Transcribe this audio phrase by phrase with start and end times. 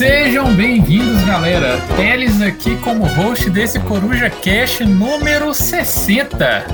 [0.00, 1.78] Sejam bem-vindos, galera.
[1.94, 6.66] Teles aqui como host desse Coruja Cash número 60.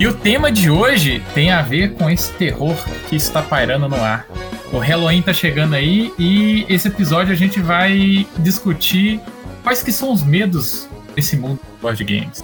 [0.00, 2.74] E o tema de hoje tem a ver com esse terror
[3.10, 4.26] que está pairando no ar.
[4.72, 9.20] O Halloween tá chegando aí e esse episódio a gente vai discutir
[9.62, 12.42] quais que são os medos desse mundo de board games.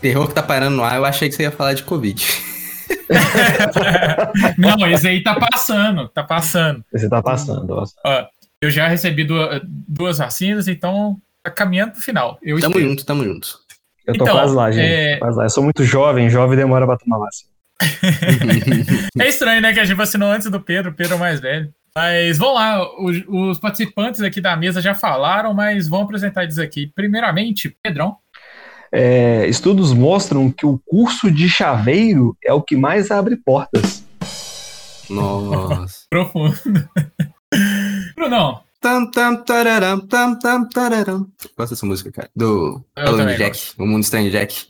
[0.00, 2.26] Terror que tá pairando no ar, eu achei que você ia falar de Covid.
[4.58, 6.84] Não, esse aí tá passando, tá passando.
[6.92, 8.26] Esse tá passando, ó.
[8.60, 12.38] Eu já recebi duas, duas vacinas, então tá caminhando pro final.
[12.42, 12.88] Eu tamo espero.
[12.88, 13.58] junto, tamo junto.
[14.06, 14.92] Eu tô então, quase lá, gente.
[14.92, 15.16] É...
[15.18, 15.44] Quase lá.
[15.44, 17.52] Eu sou muito jovem, jovem demora pra tomar vacina.
[19.20, 19.72] é estranho, né?
[19.72, 21.72] Que a gente vacinou antes do Pedro, o Pedro é o mais velho.
[21.94, 26.58] Mas vamos lá, os, os, participantes aqui da mesa já falaram, mas vamos apresentar eles
[26.58, 26.90] aqui.
[26.94, 28.16] Primeiramente, Pedrão.
[28.90, 34.04] É, estudos mostram que o curso de chaveiro é o que mais abre portas.
[35.10, 36.06] Nossa.
[36.10, 36.56] Profundo.
[38.18, 38.60] Brunão.
[38.80, 41.28] Tam, tam, tararam, tam, tam, tararam.
[41.56, 42.30] Gosto dessa música, cara.
[42.34, 43.82] Do Halloween Jack, gosto.
[43.82, 44.66] o Mundo Estranho Jack.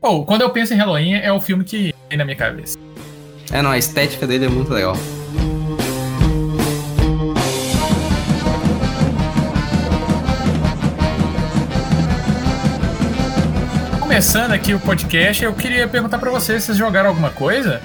[0.00, 2.78] Pô, quando eu penso em Halloween, é o filme que vem na minha cabeça.
[3.50, 4.94] É, não, a estética dele é muito legal.
[14.00, 17.82] Começando aqui o podcast, eu queria perguntar para vocês, vocês jogaram alguma coisa?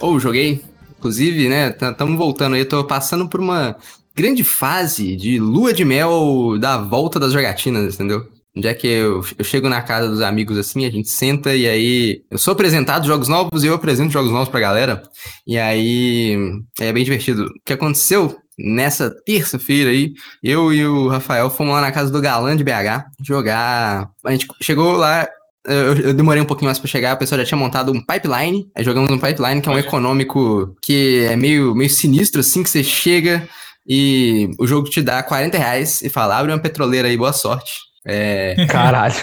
[0.00, 0.67] Ou oh, joguei.
[0.98, 3.76] Inclusive, né, estamos voltando aí, tô passando por uma
[4.14, 8.26] grande fase de lua de mel da volta das jogatinas, entendeu?
[8.56, 11.68] Onde é que eu, eu chego na casa dos amigos assim, a gente senta e
[11.68, 15.02] aí eu sou apresentado jogos novos e eu apresento jogos novos pra galera.
[15.46, 16.36] E aí
[16.80, 17.44] é bem divertido.
[17.44, 22.20] O que aconteceu nessa terça-feira aí, eu e o Rafael fomos lá na casa do
[22.20, 24.10] Galã de BH jogar.
[24.24, 25.28] A gente chegou lá,
[25.68, 28.68] eu, eu, demorei um pouquinho mais para chegar, a pessoa já tinha montado um pipeline.
[28.76, 32.70] Aí jogamos um pipeline, que é um econômico que é meio, meio sinistro, assim, que
[32.70, 33.48] você chega
[33.86, 37.72] e o jogo te dá 40 reais e fala, abre uma petroleira aí, boa sorte.
[38.06, 38.54] É...
[38.68, 39.14] Caralho.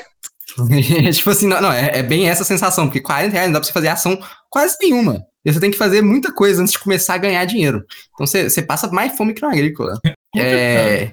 [1.13, 3.67] tipo assim, não, não é, é, bem essa sensação, porque 40 reais não dá pra
[3.67, 4.17] você fazer ação
[4.49, 5.21] quase nenhuma.
[5.45, 7.83] E você tem que fazer muita coisa antes de começar a ganhar dinheiro.
[8.13, 9.99] Então você, você passa mais fome que no agrícola.
[10.35, 11.11] é,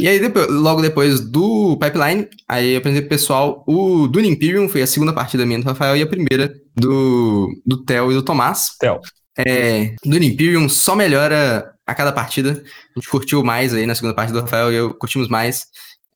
[0.00, 4.68] e aí, depois, logo depois do Pipeline, aí eu apresentei pro pessoal o Dune Imperium,
[4.68, 8.22] foi a segunda partida minha do Rafael, e a primeira do, do Theo e do
[8.22, 8.76] Tomás.
[8.78, 9.00] Theo.
[9.38, 12.62] É, Dune Imperium só melhora a cada partida.
[12.96, 15.66] A gente curtiu mais aí na segunda parte do Rafael e eu curtimos mais.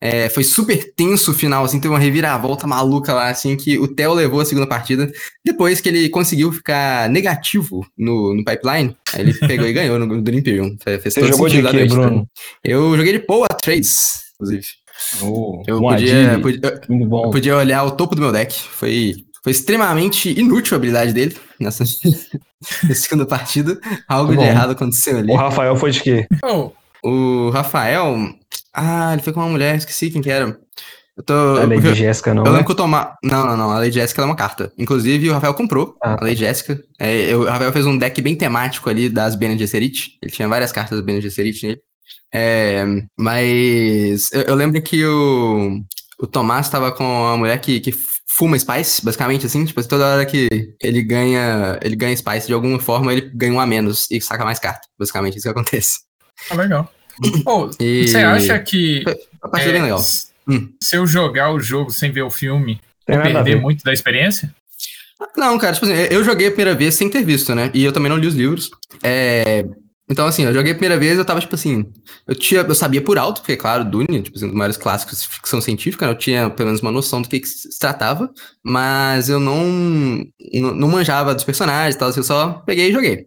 [0.05, 3.89] É, foi super tenso o final, assim, teve uma reviravolta maluca lá, assim, que o
[3.89, 5.11] Theo levou a segunda partida.
[5.43, 10.05] Depois que ele conseguiu ficar negativo no, no pipeline, aí ele pegou e ganhou no,
[10.05, 10.77] no Imperium.
[10.79, 12.29] Fez Você jogou de quê, Bruno?
[12.63, 14.67] Eu joguei de Poa Trades, inclusive.
[15.23, 18.55] Oh, eu podia, podia, eu podia olhar o topo do meu deck.
[18.55, 21.83] Foi, foi extremamente inútil a habilidade dele nessa,
[22.85, 23.81] nessa segunda partida.
[24.07, 25.33] Algo de errado aconteceu ali.
[25.33, 26.27] O Rafael foi de quê?
[26.45, 26.73] Oh.
[27.05, 28.17] O Rafael,
[28.73, 30.59] ah, ele foi com uma mulher, esqueci quem que era.
[31.17, 31.33] Eu tô.
[31.33, 32.43] A Lady eu, Jéssica, não.
[32.43, 32.65] Eu lembro é?
[32.65, 33.17] que eu tomar.
[33.23, 33.71] Não, não, não.
[33.71, 34.73] A Lady Jéssica é uma carta.
[34.77, 36.83] Inclusive, o Rafael comprou ah, a Lady Jéssica.
[36.99, 40.19] É, eu, o Rafael fez um deck bem temático ali das Bene Gesserit.
[40.21, 41.81] Ele tinha várias cartas das Bene Gesserit nele.
[42.33, 42.85] É,
[43.17, 45.81] mas eu, eu, lembro que o,
[46.19, 47.95] o Tomás tava com uma mulher que, que
[48.27, 49.65] fuma Spice, basicamente, assim.
[49.65, 50.49] Tipo, toda hora que
[50.83, 51.79] ele ganha.
[51.81, 54.89] Ele ganha Spice de alguma forma, ele ganha um a menos e saca mais carta.
[54.99, 56.04] Basicamente, isso que acontece.
[56.51, 56.93] Ah, legal.
[57.47, 58.09] Oh, e...
[58.09, 59.05] Você acha que.
[59.41, 60.01] A parte é, bem legal.
[60.49, 60.69] Hum.
[60.83, 64.55] Se eu jogar o jogo sem ver o filme, vou perder muito da experiência?
[65.37, 67.71] Não, cara, tipo assim, eu joguei a primeira vez sem ter visto, né?
[67.73, 68.71] E eu também não li os livros.
[69.03, 69.65] É...
[70.09, 71.91] Então, assim, eu joguei a primeira vez, eu tava, tipo assim,
[72.27, 75.23] eu tinha, eu sabia por alto, porque, claro, Dune, tipo assim, um dos maiores clássicos
[75.23, 76.13] de ficção científica, né?
[76.13, 78.31] eu tinha pelo menos uma noção do que, que se tratava,
[78.63, 79.65] mas eu não,
[80.53, 83.27] não, não manjava dos personagens e tal, assim, eu só peguei e joguei.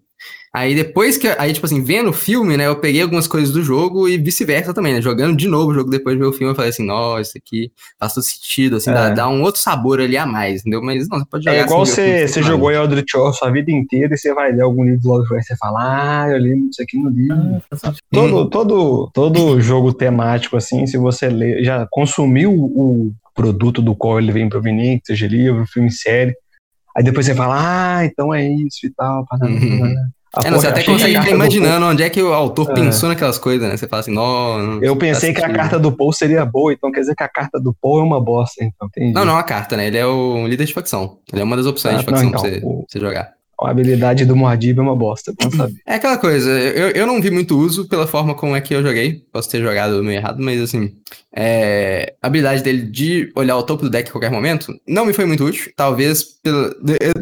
[0.57, 1.27] Aí depois que.
[1.37, 2.65] Aí, tipo assim, vendo o filme, né?
[2.65, 5.01] Eu peguei algumas coisas do jogo e vice-versa também, né?
[5.01, 7.37] Jogando de novo o jogo depois de ver o filme, eu falei assim, nossa, isso
[7.37, 8.93] aqui faz todo sentido, assim, é.
[8.93, 10.81] dá, dá, um outro sabor ali a mais, entendeu?
[10.81, 11.57] Mas não, você pode jogar.
[11.57, 14.63] É igual você, você jogou em Eldritch Horror sua vida inteira e você vai ler
[14.63, 17.61] algum livro do Lovecraft e você fala, ah, eu lembro disso aqui no livro.
[17.83, 18.49] Ah, todo, hum.
[18.49, 24.31] todo, todo jogo temático, assim, se você lê, já consumiu o produto do qual ele
[24.31, 26.35] vem proveniente, seja livro, filme, série.
[26.97, 29.23] Aí depois você fala, ah, então é isso e tal.
[29.43, 29.93] Uhum.
[30.43, 32.73] É, não, você até consegue ficar imaginando onde é que o autor é.
[32.73, 33.77] pensou naquelas coisas, né?
[33.77, 34.83] Você fala assim, não.
[34.83, 37.59] Eu pensei que a carta do Paul seria boa, então quer dizer que a carta
[37.59, 38.87] do Paul é uma bosta, então.
[38.87, 39.13] Entendi.
[39.13, 39.87] Não, não é uma carta, né?
[39.87, 41.19] Ele é o líder de facção.
[41.31, 42.85] Ele é uma das opções ah, de facção não, então, pra você, o...
[42.87, 43.36] você, jogar.
[43.65, 45.81] A habilidade do Mordib é uma bosta, não saber.
[45.85, 48.83] É aquela coisa, eu, eu não vi muito uso pela forma como é que eu
[48.83, 49.23] joguei.
[49.31, 50.93] Posso ter jogado meio errado, mas assim,
[51.35, 55.13] é, a habilidade dele de olhar o topo do deck a qualquer momento não me
[55.13, 55.71] foi muito útil.
[55.75, 56.71] Talvez pela,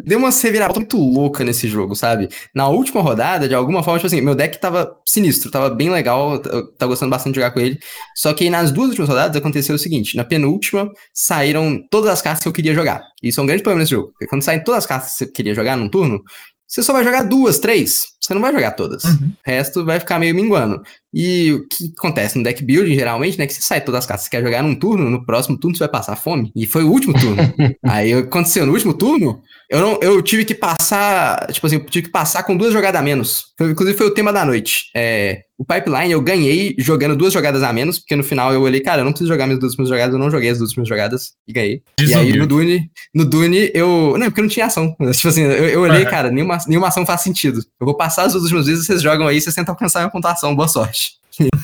[0.04, 2.28] deu uma reviravolta muito louca nesse jogo, sabe?
[2.54, 6.34] Na última rodada, de alguma forma, tipo assim, meu deck tava sinistro, tava bem legal,
[6.34, 7.78] eu tava gostando bastante de jogar com ele.
[8.14, 12.42] Só que nas duas últimas rodadas aconteceu o seguinte: na penúltima saíram todas as cartas
[12.42, 13.02] que eu queria jogar.
[13.22, 14.08] Isso é um grande problema nesse jogo.
[14.08, 16.22] Porque quando saem todas as cartas que você queria jogar num turno,
[16.66, 18.16] você só vai jogar duas, três.
[18.20, 19.04] Você não vai jogar todas.
[19.04, 19.28] Uhum.
[19.28, 20.82] O resto vai ficar meio minguando.
[21.14, 23.46] E o que acontece no deck building, geralmente, né?
[23.46, 25.84] Que você sai todas as cartas, você quer jogar num turno, no próximo turno você
[25.84, 26.52] vai passar fome.
[26.54, 27.36] E foi o último turno.
[27.84, 32.06] Aí aconteceu no último turno, eu, não, eu tive que passar, tipo assim, eu tive
[32.06, 33.46] que passar com duas jogadas a menos.
[33.60, 34.90] Inclusive foi o tema da noite.
[34.94, 38.80] É, o pipeline eu ganhei jogando duas jogadas a menos, porque no final eu olhei,
[38.80, 40.88] cara, eu não preciso jogar minhas duas últimas jogadas, eu não joguei as duas últimas
[40.88, 41.82] jogadas e ganhei.
[41.98, 44.16] E aí no Dune, no Dune eu.
[44.18, 44.94] Não, porque não tinha ação.
[45.12, 46.10] Tipo assim, eu, eu olhei, uhum.
[46.10, 47.60] cara, nenhuma, nenhuma ação faz sentido.
[47.80, 50.12] Eu vou passar as duas últimas vezes, vocês jogam aí, vocês tentam alcançar a minha
[50.12, 51.05] pontuação, boa sorte.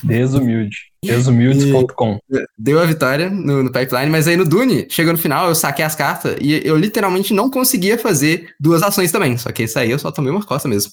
[0.04, 0.76] Desumilde.
[1.04, 2.18] Desumildes.com.
[2.58, 5.84] Deu a vitória no, no, pipeline, mas aí no Dune, chegou no final, eu saquei
[5.84, 9.36] as cartas e eu literalmente não conseguia fazer duas ações também.
[9.36, 10.92] Só que isso aí eu só tomei uma costa mesmo.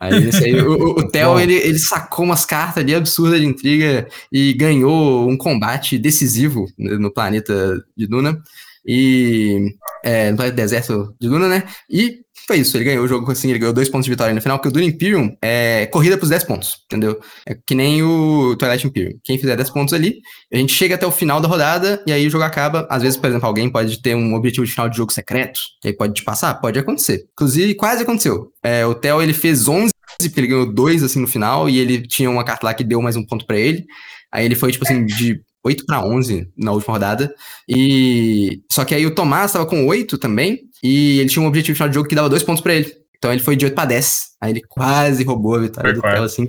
[0.00, 4.52] Aí, aí o, o Theo, ele, ele sacou umas cartas ali absurdas de intriga e
[4.54, 8.40] ganhou um combate decisivo no planeta de Duna.
[8.86, 9.74] E.
[10.04, 11.64] É, no planeta deserto de Duna, né?
[11.90, 14.40] E foi isso, ele ganhou o jogo assim, ele ganhou dois pontos de vitória no
[14.40, 17.20] final, porque o Dune Imperium é corrida pros 10 pontos, entendeu?
[17.46, 19.18] É que nem o Twilight Imperium.
[19.22, 22.26] Quem fizer 10 pontos ali, a gente chega até o final da rodada e aí
[22.26, 22.86] o jogo acaba.
[22.90, 25.92] Às vezes, por exemplo, alguém pode ter um objetivo de final de jogo secreto, aí
[25.92, 26.54] pode te passar?
[26.54, 27.26] Pode acontecer.
[27.34, 28.50] Inclusive, quase aconteceu.
[28.62, 32.00] É, o Theo, ele fez 11, porque ele ganhou dois assim no final, e ele
[32.00, 33.84] tinha uma carta lá que deu mais um ponto para ele.
[34.32, 37.34] Aí ele foi, tipo assim, de 8 para 11 na última rodada.
[37.68, 41.76] E só que aí o Tomás estava com 8 também, e ele tinha um objetivo
[41.76, 42.92] final de jogo que dava 2 pontos para ele.
[43.16, 44.20] Então ele foi de 8 para 10.
[44.40, 46.48] Aí ele quase roubou a vitória foi do Theo, assim.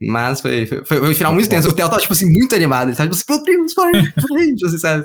[0.00, 1.68] Mas foi, foi, foi, um final muito tenso.
[1.68, 2.88] O Theo tava, tipo assim, muito animado.
[2.88, 5.04] Ele tava, tipo assim, meu Deus, vai, vai, você sabe?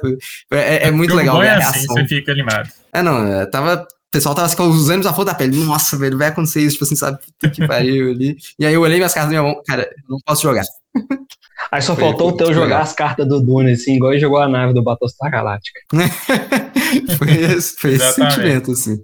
[0.52, 1.42] É, é muito legal.
[1.42, 2.70] É assim, você fica animado.
[2.92, 5.58] É, não, é, tava o pessoal tava com os ânimos à flor da pele.
[5.66, 7.20] Nossa, velho, vai acontecer isso, tipo assim, sabe?
[7.20, 8.38] Puta que pariu ali.
[8.58, 10.64] E aí eu olhei minhas cartas na minha mão, cara, não posso jogar.
[11.72, 14.40] Aí só foi, faltou o teu jogar as cartas do Dune, assim, igual ele jogou
[14.40, 15.80] a nave do Battlestar Galáctica.
[17.18, 19.02] foi esse, foi esse sentimento, assim.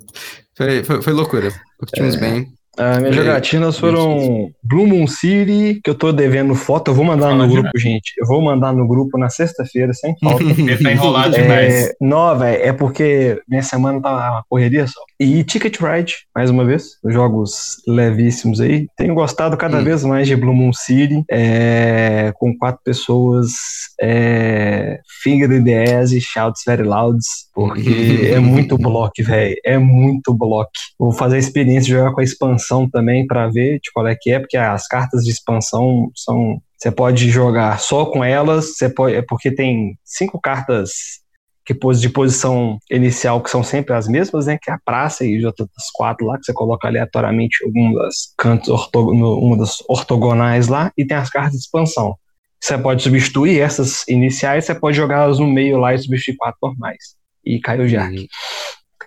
[0.56, 1.52] Foi, foi, foi loucura.
[1.78, 2.20] Curtimos é.
[2.20, 2.54] bem.
[2.76, 7.28] Ah, minhas jogatinas foram Blue Moon City, que eu tô devendo foto, eu vou mandar
[7.28, 7.84] Fala no grupo, demais.
[7.84, 8.14] gente.
[8.18, 10.42] Eu vou mandar no grupo na sexta-feira, sem falta.
[10.44, 11.94] Ele tá enrolado é, demais.
[12.02, 15.02] Não, velho, é porque minha semana tá uma correria só.
[15.24, 18.88] E Ticket Ride, mais uma vez, jogos levíssimos aí.
[18.98, 19.84] Tenho gostado cada hum.
[19.84, 23.52] vez mais de Blue Moon City, é, com quatro pessoas,
[24.02, 29.56] é, Finger in the Ass e Shouts Very Louds, porque é muito block, velho.
[29.66, 30.70] É muito block.
[30.98, 34.08] Vou fazer a experiência de jogar com a expansão expansão também para ver de qual
[34.08, 36.62] é que é, porque as cartas de expansão são.
[36.78, 41.22] Você pode jogar só com elas, você pode, é porque tem cinco cartas
[41.66, 44.58] que de posição inicial que são sempre as mesmas, né?
[44.62, 48.70] Que é a praça e outras quatro lá, que você coloca aleatoriamente um das cantos
[48.70, 52.16] ortogon uma das ortogonais lá, e tem as cartas de expansão.
[52.60, 57.16] Você pode substituir essas iniciais, você pode jogá-las no meio lá e substituir quatro normais.
[57.46, 58.16] E caiu de arco.
[58.16, 58.28] Uhum.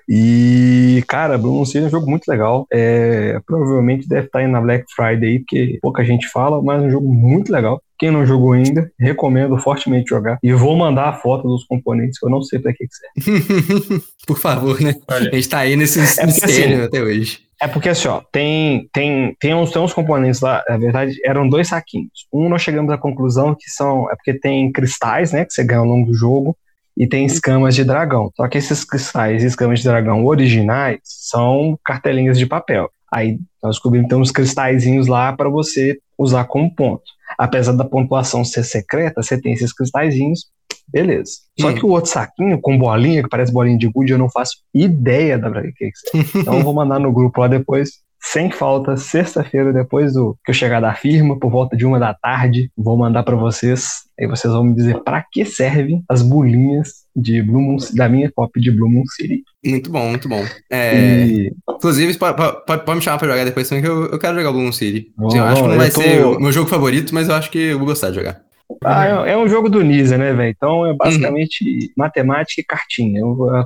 [0.08, 2.66] E, cara, Blue City é um jogo muito legal.
[2.72, 6.90] É, provavelmente deve estar aí na Black Friday, porque pouca gente fala, mas é um
[6.90, 7.82] jogo muito legal.
[7.98, 10.38] Quem não jogou ainda, recomendo fortemente jogar.
[10.42, 14.02] E vou mandar a foto dos componentes, que eu não sei pra que, que serve.
[14.26, 14.94] Por favor, né?
[15.08, 17.46] Olha, a gente tá aí nesse é mistério assim, até hoje.
[17.60, 21.48] É porque assim, ó, tem, tem, tem, uns, tem uns componentes lá, na verdade, eram
[21.48, 22.26] dois saquinhos.
[22.30, 24.10] Um nós chegamos à conclusão que são.
[24.10, 25.44] É porque tem cristais, né?
[25.44, 26.56] Que você ganha ao longo do jogo
[26.96, 28.30] e tem escamas de dragão.
[28.34, 32.90] Só que esses cristais e escamas de dragão originais são cartelinhas de papel.
[33.16, 37.02] Aí nós descobrimos então uns cristalzinhos lá para você usar como ponto.
[37.38, 40.50] Apesar da pontuação ser secreta, você tem esses cristalzinhos,
[40.86, 41.32] beleza.
[41.58, 41.74] Só hum.
[41.74, 45.38] que o outro saquinho com bolinha, que parece bolinha de gude, eu não faço ideia
[45.38, 45.90] da que é.
[46.36, 50.54] Então eu vou mandar no grupo lá depois sem falta, sexta-feira, depois do que eu
[50.54, 54.02] chegar da firma, por volta de uma da tarde, vou mandar para vocês.
[54.18, 58.30] Aí vocês vão me dizer para que servem as bolinhas de Blue Moon, da minha
[58.34, 59.44] copy de Blue Moon City.
[59.64, 60.44] Muito bom, muito bom.
[60.70, 61.52] É, e...
[61.70, 64.50] Inclusive, pode, pode, pode, me chamar pra jogar depois também, que eu, eu quero jogar
[64.50, 65.12] Blue Moon City.
[65.16, 66.00] Oh, eu acho que não vai tô...
[66.02, 68.40] ser o meu jogo favorito, mas eu acho que eu vou gostar de jogar.
[68.84, 70.50] Ah, é, é um jogo do Nisa, né, velho?
[70.50, 71.88] Então é basicamente uhum.
[71.96, 73.22] matemática e cartinha.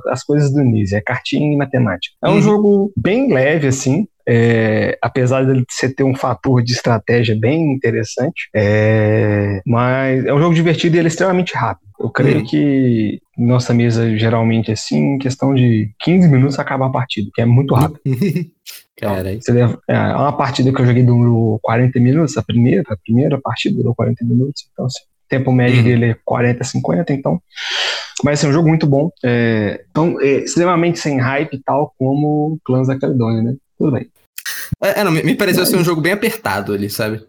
[0.07, 2.15] As coisas do Nisa, é cartinha e matemática.
[2.23, 2.41] É um uhum.
[2.41, 4.07] jogo bem leve, assim.
[4.33, 10.39] É, apesar de você ter um fator de estratégia bem interessante, é, mas é um
[10.39, 11.91] jogo divertido e ele é extremamente rápido.
[11.99, 12.45] Eu creio uhum.
[12.45, 17.45] que nossa mesa geralmente assim, em questão de 15 minutos acaba a partida, que é
[17.45, 17.99] muito rápido.
[18.97, 22.95] Cara, então, leva, é uma partida que eu joguei durou 40 minutos, a primeira, a
[22.95, 25.83] primeira partida durou 40 minutos, então assim, o tempo médio uhum.
[25.83, 27.41] dele é 40, 50, então
[28.23, 29.09] mas assim, é um jogo muito bom.
[29.25, 33.55] É, então, é extremamente sem hype e tal, como Clãs da Caledônia, né?
[33.77, 34.07] Tudo bem.
[34.81, 37.21] É, é não, me, pareceu ser um jogo bem apertado ali, sabe?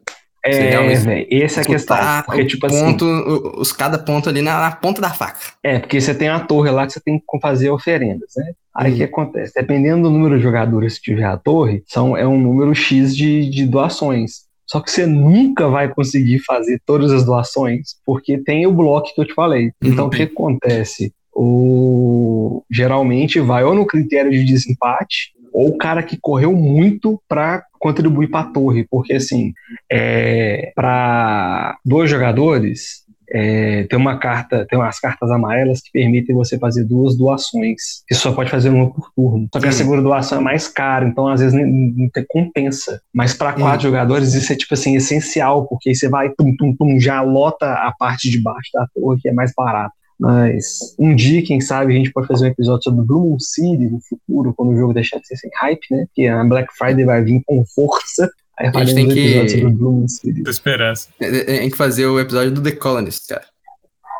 [0.44, 1.96] É, velho, essa é a questão.
[2.26, 3.52] Porque, tipo ponto, assim.
[3.58, 5.38] Os, cada ponto ali na, na, ponta da faca.
[5.62, 8.52] É, porque você tem uma torre lá que você tem que fazer oferendas, né?
[8.74, 8.96] Aí o hum.
[8.96, 9.52] que acontece?
[9.54, 13.48] Dependendo do número de jogadores que tiver a torre, são, é um número X de,
[13.48, 14.50] de doações.
[14.66, 19.20] Só que você nunca vai conseguir fazer todas as doações, porque tem o bloco que
[19.20, 19.70] eu te falei.
[19.82, 20.10] Então, uhum.
[20.10, 21.12] o que acontece?
[21.32, 22.64] O...
[22.70, 28.28] Geralmente vai ou no critério de desempate, ou o cara que correu muito para contribuir
[28.28, 29.52] para a torre, porque assim,
[29.90, 33.02] é, para dois jogadores,
[33.34, 38.02] é, tem uma carta, tem umas cartas amarelas que permitem você fazer duas doações.
[38.06, 39.48] Você só pode fazer uma por turno.
[39.52, 43.00] Só que a segunda doação é mais cara, então às vezes não, tem compensa.
[43.12, 46.76] Mas para quatro jogadores isso é tipo assim essencial, porque aí você vai tum tum
[46.76, 49.94] tum já lota a parte de baixo da torre que é mais barato.
[50.22, 53.88] Mas um dia, quem sabe, a gente pode fazer um episódio sobre Blue Moon City
[53.90, 56.06] no futuro, quando o jogo deixar de ser sem hype, né?
[56.14, 58.30] Que a Black Friday vai vir com força.
[58.56, 59.66] Aí a gente tem que.
[59.66, 60.48] Blue City.
[60.48, 61.08] Esperança.
[61.20, 63.42] É, é, tem que fazer o episódio do The Colonist, cara.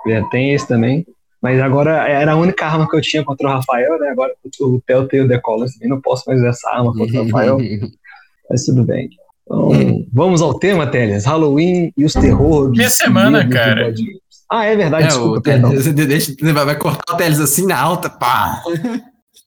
[0.09, 1.07] É, tem esse também.
[1.41, 4.09] Mas agora era a única arma que eu tinha contra o Rafael, né?
[4.09, 5.89] Agora o Theo tem o The Colonist também.
[5.89, 7.59] Não posso mais usar essa arma contra o Rafael.
[8.51, 9.09] Mas tudo bem.
[9.45, 11.25] Então, vamos ao tema, Teles.
[11.27, 12.77] Halloween e os terrores.
[12.77, 13.95] Minha semana, cara.
[14.55, 15.71] Ah, é verdade, é, desculpa, o perdão.
[16.07, 18.63] Deixa, vai cortar o Teles assim na alta, pá.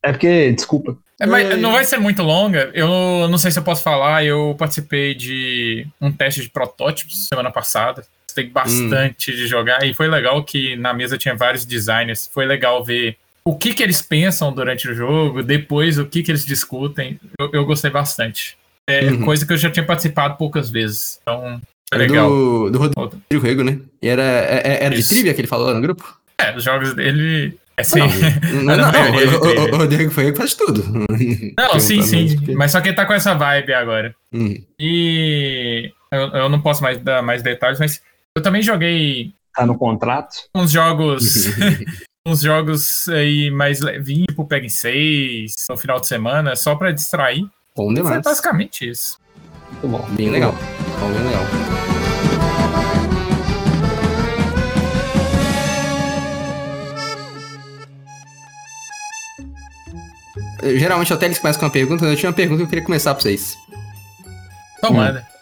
[0.01, 0.97] É porque, desculpa.
[1.19, 2.71] É, mas não vai ser muito longa.
[2.73, 4.25] Eu não sei se eu posso falar.
[4.25, 8.03] Eu participei de um teste de protótipos semana passada.
[8.27, 9.35] Gostei bastante hum.
[9.35, 9.85] de jogar.
[9.85, 12.27] E foi legal que na mesa tinha vários designers.
[12.33, 16.31] Foi legal ver o que, que eles pensam durante o jogo, depois o que, que
[16.31, 17.19] eles discutem.
[17.39, 18.57] Eu, eu gostei bastante.
[18.87, 19.23] É uhum.
[19.23, 21.19] coisa que eu já tinha participado poucas vezes.
[21.21, 21.61] Então,
[21.93, 22.29] legal.
[22.29, 23.79] Do, do Rodrigo Rego, né?
[24.01, 26.17] E era, é, é, era de trivia que ele falou no grupo?
[26.37, 27.99] É, os jogos dele é sim.
[27.99, 28.07] Não,
[28.63, 30.83] não, não, não o, o, Rodrigo foi que faz tudo.
[31.57, 32.53] Não, sim, sim.
[32.55, 34.15] Mas só que ele tá com essa vibe agora.
[34.31, 34.55] Hum.
[34.79, 38.01] E eu, eu, não posso mais dar mais detalhes, mas
[38.35, 39.33] eu também joguei.
[39.53, 40.35] Tá no contrato?
[40.53, 41.47] Uns jogos.
[42.25, 47.45] uns jogos aí mais levinho pro Peg 6 no final de semana, só pra distrair.
[47.75, 48.15] Bom demais.
[48.15, 49.17] Foi basicamente isso.
[49.81, 50.15] Muito bom.
[50.15, 50.53] Bem legal.
[50.99, 51.45] Bom, bem legal.
[60.77, 63.13] Geralmente até eles começam com uma pergunta, eu tinha uma pergunta que eu queria começar
[63.13, 63.55] pra vocês.
[64.81, 65.19] Tomada.
[65.19, 65.35] Hum.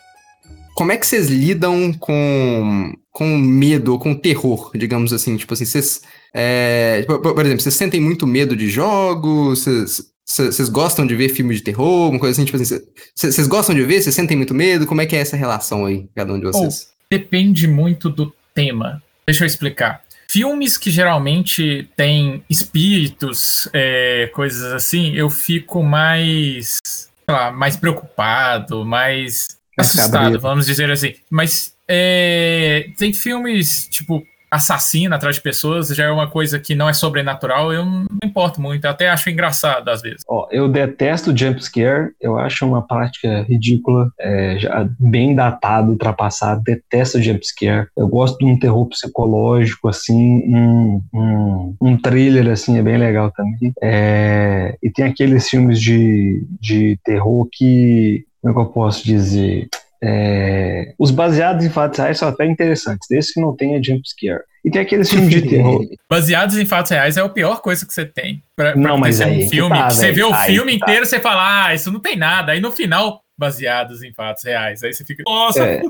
[0.75, 5.37] Como é que vocês lidam com, com medo, com terror, digamos assim?
[5.37, 6.01] Tipo assim, vocês.
[6.33, 9.63] É, por, por, exemplo, vocês sentem muito medo de jogos?
[9.63, 12.09] Vocês, vocês gostam de ver filme de terror?
[12.09, 12.79] Uma coisa assim, tipo assim,
[13.15, 14.01] vocês gostam de ver?
[14.01, 14.87] Vocês sentem muito medo?
[14.87, 16.87] Como é que é essa relação aí, cada um de vocês?
[16.89, 19.01] Oh, depende muito do tema.
[19.25, 20.01] Deixa eu explicar.
[20.29, 28.83] Filmes que geralmente têm espíritos, é, coisas assim, eu fico mais, sei lá, mais preocupado,
[28.83, 31.13] mais assustado, vamos dizer assim.
[31.29, 34.23] Mas é, tem filmes, tipo,
[34.53, 38.61] assassina atrás de pessoas já é uma coisa que não é sobrenatural, eu não importo
[38.61, 40.21] muito, até acho engraçado às vezes.
[40.27, 46.61] Ó, eu detesto jump scare, eu acho uma prática ridícula, é, já bem datado, ultrapassado,
[46.63, 47.87] detesto jump scare.
[47.97, 53.31] Eu gosto de um terror psicológico, assim, um, um, um thriller, assim, é bem legal
[53.31, 53.73] também.
[53.81, 59.67] É, e tem aqueles filmes de, de terror que, como é que eu posso dizer?
[60.05, 64.41] É, os baseados em fatos reais são até interessantes, desde que não tenha jumpscare.
[64.65, 65.81] E tem aqueles filmes de terror.
[66.09, 68.43] Baseados em fatos reais é a pior coisa que você tem.
[68.55, 69.77] Pra, não, mas aí, um filme.
[69.77, 70.85] Tá, você vê o aí filme tá.
[70.85, 72.51] inteiro, você fala, ah, isso não tem nada.
[72.51, 74.83] Aí no final, baseados em fatos reais.
[74.83, 75.81] Aí você fica, nossa, é,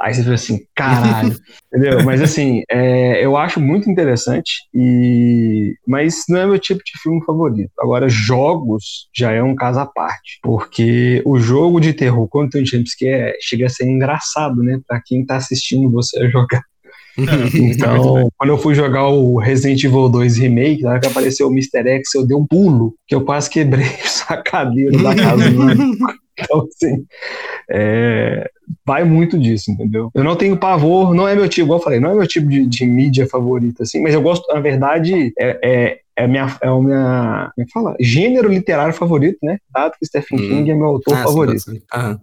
[0.00, 1.36] Aí você fica assim, caralho.
[1.72, 2.04] entendeu?
[2.04, 7.24] Mas assim, é, eu acho muito interessante, e mas não é meu tipo de filme
[7.24, 7.72] favorito.
[7.78, 10.38] Agora, jogos já é um caso à parte.
[10.42, 14.80] Porque o jogo de terror, quando tem que é, chega a ser engraçado, né?
[14.86, 16.62] Pra quem tá assistindo você jogar.
[17.54, 21.50] então, quando eu fui jogar o Resident Evil 2 Remake, na hora que apareceu o
[21.50, 21.88] Mr.
[21.88, 23.86] X, eu dei um pulo, que eu quase quebrei
[24.28, 25.44] a cadeira da casa.
[26.38, 27.06] Então, assim,
[27.70, 28.50] é,
[28.84, 30.10] vai muito disso, entendeu?
[30.14, 32.48] Eu não tenho pavor, não é meu tipo, igual eu falei, não é meu tipo
[32.48, 36.70] de, de mídia favorita, assim, mas eu gosto, na verdade, é, é é, minha, é
[36.70, 37.52] o minha.
[37.54, 37.96] Como é que fala?
[38.00, 39.58] Gênero literário favorito, né?
[39.70, 40.48] Dado que Stephen hum.
[40.48, 41.60] King é meu autor ah, favorito.
[41.60, 42.20] Sim, sim.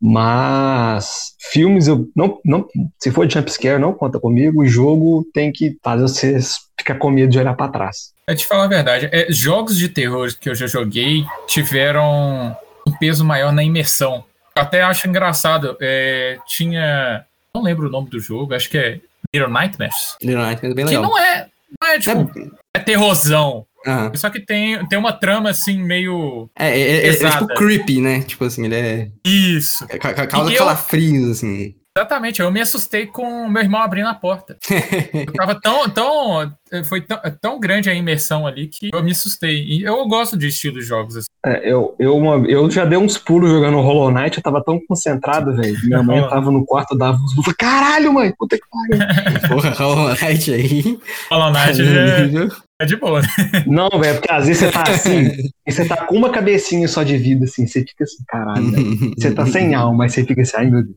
[0.00, 2.66] Mas filmes, eu não, não,
[2.98, 4.62] se for jumpscare, não conta comigo.
[4.62, 6.38] O jogo tem que fazer você
[6.78, 8.14] ficar com medo de olhar para trás.
[8.26, 12.56] É te falar a verdade, é, jogos de terror que eu já joguei tiveram
[13.00, 14.24] peso maior na imersão.
[14.54, 15.76] Até acho engraçado.
[15.80, 17.24] É, tinha.
[17.54, 19.00] Não lembro o nome do jogo, acho que é
[19.34, 20.16] Little Nightmares.
[20.22, 21.02] Little Nightmares, bem legal.
[21.02, 21.48] Que não é.
[21.80, 22.38] Não é tipo.
[22.38, 23.66] É, é terrorzão.
[23.86, 24.14] Uhum.
[24.14, 26.50] Só que tem, tem uma trama assim meio.
[26.54, 28.20] É, é, é, é tipo creepy, né?
[28.20, 29.08] Tipo assim, ele é.
[29.24, 29.86] Isso.
[29.98, 31.74] Causa calafrios, assim.
[32.00, 34.56] Exatamente, eu me assustei com meu irmão abrindo a porta.
[35.12, 36.50] eu tava tão, tão.
[36.88, 39.62] Foi tão, tão grande a imersão ali que eu me assustei.
[39.64, 41.28] E eu gosto de estilos de jogos assim.
[41.44, 44.80] É, eu, eu, uma, eu já dei uns pulos jogando Hollow Knight, eu tava tão
[44.86, 45.76] concentrado, velho.
[45.84, 47.52] Minha mãe tava no quarto, dava uns pulos.
[47.58, 49.06] Caralho, mãe, puta que pariu.
[49.48, 50.98] Porra, Hollow Knight aí.
[51.30, 53.28] Hollow Knight é, é de boa, né?
[53.66, 55.32] Não, velho, porque às vezes você tá assim,
[55.66, 59.14] e você tá com uma cabecinha só de vida, assim, você fica assim, caralho, véio.
[59.18, 60.96] Você tá sem alma, mas você fica assim, ai meu Deus.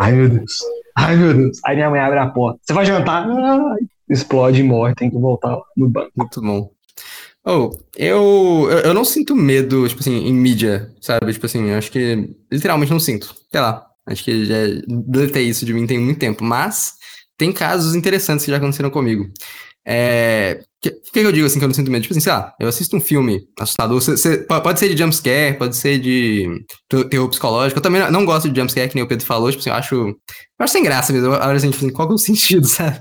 [0.00, 0.52] Ai, meu Deus.
[0.96, 1.58] Ai, meu Deus.
[1.62, 2.58] Aí minha mãe abre a porta.
[2.62, 3.28] Você vai jantar?
[3.28, 4.94] Ai, explode e morre.
[4.94, 6.10] Tem que voltar no banco.
[6.16, 6.70] Muito bom.
[7.44, 11.30] Oh, eu, eu não sinto medo, tipo assim, em mídia, sabe?
[11.32, 13.34] Tipo assim, acho que literalmente não sinto.
[13.50, 13.86] Sei lá.
[14.06, 14.56] Acho que já
[14.88, 16.42] deletei isso de mim tem muito tempo.
[16.42, 16.94] Mas
[17.36, 19.30] tem casos interessantes que já aconteceram comigo.
[19.86, 22.02] É, que, que eu digo assim que eu não sinto medo?
[22.02, 25.58] Tipo assim, sei lá, eu assisto um filme assustador, cê, cê, pode ser de jumpscare,
[25.58, 26.64] pode ser de
[27.10, 27.78] terror psicológico.
[27.78, 29.94] Eu também não gosto de jumpscare, que nem o Pedro falou, tipo assim, eu acho.
[29.94, 30.16] Eu
[30.58, 31.34] acho sem graça mesmo.
[31.34, 32.98] Agora assim, tipo assim, qual que é o sentido, sabe?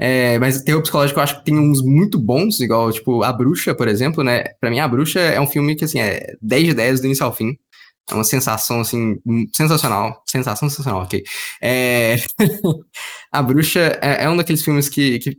[0.00, 3.74] É, mas terror psicológico eu acho que tem uns muito bons, igual, tipo, A Bruxa,
[3.76, 4.42] por exemplo, né?
[4.60, 7.24] Pra mim, A Bruxa é um filme que, assim, é 10 de 10 do início
[7.24, 7.56] ao fim.
[8.10, 9.18] É uma sensação, assim,
[9.52, 10.22] sensacional.
[10.26, 11.22] Sensação sensacional, ok.
[11.62, 12.16] É...
[13.30, 15.38] a Bruxa é, é, um daqueles filmes que, que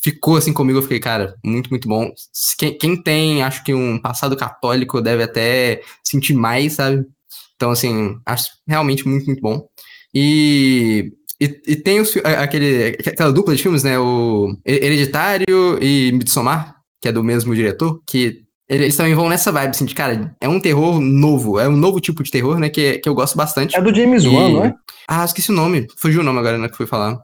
[0.00, 0.78] ficou, assim, comigo.
[0.78, 2.10] Eu fiquei, cara, muito, muito bom.
[2.58, 7.04] Quem, quem tem, acho que um passado católico deve até sentir mais, sabe?
[7.56, 9.66] Então, assim, acho realmente muito, muito bom.
[10.14, 11.12] E
[11.42, 13.98] e, e, tem os, aquele, aquela dupla de filmes, né?
[13.98, 18.44] O Hereditário e Midsommar, que é do mesmo diretor, que
[18.80, 22.00] eles também vão nessa vibe, assim, de, cara, é um terror novo, é um novo
[22.00, 23.76] tipo de terror, né, que, que eu gosto bastante.
[23.76, 24.74] É do James Wan, não é?
[25.08, 27.18] Ah, esqueci o nome, fugiu o nome agora, né, que fui falar.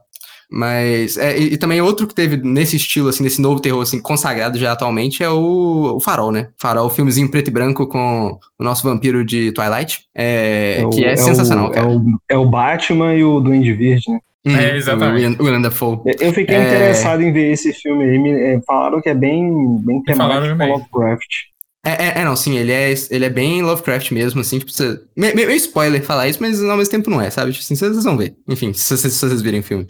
[0.51, 4.01] Mas, é, e, e, também outro que teve nesse estilo, assim, nesse novo terror, assim,
[4.01, 6.49] consagrado já atualmente é o, o Farol, né?
[6.59, 11.05] Farol, o filmezinho preto e branco com o nosso vampiro de Twilight, é, é que
[11.05, 11.85] é, é sensacional, o, cara.
[11.85, 14.19] É o, é o Batman e o Duende Verde, né?
[14.45, 15.41] Hum, é, exatamente.
[15.41, 15.99] O William Dafoe.
[16.19, 16.67] Eu fiquei é...
[16.67, 18.17] interessado em ver esse filme aí.
[18.17, 21.49] Me, é, falaram que é bem, bem temático com Lovecraft.
[21.85, 24.99] É, é, é, não, sim, ele é, ele é bem Lovecraft mesmo, assim, tipo, você,
[25.15, 27.53] meio, meio spoiler falar isso, mas ao mesmo tempo não é, sabe?
[27.53, 29.87] Tipo assim, vocês vão ver, enfim, se vocês, se vocês virem o filme.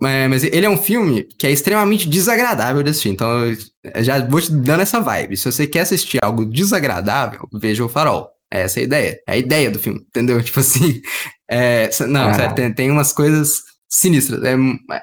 [0.00, 3.56] Mas, mas, ele é um filme que é extremamente desagradável de assistir, então eu
[4.04, 5.36] já vou te dando essa vibe.
[5.36, 8.28] Se você quer assistir algo desagradável, veja o Farol.
[8.50, 10.40] É essa a ideia, é a ideia do filme, entendeu?
[10.42, 11.00] Tipo assim,
[11.50, 12.34] é, não, ah.
[12.34, 14.42] sério, tem, tem umas coisas sinistras.
[14.44, 14.56] É,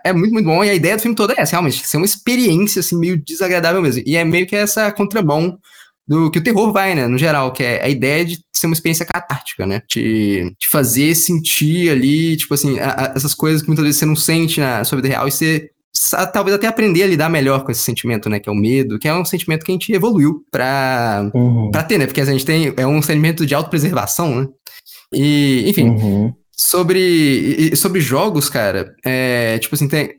[0.06, 0.64] é muito, muito bom.
[0.64, 3.82] E a ideia do filme toda é essa, realmente, ser uma experiência, assim, meio desagradável
[3.82, 4.04] mesmo.
[4.06, 5.58] E é meio que essa contramão
[6.08, 8.74] do que o terror vai, né, no geral, que é a ideia de ser uma
[8.74, 13.68] experiência catártica, né, de, de fazer sentir ali, tipo assim, a, a, essas coisas que
[13.68, 15.70] muitas vezes você não sente na sua vida real e você
[16.32, 19.08] talvez até aprender a lidar melhor com esse sentimento, né, que é o medo, que
[19.08, 21.72] é um sentimento que a gente evoluiu pra, uhum.
[21.72, 24.48] Pra ter, né, porque a gente tem, é um sentimento de autopreservação, né,
[25.12, 26.34] e, enfim, uhum.
[26.58, 30.16] Sobre, sobre jogos, cara, é, tipo assim, tem.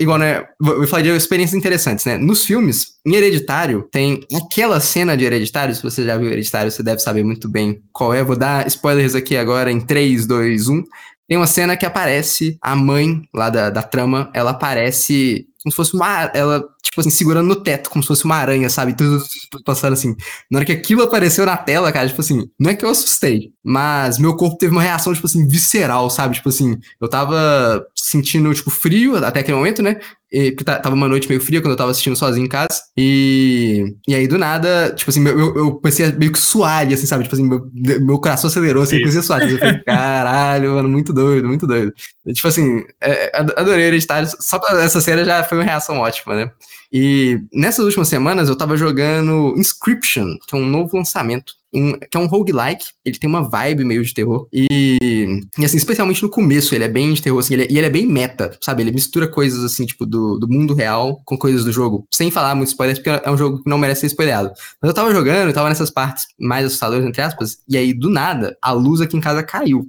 [0.00, 0.44] Igual, né?
[0.60, 2.16] Vou falar de experiências interessantes, né?
[2.16, 5.74] Nos filmes, em Hereditário, tem aquela cena de Hereditário.
[5.74, 8.22] Se você já viu Hereditário, você deve saber muito bem qual é.
[8.22, 10.82] Vou dar spoilers aqui agora em 3, 2, 1.
[11.28, 15.76] Tem uma cena que aparece a mãe lá da, da trama, ela aparece como se
[15.76, 16.30] fosse uma.
[16.34, 18.94] Ela, tipo assim, segurando no teto, como se fosse uma aranha, sabe?
[18.94, 19.22] Tudo,
[19.64, 20.16] passando assim.
[20.50, 23.52] Na hora que aquilo apareceu na tela, cara, tipo assim, não é que eu assustei,
[23.62, 26.36] mas meu corpo teve uma reação, tipo assim, visceral, sabe?
[26.36, 30.00] Tipo assim, eu tava sentindo, tipo, frio até aquele momento, né?
[30.32, 32.82] E, porque tava uma noite meio fria quando eu tava assistindo sozinho em casa.
[32.96, 36.94] E, e aí, do nada, tipo assim, eu, eu comecei a meio que suar ali,
[36.94, 37.24] assim, sabe?
[37.24, 37.68] Tipo assim, meu,
[38.00, 39.42] meu coração acelerou, assim, eu comecei a suar.
[39.42, 41.92] Eu falei, caralho, mano, muito doido, muito doido.
[42.24, 44.28] E, tipo assim, é, adorei Hereditário.
[44.38, 46.50] Só pra essa cena já foi uma reação ótima, né?
[46.92, 51.52] E nessas últimas semanas eu tava jogando Inscription, que é um novo lançamento.
[51.72, 54.48] Um, que é um roguelike, ele tem uma vibe meio de terror.
[54.52, 57.78] E, e assim, especialmente no começo, ele é bem de terror, assim, ele é, e
[57.78, 58.82] ele é bem meta, sabe?
[58.82, 62.08] Ele mistura coisas assim, tipo, do, do mundo real com coisas do jogo.
[62.12, 64.50] Sem falar muito spoilers, porque é um jogo que não merece ser spoilado.
[64.82, 68.10] Mas eu tava jogando, eu tava nessas partes mais assustadoras, entre aspas, e aí, do
[68.10, 69.86] nada, a luz aqui em casa caiu.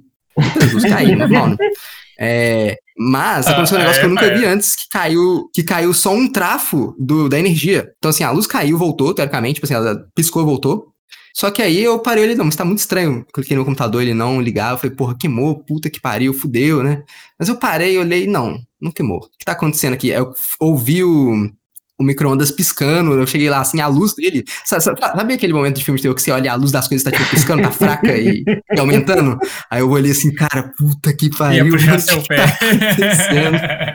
[0.72, 1.56] Luzes caíram, normal, né?
[2.24, 6.14] É, mas aconteceu um negócio que eu nunca vi antes, que caiu, que caiu só
[6.14, 7.92] um trafo do, da energia.
[7.98, 10.92] Então, assim, a luz caiu, voltou, teoricamente, tipo assim, ela piscou, voltou.
[11.34, 13.26] Só que aí eu parei ele, não, mas tá muito estranho.
[13.34, 14.74] Cliquei no computador, ele não ligava.
[14.74, 17.02] Eu falei, porra, queimou, puta que pariu, fudeu, né?
[17.36, 19.18] Mas eu parei, olhei, não, não queimou.
[19.18, 20.08] O que tá acontecendo aqui?
[20.10, 21.50] Eu ouvi o,
[22.02, 24.44] o micro-ondas piscando, eu cheguei lá, assim, a luz dele.
[24.64, 27.04] Sabe, sabe, aquele momento de filme de terror que você olha a luz das coisas
[27.04, 29.38] tá tipo piscando, tá fraca e, e, aumentando?
[29.70, 31.66] Aí eu olhei assim, cara, puta que pariu.
[31.66, 32.46] Ia puxar seu pé.
[32.46, 33.94] Tá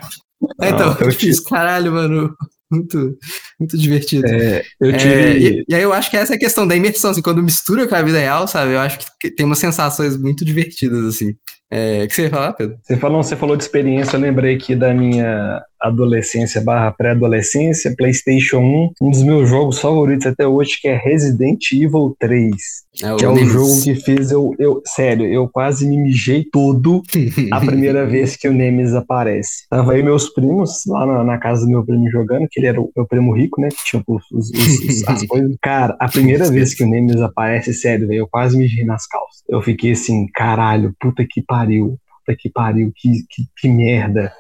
[0.70, 2.36] então, eu fiz, caralho, mano
[2.70, 3.17] muito,
[3.60, 4.28] muito divertido.
[4.28, 5.13] É, eu tive...
[5.13, 7.41] É, e, e, aí eu acho que essa é a questão da imersão, assim, quando
[7.41, 8.74] mistura com a vida real, sabe?
[8.74, 11.34] Eu acho que tem umas sensações muito divertidas, assim.
[11.72, 12.78] É, o que você ia falar, Pedro?
[12.82, 18.59] Você falou, você falou de experiência, eu lembrei aqui da minha adolescência barra pré-adolescência, Playstation
[18.59, 22.55] 1, um dos meus jogos favoritos até hoje, que é Resident Evil 3.
[23.03, 24.81] É que é o jogo que fez eu, eu.
[24.85, 27.03] Sério, eu quase me mijei todo
[27.51, 29.67] a primeira vez que o Nemesis aparece.
[29.69, 32.81] Tava aí meus primos lá na, na, casa do meu primo jogando, que ele era
[32.81, 33.69] o meu primo rico, né?
[33.69, 35.55] Que tinha os, os, os, as coisas.
[35.61, 39.43] Cara, a primeira vez que o Nemesis aparece, sério, eu quase me mijei nas calças.
[39.47, 44.31] Eu fiquei assim, caralho, puta que pariu, puta que pariu, que, que, que merda.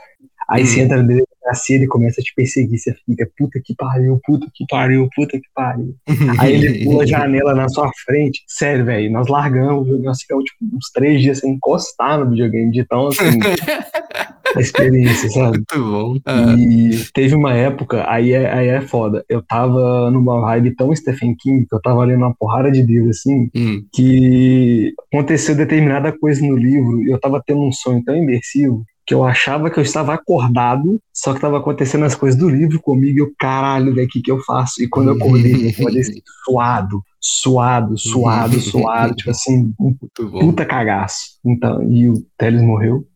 [0.49, 4.19] Aí você entra na delegacia, ele começa a te perseguir, você fica, puta que pariu,
[4.25, 5.93] puta que pariu, puta que pariu.
[6.39, 8.43] Aí ele pula a janela na sua frente.
[8.47, 12.85] Sério, velho, nós largamos, nós ficamos tipo, uns três dias sem encostar no videogame, de
[12.85, 13.39] tão assim,
[14.55, 15.57] a experiência, sabe?
[15.57, 16.17] Muito bom.
[16.25, 16.55] Ah.
[16.57, 21.35] E teve uma época, aí é, aí é foda, eu tava numa vibe tão Stephen
[21.35, 23.83] King, que eu tava lendo uma porrada de livro, assim, hum.
[23.93, 29.13] que aconteceu determinada coisa no livro, e eu tava tendo um sonho tão imersivo, que
[29.13, 33.17] eu achava que eu estava acordado, só que estava acontecendo as coisas do livro comigo,
[33.17, 34.83] e eu, caralho, velho, o que, que eu faço?
[34.83, 39.95] E quando eu acordei, eu acordei assim, suado, suado, suado, suado, tipo assim, um
[40.41, 41.39] puta cagaço.
[41.45, 43.07] Então, e o Teles morreu.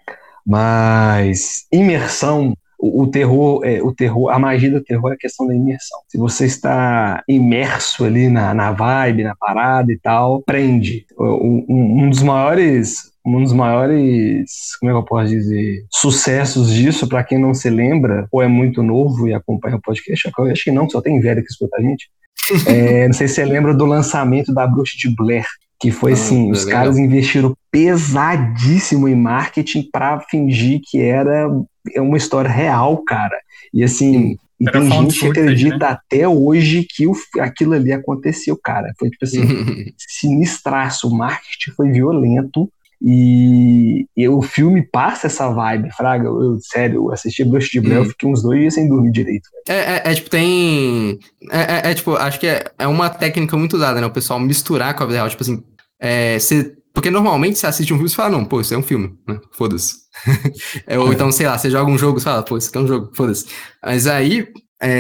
[0.47, 5.45] Mas imersão, o, o, terror, é, o terror, a magia do terror é a questão
[5.45, 5.99] da imersão.
[6.08, 11.06] Se você está imerso ali na, na vibe, na parada e tal, prende.
[11.19, 17.07] Um, um dos maiores um dos maiores, como é que eu posso dizer, sucessos disso,
[17.07, 20.63] para quem não se lembra, ou é muito novo e acompanha o podcast, eu acho
[20.63, 22.10] que não, só tem velho que escuta a gente.
[22.65, 25.45] É, não sei se você lembra do lançamento da Bruxa de Blair,
[25.79, 26.81] que foi ah, assim, é os legal.
[26.81, 31.47] caras investiram pesadíssimo em marketing para fingir que era
[31.97, 33.38] uma história real, cara.
[33.73, 35.86] E assim, e tem gente que acredita né?
[35.86, 38.93] até hoje que o, aquilo ali aconteceu, cara.
[38.99, 39.41] Foi tipo assim,
[39.97, 41.07] sinistraço.
[41.07, 42.71] O marketing foi violento.
[43.04, 46.28] E, e, o filme passa essa vibe, Fraga.
[46.28, 49.50] Eu, sério, eu assisti Bruxa de Blair, eu fiquei uns dois dias sem dormir direito.
[49.68, 51.18] É, é, é, tipo, tem.
[51.52, 54.06] É, é, é, tipo, acho que é, é uma técnica muito usada, né?
[54.06, 55.30] O pessoal misturar com a vida real.
[55.30, 55.64] Tipo assim,
[56.00, 58.84] é, você, porque normalmente você assiste um filme e fala, não, pô, isso é um
[58.84, 59.40] filme, né?
[59.52, 60.02] Foda-se.
[60.86, 62.82] É, ou então, sei lá, você joga um jogo e fala, pô, isso aqui é
[62.82, 63.46] um jogo, foda-se.
[63.84, 64.48] Mas aí,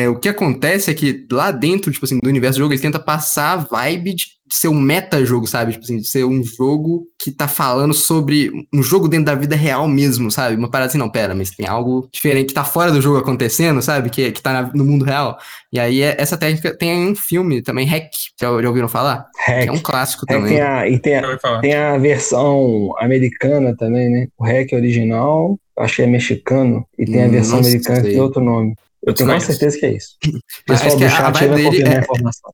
[0.09, 2.99] o que acontece é que lá dentro, tipo assim, do universo do jogo, ele tenta
[2.99, 5.71] passar a vibe de ser um meta-jogo, sabe?
[5.71, 9.55] Tipo assim, de ser um jogo que tá falando sobre um jogo dentro da vida
[9.55, 10.55] real mesmo, sabe?
[10.55, 13.81] Uma parada assim, não, pera, mas tem algo diferente que tá fora do jogo acontecendo,
[13.81, 14.09] sabe?
[14.09, 15.37] Que, que tá no mundo real.
[15.71, 19.25] E aí, é, essa técnica tem um filme também, Hack, já, já ouviram falar?
[19.47, 19.67] Hack.
[19.67, 20.55] É um clássico Hack também.
[20.55, 24.27] Tem a, e tem a, tem a versão americana também, né?
[24.37, 28.21] O Hack original, acho que é mexicano, e tem a hum, versão americana que tem
[28.21, 28.75] outro nome.
[29.03, 30.17] Eu tenho quase certeza que é isso.
[30.65, 32.01] Pessoal do chat vai dele é.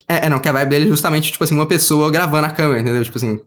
[0.08, 2.50] É, é, não, que a vibe dele é justamente, tipo assim, uma pessoa gravando a
[2.50, 3.04] câmera, entendeu?
[3.04, 3.38] Tipo assim,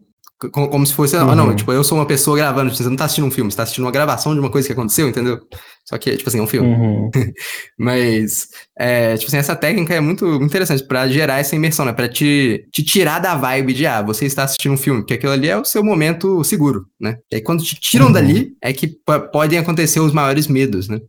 [0.50, 1.16] como, como se fosse.
[1.16, 1.36] Uhum.
[1.36, 2.72] Não, tipo, eu sou uma pessoa gravando.
[2.72, 4.68] Tipo, você não tá assistindo um filme, você tá assistindo uma gravação de uma coisa
[4.68, 5.40] que aconteceu, entendeu?
[5.86, 6.68] Só que, tipo assim, é um filme.
[6.68, 7.12] Uhum.
[7.78, 11.94] Mas, é, tipo assim, essa técnica é muito interessante pra gerar essa imersão, né?
[11.94, 15.32] Pra te, te tirar da vibe de, ah, você está assistindo um filme, porque aquilo
[15.32, 17.18] ali é o seu momento seguro, né?
[17.32, 18.12] E aí, quando te tiram uhum.
[18.12, 18.88] dali, é que
[19.32, 21.00] podem acontecer os maiores medos, né?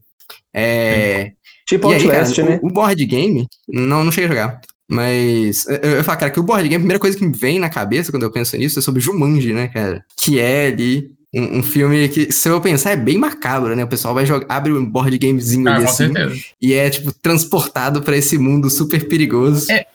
[0.55, 1.33] É.
[1.73, 2.61] Tipo e Outlast, aí, cara, né?
[2.63, 4.61] O, o, board game, não, não cheguei a jogar.
[4.89, 7.59] Mas eu, eu falo, cara, que o board game, a primeira coisa que me vem
[7.59, 10.05] na cabeça quando eu penso nisso é sobre Jumanji, né, cara?
[10.17, 13.85] Que é ali um, um, filme que, se eu pensar, é bem macabro, né?
[13.85, 16.13] O pessoal vai jogar, abre um board gamezinho ah, ali assim,
[16.61, 19.73] e é, tipo, transportado para esse mundo super perigoso.
[19.73, 19.87] É,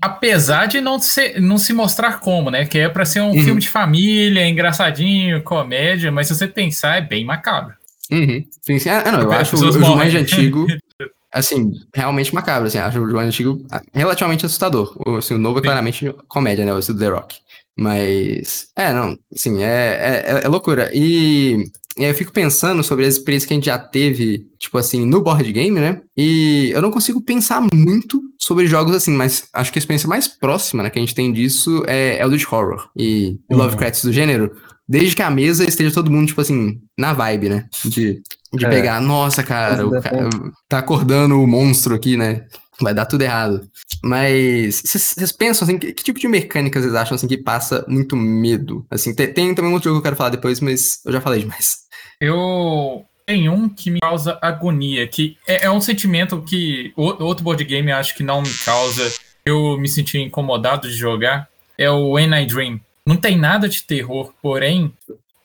[0.00, 2.64] apesar de não, ser, não se mostrar como, né?
[2.64, 3.44] Que é para ser um uhum.
[3.44, 7.74] filme de família, engraçadinho, comédia, mas se você pensar, é bem macabro.
[8.10, 8.44] Uhum.
[8.62, 8.88] Sim, sim.
[8.88, 10.66] Ah, não, eu acho o, o Jumanji antigo
[11.34, 14.96] assim, realmente macabro, assim, acho o Antigo relativamente assustador.
[15.04, 17.36] O, assim, o novo é claramente comédia, né, o do The Rock.
[17.76, 20.90] Mas, é, não, assim, é, é, é loucura.
[20.94, 21.64] E,
[21.98, 25.20] e eu fico pensando sobre as experiências que a gente já teve, tipo assim, no
[25.20, 26.00] board game, né?
[26.16, 30.28] E eu não consigo pensar muito sobre jogos assim, mas acho que a experiência mais
[30.28, 33.56] próxima, né, que a gente tem disso é Eldritch Horror e uhum.
[33.56, 34.52] Lovecraft do gênero.
[34.88, 37.68] desde que a mesa esteja todo mundo, tipo assim, na vibe, né?
[37.84, 38.22] De,
[38.56, 38.68] de É.
[38.68, 40.28] pegar, nossa, cara, o cara
[40.68, 42.46] tá acordando o monstro aqui, né?
[42.80, 43.68] Vai dar tudo errado.
[44.02, 48.16] Mas vocês pensam assim, que, que tipo de mecânica vocês acham assim que passa muito
[48.16, 48.84] medo?
[48.90, 51.20] Assim, tem, tem também um outro jogo que eu quero falar depois, mas eu já
[51.20, 51.78] falei demais.
[52.20, 57.44] Eu tenho um que me causa agonia, que é, é um sentimento que o- outro
[57.44, 59.12] board game eu acho que não me causa
[59.46, 61.48] eu me sentir incomodado de jogar.
[61.78, 62.80] É o When I Dream.
[63.06, 64.92] Não tem nada de terror, porém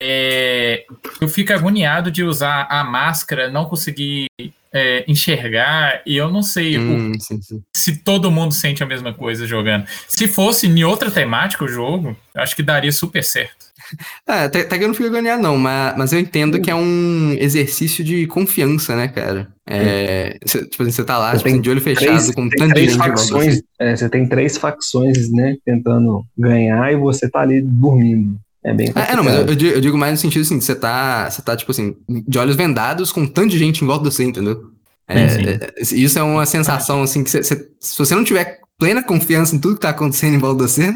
[0.02, 0.86] é,
[1.22, 4.28] eu fico agoniado de usar a máscara, não conseguir
[4.74, 7.62] é, enxergar, e eu não sei o Hum, sim, sim.
[7.76, 9.86] se todo mundo sente a mesma coisa jogando.
[10.08, 13.68] Se fosse em outra temática o jogo, eu acho que daria super certo.
[14.28, 16.76] É, até, até que eu não fico agoniado, não, mas, mas eu entendo que é
[16.76, 19.48] um exercício de confiança, né, cara?
[19.68, 22.32] É, cê- tipo assim, você tá lá, Você tipo, tem assim, de olho fechado, Três,
[22.32, 22.98] com tanto de três você.
[23.00, 28.40] facções, é, você tem três facções, né, tentando ganhar e você tá ali dormindo.
[28.64, 29.76] É bem Ah, é, não, mas eu, complicado.
[29.76, 31.96] eu digo, mais no sentido assim, você tá, você tá, tipo assim,
[32.28, 34.62] de olhos vendados com tanto de gente em volta de você, entendeu?
[35.08, 35.42] É, sim.
[35.48, 39.56] é, isso é uma sensação, assim, que você- você- se você não tiver plena confiança
[39.56, 40.94] em tudo que tá acontecendo em volta de você,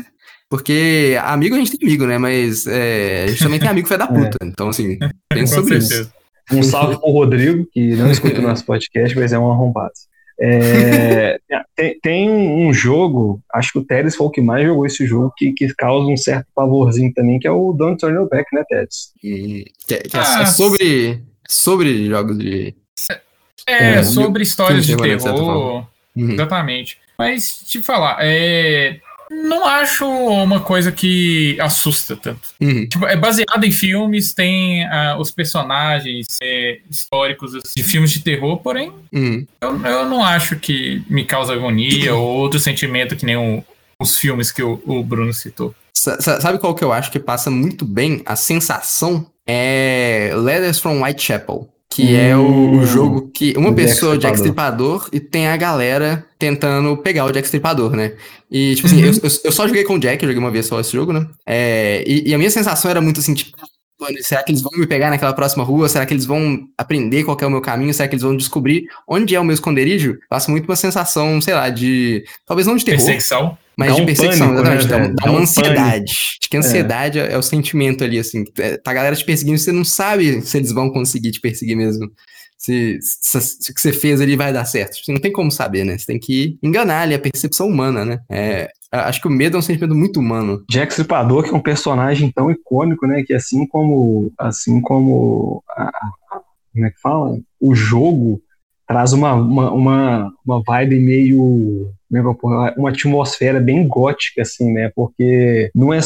[0.49, 2.17] porque amigo a gente tem amigo, né?
[2.17, 4.37] Mas é, a gente também tem amigo fé da puta.
[4.43, 4.97] Então, assim,
[5.29, 5.87] pensa Com sobre isso.
[5.87, 6.13] certeza.
[6.51, 9.91] Um salve pro Rodrigo, que não escuta o nosso podcast, mas é um arrombado.
[10.39, 11.39] É,
[11.75, 15.33] tem, tem um jogo, acho que o Teres foi o que mais jogou esse jogo,
[15.37, 18.63] que, que causa um certo pavorzinho também, que é o Don't Turn Your Back, né,
[18.67, 19.11] Teres?
[19.19, 22.75] Que, que é- Ah, é sobre, sobre jogos de.
[23.67, 25.85] É, É, sobre histórias de terror.
[26.15, 26.31] Uhum.
[26.33, 26.97] Exatamente.
[27.17, 28.99] Mas, te falar, é.
[29.43, 32.41] Não acho uma coisa que assusta tanto.
[32.61, 32.87] Uhum.
[32.87, 38.19] Tipo, é baseado em filmes, tem ah, os personagens é, históricos assim, de filmes de
[38.21, 39.45] terror, porém, Uhum.
[39.61, 43.63] eu, eu não acho que me causa agonia ou outro sentimento que nem o-
[43.99, 45.73] os filmes que o, o Bruno citou.
[45.93, 48.21] Sa- Sabe qual que eu acho que passa muito bem?
[48.25, 51.69] A sensação é Letters from Whitechapel.
[51.95, 52.85] Que é o, o Hum.
[52.87, 55.07] jogo que uma pessoa é o Jack Stripador.
[55.11, 58.13] E tem a galera tentando pegar o Jack Stripador, né?
[58.51, 59.09] E, tipo assim, Uhum.
[59.09, 61.13] eu, eu- eu só joguei com o Jack, eu joguei uma vez só esse jogo,
[61.13, 61.27] né?
[61.45, 63.55] É, e, e a minha sensação era muito assim, tipo,
[63.99, 65.87] "Mano, será que eles vão me pegar naquela próxima rua?
[65.87, 67.93] Será que eles vão aprender qual que é o meu caminho?
[67.93, 70.17] Será que eles vão descobrir onde é o meu esconderijo?
[70.29, 72.23] Passa muito uma sensação, sei lá, de.
[72.45, 73.57] Talvez não de terror, Perseguição.
[73.77, 74.87] Mas Dá de um perseguição, pânico, exatamente.
[74.87, 76.13] né, dá, dá Dá uma um ansiedade.
[76.41, 77.31] De que ansiedade é.
[77.33, 78.43] é o sentimento ali, assim.
[78.59, 81.75] É, tá a galera te perseguindo, você não sabe se eles vão conseguir te perseguir
[81.75, 82.09] mesmo.
[82.57, 84.95] Se, se, se o que você fez ali vai dar certo.
[85.03, 85.97] Você não tem como saber, né?
[85.97, 88.19] Você tem que enganar ali a percepção humana, né?
[88.31, 90.63] É, acho que o medo é um sentimento muito humano.
[90.69, 93.21] Jack Stripador, que é um personagem tão icônico, né?
[93.27, 95.91] Que assim como, assim como a-
[96.71, 97.37] como é que fala?
[97.59, 98.41] O jogo
[98.93, 102.21] traz uma, uma, uma, uma vibe meio é
[102.77, 104.91] uma atmosfera bem gótica, assim, né?
[104.95, 105.99] Porque não é,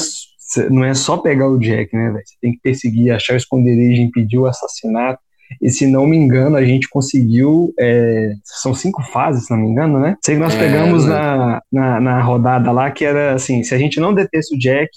[0.69, 2.23] não é só pegar o Jack, né, velho?
[2.25, 5.19] Você tem que perseguir, achar o esconderijo, impedir o assassinato.
[5.61, 7.73] E se não me engano, a gente conseguiu.
[7.79, 10.15] é, são cinco fases, se não me engano, né?
[10.23, 11.11] Sei que nós É, pegamos né?
[11.13, 14.89] na, na, na rodada lá que era assim: se a gente não detesse o Jack,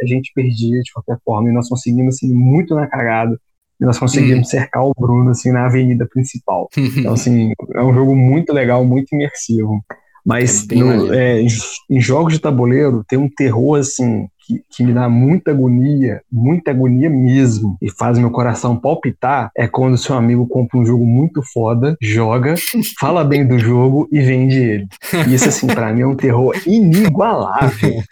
[0.00, 1.48] a gente perdia de qualquer forma.
[1.48, 3.36] E nós conseguimos, assim, muito na cagada.
[3.80, 6.68] E nós conseguimos cercar o Bruno, assim, na avenida principal.
[6.76, 9.84] Então, assim, é um jogo muito legal, muito imersivo.
[10.26, 11.40] Mas É no- é,
[11.88, 16.70] em, jogos de tabuleiro tem um terror assim que, que me dá muita agonia, muita
[16.70, 19.50] agonia mesmo, e faz meu coração palpitar.
[19.56, 22.54] É quando seu amigo compra um jogo muito foda, joga,
[23.00, 24.86] fala bem do jogo e vende ele.
[25.28, 28.02] Isso, assim, pra mim é um terror inigualável.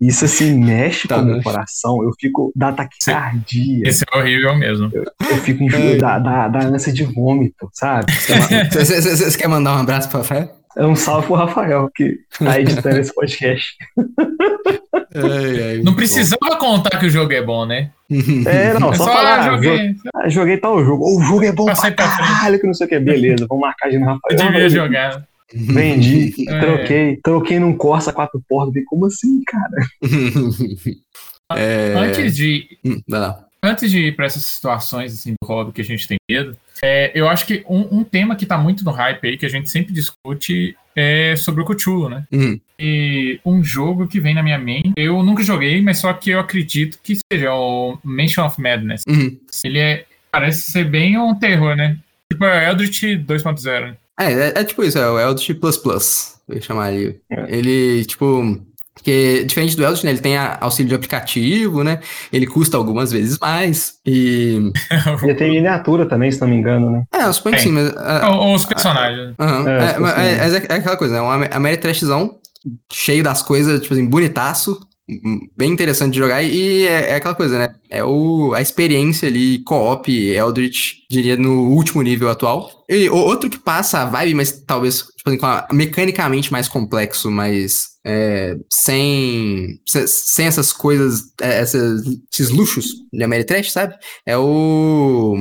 [0.00, 2.02] Isso, assim, mexe Tá, com o meu coração.
[2.02, 2.52] Eu fico.
[2.54, 3.88] dá taquicardia.
[3.88, 4.90] Esse é horrível mesmo.
[4.94, 8.06] Eu fico enjoo, dá, dá, dá ânsia de vômito, sabe?
[8.70, 10.59] Você quer mandar um abraço pra Rafael?
[10.76, 13.74] É um salve pro Rafael, que tá editando esse podcast.
[15.14, 17.90] Ai, ai, Não precisava contar que o jogo é bom, né?
[18.46, 19.70] É, não, É só, só, falar, ah, joguei.
[19.76, 21.04] joguei, ah, joguei tal jogo.
[21.04, 22.98] Ou o jogo é bom Passei pra caralho, que não sei o que.
[23.00, 24.20] Beleza, vamos marcar de no Rafael.
[24.30, 25.24] Eu devia jogar.
[25.52, 26.58] Vendi, É.
[26.60, 28.84] troquei, troquei num Corsa quatro portas.
[28.86, 29.86] Como assim, cara?
[31.56, 33.44] É, Antes de, hum, vai lá.
[33.62, 37.10] Antes de ir para essas situações assim, do hobby que a gente tem medo, é,
[37.14, 39.68] eu acho que um, um tema que tá muito no hype aí, que a gente
[39.68, 42.24] sempre discute, é sobre o Cthulhu, né?
[42.32, 46.30] Hum, E um jogo que vem na minha mente, eu nunca joguei, mas só que
[46.30, 49.02] eu acredito que seja o Mansion of Madness.
[49.06, 49.36] hum.
[49.64, 51.98] Ele é, parece ser bem um terror, né?
[52.32, 53.80] Tipo é Eldritch 2.0.
[53.82, 53.96] né?
[54.18, 57.20] É, é, é tipo isso, é o Eldritch Plus Plus, eu ia chamar ele.
[57.30, 57.56] É.
[57.56, 58.60] Ele, tipo,
[59.00, 62.00] porque diferente do Eldritch, né, ele tem a- auxílio de aplicativo, né,
[62.32, 64.70] ele custa algumas vezes mais, e...
[65.22, 67.04] Ele tem miniatura também, se não me engano, né?
[67.12, 67.92] É, eu suponho que sim, mas...
[67.96, 69.34] ah, Ou os personagens.
[69.38, 72.38] aham, É, é, mas é, é- é aquela coisa, né, um Ameritrashzão
[72.92, 74.78] cheio das coisas, tipo assim, bonitaço,
[75.56, 77.74] bem interessante de jogar e é, é, aquela coisa, né?
[77.88, 82.70] É o, a experiência ali, co-op, Eldritch, diria, no último nível atual.
[82.88, 85.38] E outro que passa a vibe, mas talvez, tipo assim,
[85.72, 93.72] mecanicamente mais complexo, mas é, sem, sem essas coisas, é, essas, esses luxos de Ameritrash,
[93.72, 93.94] sabe?
[94.24, 95.36] É o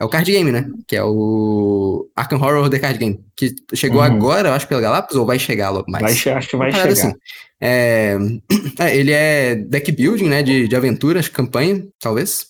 [0.00, 0.66] é o card game, né?
[0.86, 3.18] Que é o Arkham Horror The Card Game.
[3.36, 4.06] Que chegou uhum.
[4.06, 6.22] agora, eu acho, pela Galápagos, ou vai chegar logo mais?
[6.22, 6.88] Vai, acho que vai chegar.
[6.88, 7.12] Assim.
[7.60, 8.16] É,
[8.78, 10.42] é, ele é deck building, né?
[10.42, 12.46] De, de aventuras, campanha, talvez.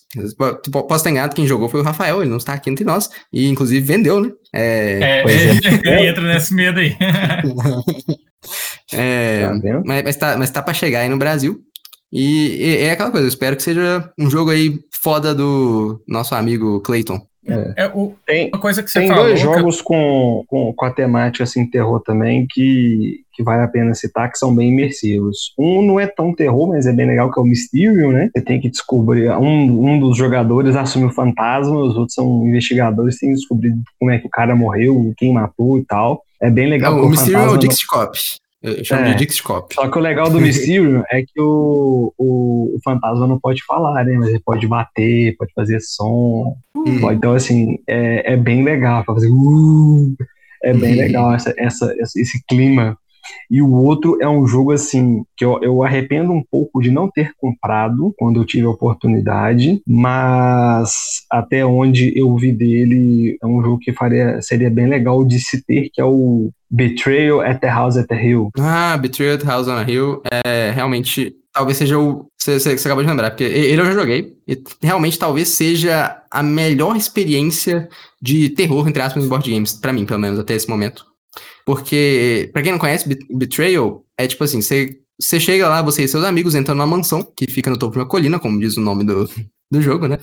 [0.71, 3.09] Posso estar enganado, quem jogou foi o Rafael, ele não está aqui entre nós.
[3.33, 4.31] E, inclusive, vendeu, né?
[4.53, 6.05] É, é, é.
[6.07, 6.95] entra nesse medo aí.
[8.93, 11.59] é, tá mas, mas, tá, mas tá pra chegar aí no Brasil.
[12.11, 16.35] E, e é aquela coisa, eu espero que seja um jogo aí foda do nosso
[16.35, 17.28] amigo Clayton.
[17.53, 17.85] É.
[17.85, 19.83] é o, tem, uma coisa que você tem falou, dois jogos que...
[19.83, 24.37] com, com, com a temática assim, terror também que, que vale a pena citar, que
[24.37, 25.53] são bem imersivos.
[25.57, 28.29] Um não é tão terror, mas é bem legal, que é o Mysterium, né?
[28.33, 29.29] Você tem que descobrir.
[29.31, 34.11] Um, um dos jogadores assume o fantasma, os outros são investigadores, tem que descobrir como
[34.11, 36.23] é que o cara morreu, quem matou e tal.
[36.41, 36.95] É bem legal.
[36.95, 38.17] Não, o Mysterium é o Dixie Cop.
[38.61, 39.73] Eu chamo é, de Dixie Cop.
[39.73, 44.03] Só que o legal do Mysterium é que o, o, o, fantasma não pode falar,
[44.03, 44.17] né?
[44.17, 46.57] Mas ele pode bater, pode fazer som.
[46.75, 46.99] Hum.
[46.99, 49.03] Pode, então, assim, é, é bem legal.
[49.05, 49.29] Fazer.
[49.29, 50.13] Uh,
[50.61, 50.97] é bem hum.
[50.97, 52.97] legal essa, essa, esse clima.
[53.49, 57.09] E o outro é um jogo assim que eu, eu arrependo um pouco de não
[57.09, 63.61] ter comprado quando eu tive a oportunidade, mas até onde eu vi dele é um
[63.61, 67.67] jogo que faria, seria bem legal de se ter, que é o Betrayal at the
[67.67, 68.51] House at the Hill.
[68.59, 72.27] Ah, Betrayal at the House on the Hill é realmente talvez seja o.
[72.37, 74.33] Você, você, acabou de lembrar, porque ele eu já joguei.
[74.47, 77.89] E realmente talvez seja a melhor experiência
[78.21, 81.08] de terror, entre aspas, em board games, para mim, pelo menos, até esse momento.
[81.69, 86.23] Porque, para quem não conhece, Betrayal é tipo assim: você, chega lá, você e seus
[86.23, 89.03] amigos entram numa mansão que fica no topo de uma colina, como diz o nome
[89.03, 89.29] do,
[89.69, 90.17] do jogo, né?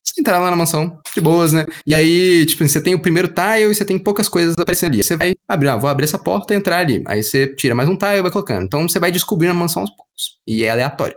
[0.00, 1.66] Você entrar lá na mansão, de boas, né?
[1.84, 5.02] E aí, tipo, você tem o primeiro tile e você tem poucas coisas aparecendo ali.
[5.02, 7.02] Você vai abrir, ah, vou abrir essa porta e entrar ali.
[7.04, 8.62] Aí você tira mais um tile e vai colocando.
[8.62, 10.38] Então você vai descobrindo a mansão aos poucos.
[10.46, 11.16] E é aleatório.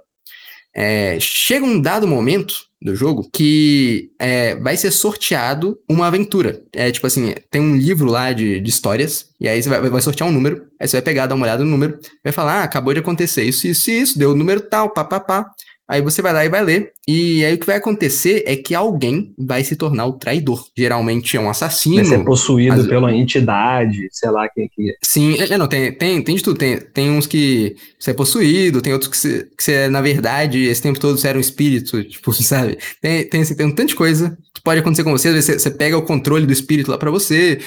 [0.76, 6.62] É, chega um dado momento do jogo que é, vai ser sorteado uma aventura.
[6.72, 10.02] É tipo assim, tem um livro lá de, de histórias, e aí você vai, vai,
[10.02, 12.64] sortear um número, aí você vai pegar, dar uma olhada no número, vai falar, ah,
[12.64, 15.52] acabou de acontecer isso, isso isso, deu o número tal, pá, pá, pá.
[15.88, 16.92] Aí você vai lá e vai ler.
[17.08, 20.66] E aí o que vai acontecer é que alguém vai se tornar o traidor.
[20.76, 21.98] Geralmente é um assassino.
[21.98, 22.88] Vai ser possuído mas...
[22.88, 24.96] pela entidade, sei lá quem que é.
[25.04, 26.58] Sim, é, não, tem, tem, tem de tudo.
[26.58, 30.64] Tem, tem uns que você é possuído, tem outros que você, que você, na verdade,
[30.64, 32.80] esse tempo todo você era um espírito, tipo, sabe?
[33.00, 35.28] Tem, tem, assim, tem um tanto de coisa que pode acontecer com você.
[35.28, 37.60] Às vezes você, você pega o controle do espírito lá para você.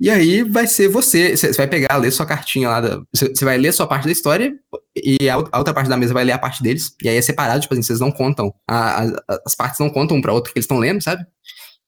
[0.00, 3.58] E aí vai ser você, você vai pegar, ler sua cartinha lá, da, você vai
[3.58, 4.54] ler sua parte da história
[4.96, 6.94] e a outra parte da mesa vai ler a parte deles.
[7.02, 10.16] E aí é separado, tipo assim, vocês não contam, a, a, as partes não contam
[10.16, 11.22] um pra outro que eles estão lendo, sabe?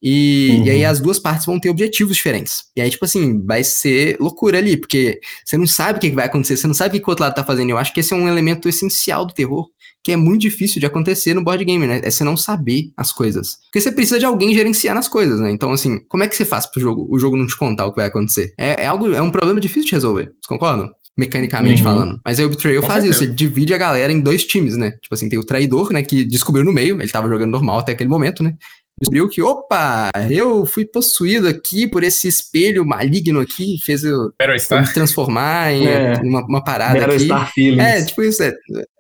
[0.03, 0.65] E, uhum.
[0.67, 0.91] e, aí uhum.
[0.91, 2.65] as duas partes vão ter objetivos diferentes.
[2.77, 6.27] E aí, tipo assim, vai ser loucura ali, porque você não sabe o que vai
[6.27, 7.71] acontecer, você não sabe o que o outro lado tá fazendo.
[7.71, 9.69] Eu acho que esse é um elemento essencial do terror
[10.03, 12.01] que é muito difícil de acontecer no board game, né?
[12.03, 13.59] É você não saber as coisas.
[13.67, 15.51] Porque você precisa de alguém gerenciar as coisas, né?
[15.51, 17.91] Então, assim, como é que você faz pro jogo, o jogo não te contar o
[17.91, 18.53] que vai acontecer?
[18.59, 20.25] É, é algo, é um problema difícil de resolver.
[20.25, 20.91] Vocês concordam?
[21.17, 21.89] Mecanicamente uhum.
[21.89, 22.21] falando.
[22.25, 23.11] Mas aí o Betrayal faz certeza.
[23.13, 24.93] isso, ele divide a galera em dois times, né?
[24.93, 26.03] Tipo assim, tem o traidor, né?
[26.03, 28.55] Que descobriu no meio, ele tava jogando normal até aquele momento, né?
[29.03, 34.81] Descobriu que, opa, eu fui possuído aqui por esse espelho maligno aqui, fez eu, eu
[34.81, 36.15] me transformar em é.
[36.23, 37.25] uma, uma, parada Battle aqui.
[37.25, 38.43] Star É, tipo isso.
[38.43, 38.55] É,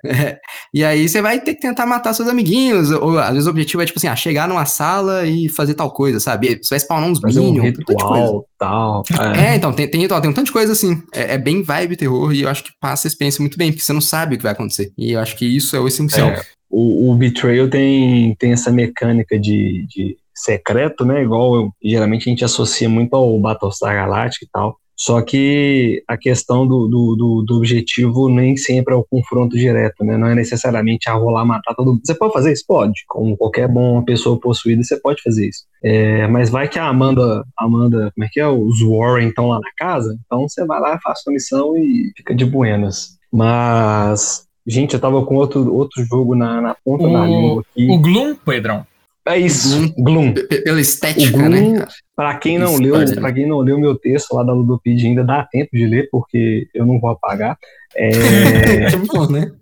[0.04, 0.38] é.
[0.74, 3.82] E aí você vai ter que tentar matar seus amiguinhos, ou às vezes o objetivo
[3.82, 6.58] é, tipo assim, ah, chegar numa sala e fazer tal coisa, sabe?
[6.60, 9.02] Você vai spawnar uns minions, um ritual, tal.
[9.36, 9.52] É.
[9.52, 11.00] é, então, tem, tem, tem um tanto de coisa assim.
[11.14, 13.84] É, é, bem vibe terror e eu acho que passa a experiência muito bem, porque
[13.84, 14.92] você não sabe o que vai acontecer.
[14.98, 16.32] E eu acho que isso é o essencial.
[16.72, 21.22] O, o Betrayal tem, tem essa mecânica de, de secreto, né?
[21.22, 24.76] Igual eu, geralmente a gente associa muito ao Battlestar Galactica e tal.
[24.96, 30.04] Só que a questão do, do, do, do, objetivo nem sempre é o confronto direto,
[30.04, 30.16] né?
[30.16, 32.00] Não é necessariamente a rolar, matar todo mundo.
[32.04, 32.64] Você pode fazer isso?
[32.66, 33.02] Pode.
[33.08, 35.64] Como qualquer bom pessoa possuída, você pode fazer isso.
[35.82, 38.46] É, mas vai que a Amanda, Amanda, como é que é?
[38.46, 42.34] Os Warren estão lá na casa, então você vai lá, faz sua missão e fica
[42.34, 43.18] de buenas.
[43.32, 47.90] Mas Gente, eu tava com outro, outro jogo na, na ponta o, da língua aqui.
[47.90, 48.86] O Gloom, Pedrão?
[49.26, 50.34] É isso, Gloom.
[50.34, 51.86] Pela estética, Gloom, né?
[52.14, 55.46] Para quem não leu, para quem não leu meu texto lá da Ludopedia, ainda dá
[55.50, 57.56] tempo de ler, porque eu não vou apagar.
[57.94, 58.10] É...
[58.92, 59.52] é bom, né?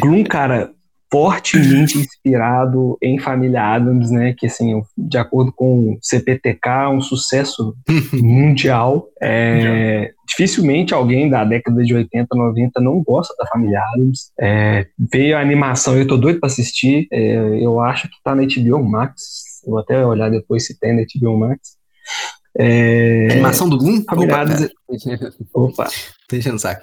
[0.00, 0.72] Gloom, cara,
[1.10, 4.34] fortemente inspirado em Família Adams, né?
[4.36, 7.74] Que assim, de acordo com o CPTK, é um sucesso
[8.12, 9.08] mundial.
[9.20, 14.30] É, dificilmente alguém da década de 80, 90 não gosta da Família Adams.
[14.38, 17.06] É, veio a animação, eu tô doido para assistir.
[17.10, 19.48] É, eu acho que tá na HBO Max.
[19.66, 21.78] Vou até olhar depois se tem na HBO Max.
[22.58, 23.28] É...
[23.30, 24.02] Animação do Gloom?
[24.08, 24.68] Familiares...
[25.52, 25.84] Opa.
[25.84, 25.88] Opa.
[26.30, 26.82] Deixa no saco.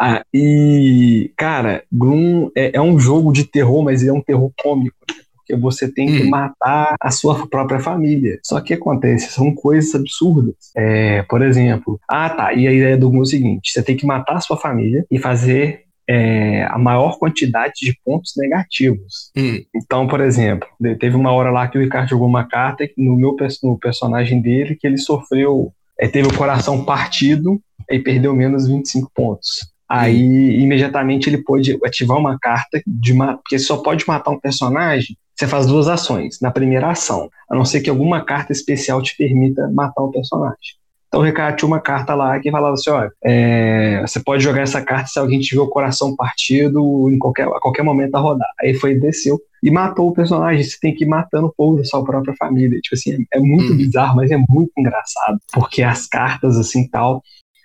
[0.00, 4.50] Ah, e, cara, Gloom é, é, um jogo de terror, mas ele é um terror
[4.60, 5.24] cômico, né?
[5.36, 6.30] porque você tem que hum.
[6.30, 8.38] matar a sua própria família.
[8.42, 10.54] Só que acontece, são coisas absurdas.
[10.74, 13.96] É, por exemplo, ah tá, e a ideia do Gloom é o seguinte: você tem
[13.96, 19.30] que matar a sua família e fazer é, a maior quantidade de pontos negativos.
[19.36, 19.62] Hum.
[19.74, 20.68] Então, por exemplo,
[20.98, 24.76] teve uma hora lá que o Ricardo jogou uma carta no meu no personagem dele
[24.76, 29.73] que ele sofreu, é, teve o coração partido e perdeu menos 25 pontos.
[29.88, 30.62] Aí, hum.
[30.62, 35.16] imediatamente, ele pôde ativar uma carta de porque só pode matar um personagem.
[35.34, 36.38] Você faz duas ações.
[36.40, 40.76] Na primeira ação, a não ser que alguma carta especial te permita matar o personagem.
[41.14, 44.62] Então o Ricardo tinha uma carta lá que falava assim: olha, é, você pode jogar
[44.62, 48.50] essa carta se alguém tiver o coração partido em qualquer, a qualquer momento da rodada.
[48.60, 50.64] Aí foi desceu e matou o personagem.
[50.64, 52.80] Você tem que ir matando o povo da sua própria família.
[52.80, 53.76] Tipo assim, é, é muito hum.
[53.76, 55.38] bizarro, mas é muito engraçado.
[55.52, 57.22] Porque as cartas, assim, tal.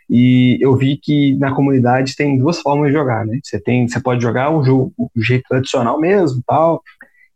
[0.10, 3.40] E eu vi que na comunidade tem duas formas de jogar, né?
[3.44, 6.82] Você tem, você pode jogar o jogo o jeito tradicional mesmo, tal,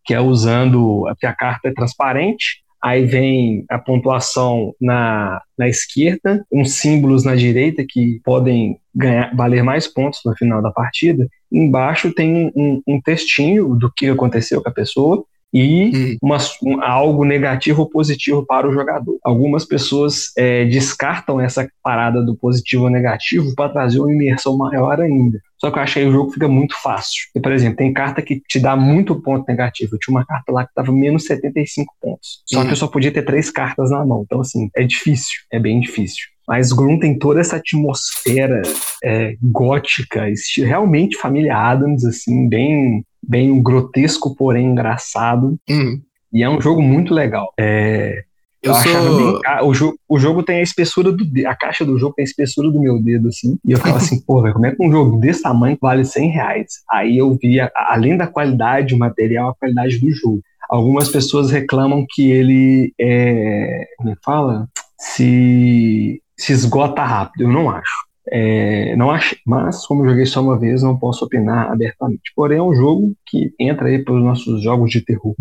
[0.04, 6.46] que é usando porque a carta é transparente aí vem a pontuação na, na esquerda,
[6.52, 11.26] uns símbolos na direita que podem ganhar, valer mais pontos no final da partida.
[11.50, 16.18] Embaixo tem um, um textinho do que aconteceu com a pessoa e hum.
[16.22, 19.18] uma, um, algo negativo ou positivo para o jogador.
[19.24, 25.00] Algumas pessoas é, descartam essa parada do positivo ou negativo para trazer uma imersão maior
[25.00, 25.40] ainda.
[25.58, 27.22] Só que eu achei que o jogo fica muito fácil.
[27.36, 29.96] E, por exemplo, tem carta que te dá muito ponto negativo.
[29.96, 32.42] Eu tinha uma carta lá que tava menos 75 pontos.
[32.46, 34.24] Só que eu só podia ter três cartas na mão.
[34.26, 35.36] Então, assim, é difícil.
[35.52, 36.34] É bem difícil.
[36.48, 38.62] Mas Gloom tem toda essa atmosfera
[39.02, 40.26] é, gótica,
[40.58, 45.58] realmente família Adams, assim, bem bem grotesco, porém engraçado.
[45.70, 46.02] Uhum.
[46.32, 47.54] E é um jogo muito legal.
[47.60, 48.24] É,
[48.64, 49.18] eu, eu sou...
[49.42, 52.26] bem, o, jogo, o jogo tem a espessura do a caixa do jogo tem a
[52.26, 54.90] espessura do meu dedo assim e eu ficava assim pô velho, como é que um
[54.90, 60.00] jogo desse tamanho vale 100 reais aí eu via além da qualidade material a qualidade
[60.00, 67.04] do jogo algumas pessoas reclamam que ele é como é que fala se se esgota
[67.04, 68.03] rápido eu não acho
[68.36, 72.34] é, não achei, mas como joguei só uma vez, não posso opinar abertamente.
[72.36, 75.36] Porém, é um jogo que entra aí pelos nossos jogos de terror.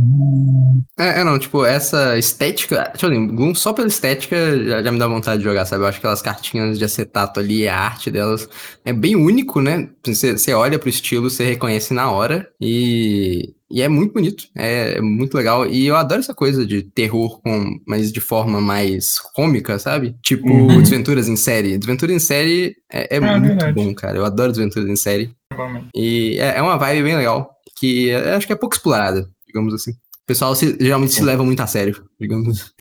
[0.99, 4.99] É, é não, tipo, essa estética, deixa eu lembrar, só pela estética já, já, me
[4.99, 5.83] dá vontade de jogar, sabe?
[5.83, 8.47] Eu acho que aquelas cartinhas de acetato ali, a arte delas
[8.85, 9.89] é bem único, né?
[10.07, 15.01] Você olha pro estilo, você reconhece na hora e e é muito bonito, é, é,
[15.01, 15.67] muito legal.
[15.67, 20.15] E eu adoro essa coisa de terror, com, mas de forma mais cômica, sabe?
[20.23, 20.83] Tipo, uhum.
[20.83, 21.79] Desventuras em série.
[21.79, 23.73] Desventuras em série é, é, é muito verdade.
[23.73, 24.19] bom, cara.
[24.19, 25.31] Eu adoro Desventuras em série.
[25.95, 29.73] E é, é, uma vibe bem legal, que eu acho que é pouco explorada, digamos
[29.73, 29.93] assim.
[29.93, 32.75] O pessoal se, geralmente se leva muito a sério, digamos.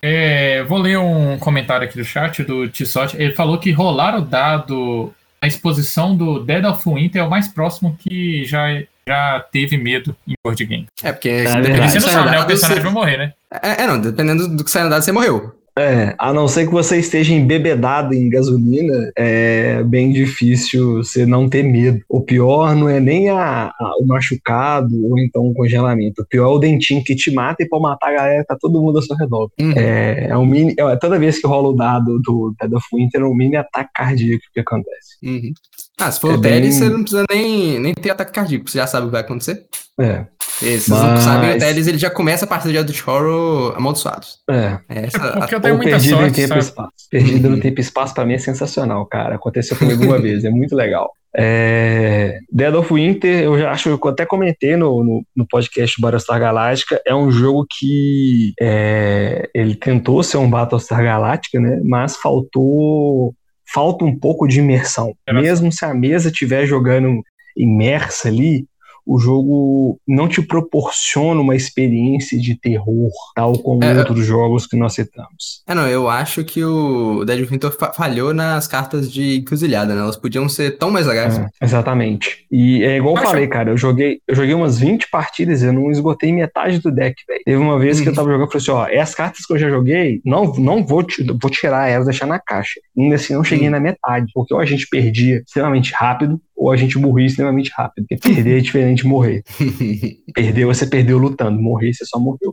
[0.00, 3.16] É, vou ler um comentário aqui do chat do Tissotti.
[3.16, 7.48] Ele falou que rolar o dado a exposição do Dead of Winter é o mais
[7.48, 8.66] próximo que já
[9.10, 10.86] já teve medo em board game.
[11.02, 12.40] É, porque é, você não sabe, né?
[12.40, 12.84] O personagem você...
[12.84, 13.32] vai morrer, né?
[13.62, 15.59] É, é, não, dependendo do que sai na dado, você morreu.
[15.80, 21.48] É, a não ser que você esteja embebedado em gasolina, é bem difícil você não
[21.48, 22.02] ter medo.
[22.06, 26.20] O pior não é nem a, a, o machucado ou então o congelamento.
[26.20, 28.80] O pior é o dentinho que te mata e pra matar a galera tá todo
[28.80, 29.50] mundo ao seu redor.
[29.58, 29.72] Uhum.
[29.74, 30.74] É, é um mini.
[30.78, 33.90] É, toda vez que rola o dado do Dead of Winter, é um mini ataque
[33.94, 35.16] cardíaco que acontece.
[35.22, 35.52] Uhum.
[35.98, 36.70] Ah, se for é o bem...
[36.70, 39.66] você não precisa nem, nem ter ataque cardíaco, você já sabe o que vai acontecer.
[39.98, 40.26] É.
[40.62, 41.02] Esses Mas...
[41.02, 44.38] não sabem, o Teles ele já começa a partir de Eldritch Horror amaldiçoados.
[44.50, 44.78] É.
[44.88, 46.92] Essa, é porque eu tenho muita perdido sorte, em tempo espaço.
[47.10, 47.56] Perdido uhum.
[47.56, 49.36] no tempo e espaço pra mim é sensacional, cara.
[49.36, 51.12] Aconteceu comigo uma vez, é muito legal.
[51.36, 52.38] É...
[52.52, 57.00] Dead of Winter, eu já acho, eu até comentei no, no, no podcast Battlestar Galáctica,
[57.06, 61.80] é um jogo que é, ele tentou ser um Battlestar Galáctica, né?
[61.84, 63.34] Mas faltou
[63.72, 65.14] falta um pouco de imersão.
[65.32, 67.22] Mesmo se a mesa estiver jogando
[67.56, 68.66] imersa ali,
[69.06, 74.76] o jogo não te proporciona uma experiência de terror, tal como é, outros jogos que
[74.76, 75.62] nós citamos.
[75.66, 80.00] É, não, eu acho que o Dead Winter falhou nas cartas de encruzilhada, né?
[80.00, 81.38] Elas podiam ser tão mais legais.
[81.38, 82.46] É, exatamente.
[82.50, 85.90] E é igual eu falei, cara, eu joguei, eu joguei umas 20 partidas, eu não
[85.90, 87.42] esgotei metade do deck, velho.
[87.44, 88.16] Teve uma vez que eu uhum.
[88.16, 91.04] tava jogando, eu falei assim, ó, as cartas que eu já joguei, não, não vou,
[91.40, 92.80] vou tirar elas, deixar na caixa.
[92.96, 93.72] Ainda assim, não cheguei hum.
[93.72, 98.06] na metade, porque ou a gente perdia extremamente rápido, ou a gente morria extremamente rápido.
[98.06, 99.42] Porque perder é diferente de morrer.
[100.34, 101.58] perder, você perdeu lutando.
[101.58, 102.52] Morrer, você só morreu.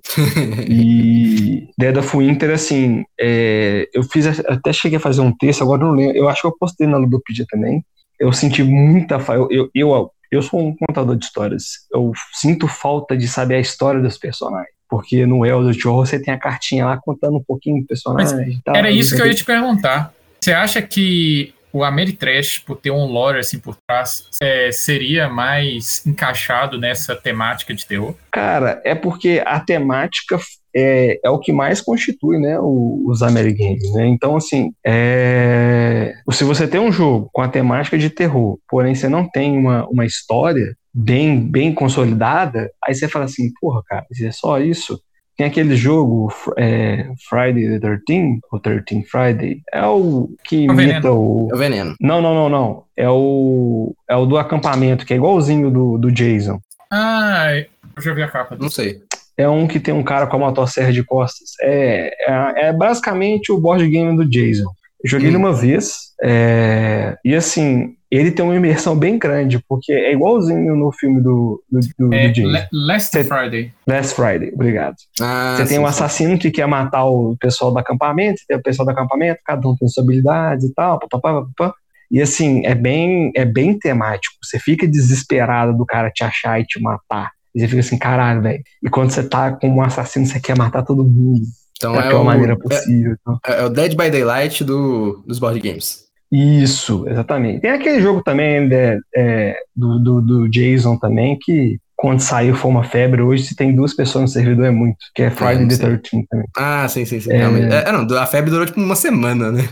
[0.66, 5.84] e Dead of Winter, assim, é, eu fiz, até cheguei a fazer um texto, agora
[5.84, 7.84] não lembro, eu acho que eu postei na Ludopedia também.
[8.18, 9.54] Eu senti muita falta.
[9.54, 11.64] Eu, eu, eu sou um contador de histórias.
[11.92, 14.72] Eu sinto falta de saber a história dos personagens.
[14.90, 18.62] Porque no Elder Horror você tem a cartinha lá contando um pouquinho do personagem.
[18.64, 20.14] Tal, era isso que eu ia te perguntar.
[20.40, 26.06] Você acha que o Ameritrash, por ter um lore assim por trás, é, seria mais
[26.06, 28.16] encaixado nessa temática de terror?
[28.32, 30.40] Cara, é porque a temática
[30.76, 33.92] é, é o que mais constitui né, os Amerigames.
[33.94, 34.08] Né?
[34.08, 36.14] Então, assim, é...
[36.32, 39.88] se você tem um jogo com a temática de terror, porém você não tem uma,
[39.88, 45.00] uma história bem, bem consolidada, aí você fala assim, porra, cara, é só isso,
[45.38, 49.62] tem aquele jogo é, Friday the 13 ou 13 Friday.
[49.72, 51.48] É o que é o imita o.
[51.52, 51.96] É o veneno.
[52.02, 52.84] Não, não, não, não.
[52.98, 53.94] É o.
[54.10, 56.60] É o do acampamento, que é igualzinho do, do Jason.
[56.92, 57.52] Ah,
[57.96, 58.58] eu já vi a capa.
[58.60, 59.00] Não sei.
[59.38, 61.52] É um que tem um cara com a motosserra de costas.
[61.62, 64.72] É, é, é basicamente o board game do Jason.
[65.04, 65.32] Eu joguei hum.
[65.32, 66.14] ele uma vez.
[66.24, 71.62] É, e assim, ele tem uma imersão bem grande, porque é igualzinho no filme do,
[71.70, 72.68] do, do, é, do James.
[72.72, 73.74] Last Cê, Friday.
[73.86, 74.96] Last Friday, obrigado.
[75.20, 78.86] Ah, você tem um assassino que quer matar o pessoal do acampamento, tem o pessoal
[78.86, 81.76] do acampamento, cada um tem suas habilidades e tal, papapá, papapá.
[82.10, 84.36] E assim, é bem, é bem temático.
[84.42, 87.32] Você fica desesperado do cara te achar e te matar.
[87.54, 88.64] E você fica assim, caralho, velho.
[88.82, 91.42] E quando você tá com um assassino, você quer matar todo mundo.
[91.76, 93.12] Então da é pior o, maneira possível.
[93.12, 93.40] É, então.
[93.46, 96.07] é, o Dead by Daylight do, dos board games.
[96.32, 97.62] Isso, exatamente.
[97.62, 102.70] Tem aquele jogo também né, é, do, do, do, Jason também, que quando saiu foi
[102.70, 103.22] uma febre.
[103.22, 104.98] Hoje, se tem duas pessoas no servidor, é muito.
[105.16, 106.48] Que é Friday é, the 13 também.
[106.56, 107.32] Ah, sim, sim, sim.
[107.32, 107.88] É...
[107.88, 109.68] É, não, a febre durou tipo uma semana, né?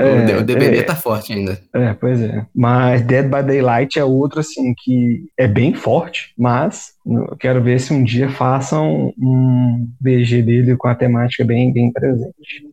[0.00, 1.60] É, o DBD é, tá forte ainda.
[1.74, 2.46] É, pois é.
[2.54, 7.78] Mas Dead by Daylight é outro, assim, que é bem forte, mas eu quero ver
[7.78, 12.69] se um dia façam um BG dele com a temática bem, bem presente.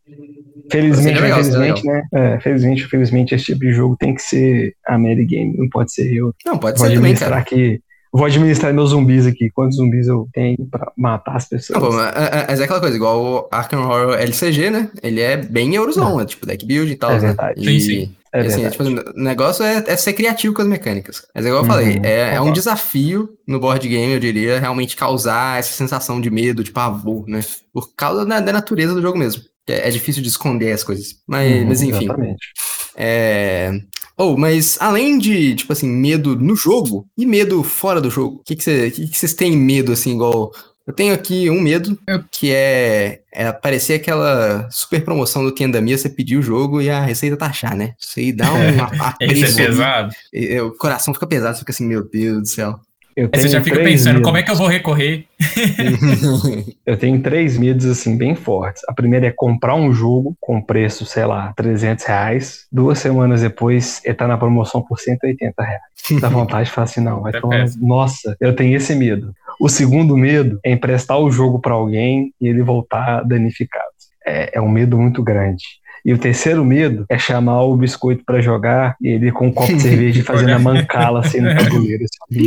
[0.70, 2.03] Felizmente, legal, felizmente, né?
[2.13, 5.93] É, felizmente, felizmente, esse tipo de jogo tem que ser a Mary Game, não pode
[5.93, 6.34] ser eu.
[6.45, 7.41] Não, pode ser também, cara.
[7.43, 9.49] que vou administrar meus zumbis aqui.
[9.49, 11.82] Quantos zumbis eu tenho pra matar as pessoas?
[11.82, 14.89] Não, é, é, mas é aquela coisa, igual o Arkham Horror LCG, né?
[15.01, 16.26] Ele é bem Eurozone, é.
[16.26, 17.11] tipo deck build e tal.
[17.11, 17.65] É verdade.
[17.65, 17.72] Né?
[17.72, 18.15] E, sim, sim.
[18.34, 21.26] É assim, é, tipo, o negócio é, é, ser criativo com as mecânicas.
[21.34, 24.95] Mas igual eu uhum, falei, é, é, um desafio no board game, eu diria, realmente
[24.95, 27.39] causar essa sensação de medo, de pavor, né?
[27.74, 29.43] Por causa da, da natureza do jogo mesmo.
[29.68, 31.15] É, é, difícil de esconder as coisas.
[31.28, 32.05] Mas, uhum, mas enfim.
[32.05, 32.47] Exatamente.
[32.95, 33.72] É.
[34.18, 38.38] Ou, oh, mas além de, tipo assim, medo no jogo e medo fora do jogo,
[38.38, 40.51] o que, que, cê, que, que vocês têm medo, assim, igual.
[40.88, 41.99] Eu tenho aqui um medo,
[42.32, 47.01] que é, é aparecer aquela super promoção do Tiendamia, você pedir o jogo e a
[47.01, 47.93] receita taxar, né?
[47.99, 49.45] Isso aí dá um apreço.
[49.45, 50.15] Isso é pesado.
[50.34, 52.80] E, o coração fica pesado, você fica assim, meu Deus do céu.
[53.18, 54.28] Eu Aí você já fica pensando, medos.
[54.28, 55.26] como é que eu vou recorrer?
[56.86, 58.84] eu tenho três medos, assim, bem fortes.
[58.88, 62.68] A primeira é comprar um jogo com preço, sei lá, 300 reais.
[62.72, 65.82] Duas semanas depois, ele tá na promoção por 180 reais.
[66.22, 67.65] Dá vontade de falar assim, não, vai é tomar...
[67.82, 69.34] Nossa, eu tenho esse medo.
[69.59, 73.88] O segundo medo é emprestar o jogo para alguém e ele voltar danificado.
[74.28, 75.63] É, é um medo muito grande.
[76.06, 79.74] E o terceiro medo é chamar o biscoito para jogar e ele com um copo
[79.74, 82.06] de cerveja fazendo a mancala assim no tabuleiro.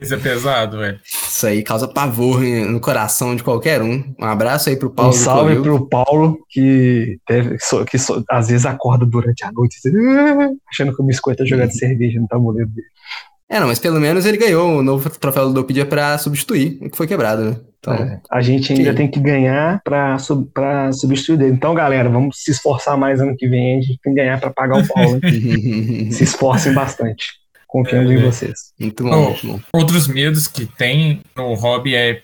[0.00, 1.00] Isso é pesado, velho.
[1.04, 4.14] Isso aí causa pavor no coração de qualquer um.
[4.20, 5.10] Um abraço aí pro Paulo.
[5.10, 7.96] Um salve pro Paulo, que, deve, que, que
[8.30, 9.78] às vezes acorda durante a noite
[10.68, 12.88] achando que o biscoito tá jogando cerveja no tabuleiro dele.
[13.48, 16.90] É, não, mas pelo menos ele ganhou o novo troféu do Dopedia pra substituir o
[16.90, 17.56] que foi quebrado, né?
[17.78, 18.96] Então, é, a gente ainda sim.
[18.96, 20.50] tem que ganhar pra, sub,
[20.92, 21.52] substituir dele.
[21.52, 23.78] Então, galera, vamos se esforçar mais ano que vem.
[23.78, 25.20] A gente tem que ganhar pra pagar o Paulo.
[26.10, 27.34] se esforcem bastante.
[27.68, 28.72] Confiando é, em vocês.
[28.78, 29.60] Muito bom, oh, muito bom.
[29.72, 32.22] Outros medos que tem no hobby é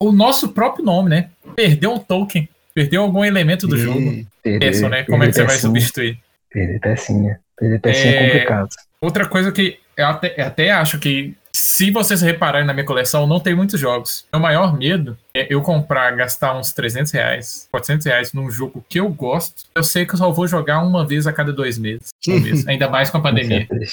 [0.00, 1.28] o nosso próprio nome, né?
[1.54, 2.48] Perder um token.
[2.74, 4.26] Perdeu algum elemento do hum, jogo.
[4.42, 5.02] Perder, Pensam, né?
[5.04, 6.18] Como é que você vai substituir?
[6.50, 7.40] Perder pecinha.
[7.58, 8.68] Perder pecinha é, é complicado.
[9.00, 13.26] Outra coisa que eu até, eu até acho que se vocês repararem na minha coleção,
[13.26, 14.24] não tem muitos jogos.
[14.32, 18.98] Meu maior medo é eu comprar, gastar uns 300 reais, 400 reais num jogo que
[18.98, 19.64] eu gosto.
[19.74, 22.08] Eu sei que eu só vou jogar uma vez a cada dois meses.
[22.26, 23.66] Um mês, ainda mais com a pandemia.
[23.70, 23.86] É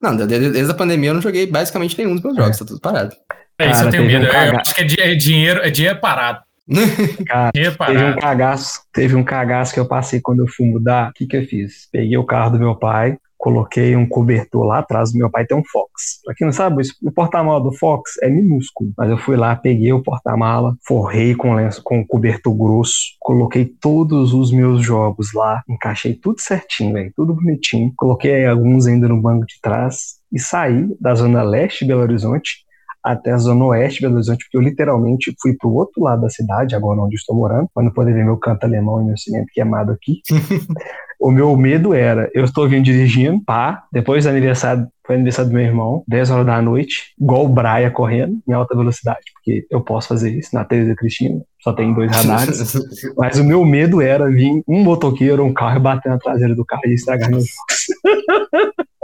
[0.00, 2.58] não, desde, desde, a pandemia eu não joguei basicamente nenhum dos meus jogos, é.
[2.58, 3.14] tá tudo parado.
[3.58, 4.24] É isso, Cara, eu tenho medo.
[4.24, 6.40] Um eu acho que é, é, dinheiro, é dinheiro parado.
[7.26, 11.10] Cara, teve um cagaço, teve um cagaço que eu passei quando eu fui mudar.
[11.10, 11.88] O que que eu fiz?
[11.92, 13.16] Peguei o carro do meu pai,
[13.46, 15.12] coloquei um cobertor lá atrás.
[15.12, 16.20] Meu pai tem um Fox.
[16.24, 18.92] Pra quem não sabe, o porta-mala do Fox é minúsculo.
[18.98, 24.34] Mas eu fui lá, peguei o porta-mala, forrei com lenço, com cobertor grosso, coloquei todos
[24.34, 27.92] os meus jogos lá, encaixei tudo certinho, velho, tudo bonitinho.
[27.96, 32.65] Coloquei alguns ainda no banco de trás e saí da zona leste de Belo Horizonte
[33.06, 36.22] até a zona oeste de Belo Horizonte, porque eu literalmente fui para o outro lado
[36.22, 39.16] da cidade, agora onde estou morando, para não poder ver meu canto alemão e meu
[39.16, 40.20] cimento queimado aqui.
[41.20, 45.54] o meu medo era, eu estou vindo dirigindo, pá, depois do aniversário, foi aniversário do
[45.54, 49.80] meu irmão, 10 horas da noite, igual o Braia correndo, em alta velocidade, porque eu
[49.80, 52.74] posso fazer isso na Teresa Cristina, só tem dois radares,
[53.16, 56.82] mas o meu medo era vir um motoqueiro, um carro, bater na traseira do carro
[56.86, 58.82] e estragar meus jogos.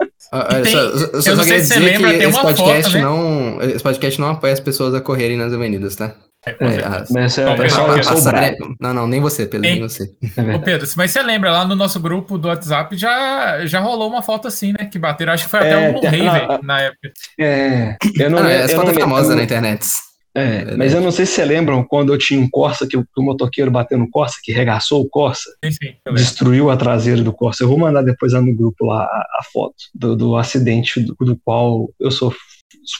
[0.63, 3.03] tem, só, só eu não sei se você lembra, tem esse uma podcast foto, né?
[3.03, 6.15] não, Esse podcast não apoia as pessoas a correrem nas avenidas, tá?
[6.45, 8.33] É, é, mas é, sou
[8.81, 10.11] Não, não, nem você, Pedro, nem você.
[10.37, 14.09] É Ô Pedro, mas você lembra, lá no nosso grupo do WhatsApp já, já rolou
[14.09, 14.87] uma foto assim, né?
[14.87, 16.23] Que bateram, acho que foi até é, um Blu-ray,
[16.65, 17.13] na época.
[17.39, 19.87] É, eu não, ah, é, essa foto é famosa na internet.
[20.35, 23.07] É, mas eu não sei se você lembram quando eu tinha um Corsa, que o,
[23.17, 27.33] o motoqueiro bateu no Corsa, que regaçou o Corsa, sim, sim, destruiu a traseira do
[27.33, 27.63] Corsa.
[27.63, 31.15] Eu vou mandar depois lá no grupo lá a, a foto do, do acidente do,
[31.21, 32.37] do, qual eu sof,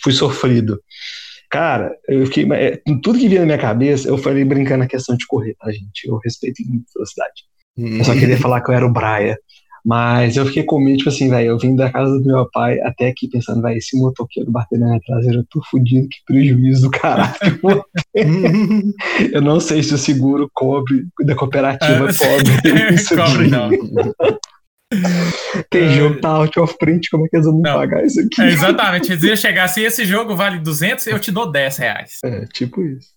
[0.03, 0.79] fui sofrido.
[1.51, 2.47] Cara, eu fiquei.
[2.53, 5.71] É, tudo que vinha na minha cabeça, eu falei brincando na questão de correr, tá,
[5.73, 6.07] gente?
[6.07, 7.45] Eu respeito muito a velocidade.
[7.77, 9.39] Eu só queria falar que eu era o Braia.
[9.85, 13.09] Mas eu fiquei comigo, tipo assim, velho, eu vim da casa do meu pai até
[13.09, 16.91] aqui pensando, velho, esse motoqueiro batendo na minha traseira, eu tô fudido, que prejuízo do
[16.91, 17.33] caralho.
[19.33, 23.71] eu não sei se o seguro cobre, da cooperativa ah, cobre isso cobre, não.
[25.71, 25.91] Tem é...
[25.97, 28.41] jogo tá out of print, como é que eles vão me pagar isso aqui?
[28.41, 32.19] É, exatamente, eles iam chegar, se esse jogo vale 200, eu te dou 10 reais.
[32.25, 33.09] É, tipo isso.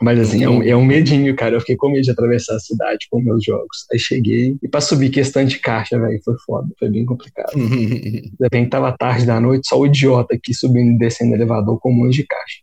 [0.00, 1.56] Mas assim, é um, é um medinho, cara.
[1.56, 3.86] Eu fiquei com medo de atravessar a cidade com meus jogos.
[3.92, 6.68] Aí cheguei e pra subir questão de caixa, velho, foi foda.
[6.78, 7.52] Foi bem complicado.
[7.56, 11.78] de repente tava tarde da noite, só o idiota aqui subindo e descendo o elevador
[11.80, 12.58] com um monte de caixa.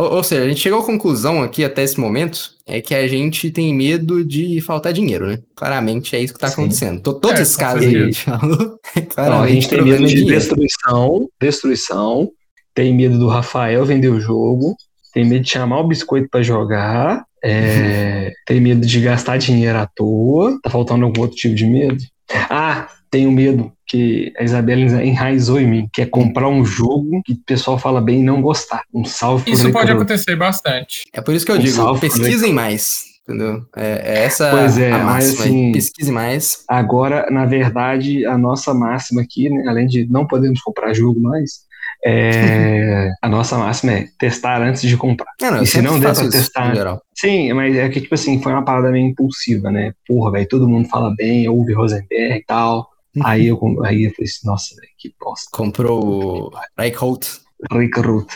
[0.00, 3.06] Ou, ou, seja, a gente chegou à conclusão aqui até esse momento é que a
[3.06, 5.38] gente tem medo de faltar dinheiro, né?
[5.54, 6.54] Claramente é isso que tá Sim.
[6.54, 7.02] acontecendo.
[7.02, 8.78] Todos é, esses casos aí a gente falou.
[9.18, 12.30] Não, a gente tem medo de destruição, destruição,
[12.74, 14.74] tem medo do Rafael vender o jogo,
[15.12, 19.86] tem medo de chamar o biscoito para jogar, é, tem medo de gastar dinheiro à
[19.86, 20.58] toa.
[20.62, 22.02] Tá faltando algum outro tipo de medo?
[22.48, 27.32] Ah, tenho medo que a Isabela enraizou em mim, que é comprar um jogo que
[27.32, 28.82] o pessoal fala bem e não gostar.
[28.94, 31.04] Um salve Isso pode acontecer bastante.
[31.12, 33.10] É por isso que eu um digo, pesquisem mais.
[33.28, 33.64] Entendeu?
[33.76, 35.38] É, é essa pois é, a máxima.
[35.38, 36.64] Mas, assim, pesquise mais.
[36.68, 41.60] Agora, na verdade, a nossa máxima aqui, né, além de não podemos comprar jogo mais,
[42.04, 45.32] é, a nossa máxima é testar antes de comprar.
[45.40, 47.00] É, não, e se não der pra testar.
[47.14, 49.92] Sim, mas é que, tipo assim, foi uma parada meio impulsiva, né?
[50.06, 52.88] Porra, velho, todo mundo fala bem, ouve Rosenberg e tal.
[53.14, 53.26] Uhum.
[53.26, 55.48] aí, eu, aí eu falei assim, nossa, velho, que bosta.
[55.52, 57.26] Comprou o Reichholt.
[57.70, 58.28] Reichholt.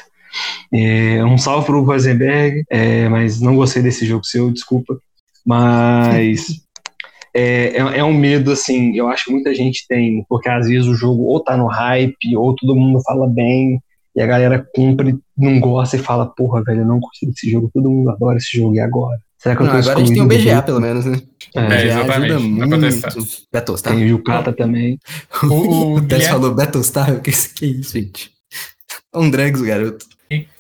[0.73, 4.99] É, um salve pro Rosenberg, é, mas não gostei desse jogo seu, desculpa.
[5.47, 6.47] Mas
[7.35, 10.87] é, é, é, um medo, assim, eu acho que muita gente tem, porque às vezes
[10.87, 13.81] o jogo ou tá no hype, ou todo mundo fala bem,
[14.15, 17.71] e a galera cumpre, não gosta e fala, porra, velho, eu não consigo esse jogo,
[17.75, 19.19] todo mundo adora esse jogo, e agora?
[19.37, 21.21] Será que eu não, agora a gente tem o BGA, pelo menos, né?
[21.57, 22.33] É, é exatamente.
[22.33, 23.27] ajuda muito.
[23.53, 23.93] Betostar.
[23.95, 24.99] Tem o Yucata também.
[25.43, 26.29] O, o Guilherme...
[26.29, 26.57] falou o
[27.21, 28.31] que, que é isso, gente?
[29.15, 30.07] Um drags, garoto.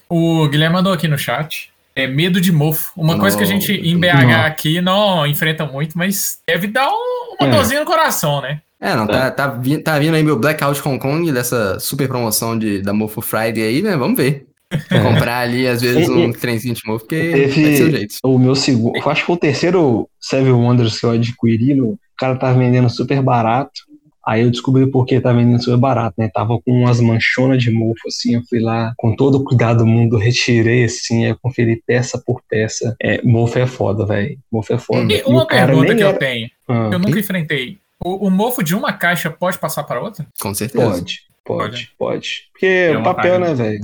[0.08, 2.92] O Guilherme mandou aqui no chat é medo de mofo.
[2.96, 4.40] Uma coisa que a gente em BH não.
[4.40, 7.50] aqui não enfrenta muito, mas deve dar um, uma é.
[7.50, 8.60] dorzinha no coração, né?
[8.80, 9.48] É, não, tá, tá,
[9.82, 13.82] tá vindo aí meu Blackout Hong Kong dessa super promoção de, da Mofo Friday aí,
[13.82, 13.96] né?
[13.96, 14.46] Vamos ver.
[14.90, 15.00] É.
[15.00, 18.16] Comprar ali, às vezes, um trenzinho de mofo, porque Teve o jeito.
[18.24, 21.98] O meu segundo, acho que foi o terceiro Seven Wonders que eu adquiri, no, o
[22.18, 23.82] cara tava vendendo super barato.
[24.26, 26.30] Aí eu descobri por que tá vendendo super barato, né?
[26.32, 28.36] Tava com umas manchonas de mofo, assim.
[28.36, 31.26] Eu fui lá com todo o cuidado do mundo, retirei, assim.
[31.26, 32.96] Aí conferi peça por peça.
[33.02, 34.38] É, mofo é foda, velho.
[34.50, 35.12] Mofo é foda.
[35.12, 36.12] E, e uma pergunta que era...
[36.12, 37.78] eu tenho, ah, que eu nunca enfrentei.
[38.02, 40.26] O, o, mofo de uma caixa pode passar para outra?
[40.40, 40.90] Com certeza.
[40.90, 42.48] Pode, pode, pode.
[42.52, 43.80] Porque é o papel, né, velho?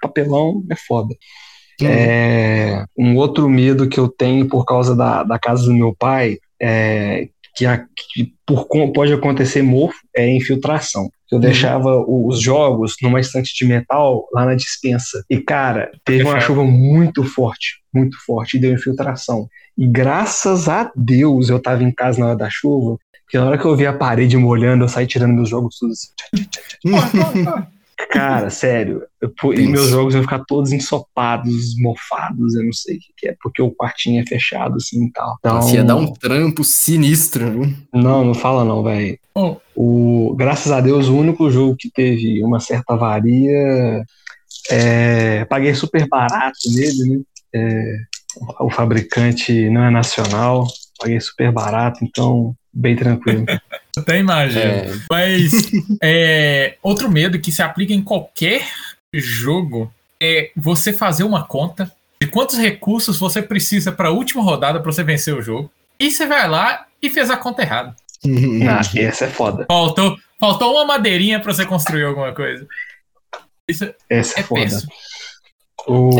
[0.00, 1.14] Papelão é foda.
[1.80, 1.86] Hum.
[1.86, 6.38] É, um outro medo que eu tenho por causa da, da casa do meu pai
[6.60, 11.10] é que, a, que por, pode acontecer mofo é infiltração.
[11.30, 11.40] Eu uhum.
[11.40, 15.24] deixava os jogos numa estante de metal lá na dispensa.
[15.30, 19.48] E, cara, teve uma chuva muito forte, muito forte, e deu infiltração.
[19.76, 23.58] E graças a Deus eu tava em casa na hora da chuva, porque na hora
[23.58, 26.08] que eu vi a parede molhando, eu saí tirando meus jogos tudo assim.
[28.10, 32.98] Cara, sério, eu, e meus jogos vão ficar todos ensopados, mofados, eu não sei o
[33.16, 35.36] que, é, porque o quartinho é fechado assim e tal.
[35.38, 37.74] Então, Nossa, ia dar um trampo sinistro, viu?
[37.92, 39.18] Não, não fala não, velho.
[39.34, 39.56] Oh.
[39.74, 44.04] O, graças a Deus, o único jogo que teve uma certa avaria,
[44.70, 47.20] é, paguei super barato nele, né?
[47.54, 47.96] É,
[48.60, 50.66] o fabricante não é nacional,
[50.98, 53.44] paguei super barato, então bem tranquilo.
[53.96, 54.60] Até imagino.
[54.60, 54.92] É.
[55.10, 55.70] Mas
[56.02, 58.66] é, outro medo que se aplica em qualquer
[59.12, 61.90] jogo é você fazer uma conta
[62.20, 65.70] de quantos recursos você precisa para a última rodada para você vencer o jogo.
[65.98, 67.94] E você vai lá e fez a conta errada.
[68.68, 69.66] ah, essa é foda.
[69.68, 72.66] Faltou, faltou uma madeirinha para você construir alguma coisa.
[73.68, 74.82] Isso essa é, é foda.
[75.86, 76.10] O...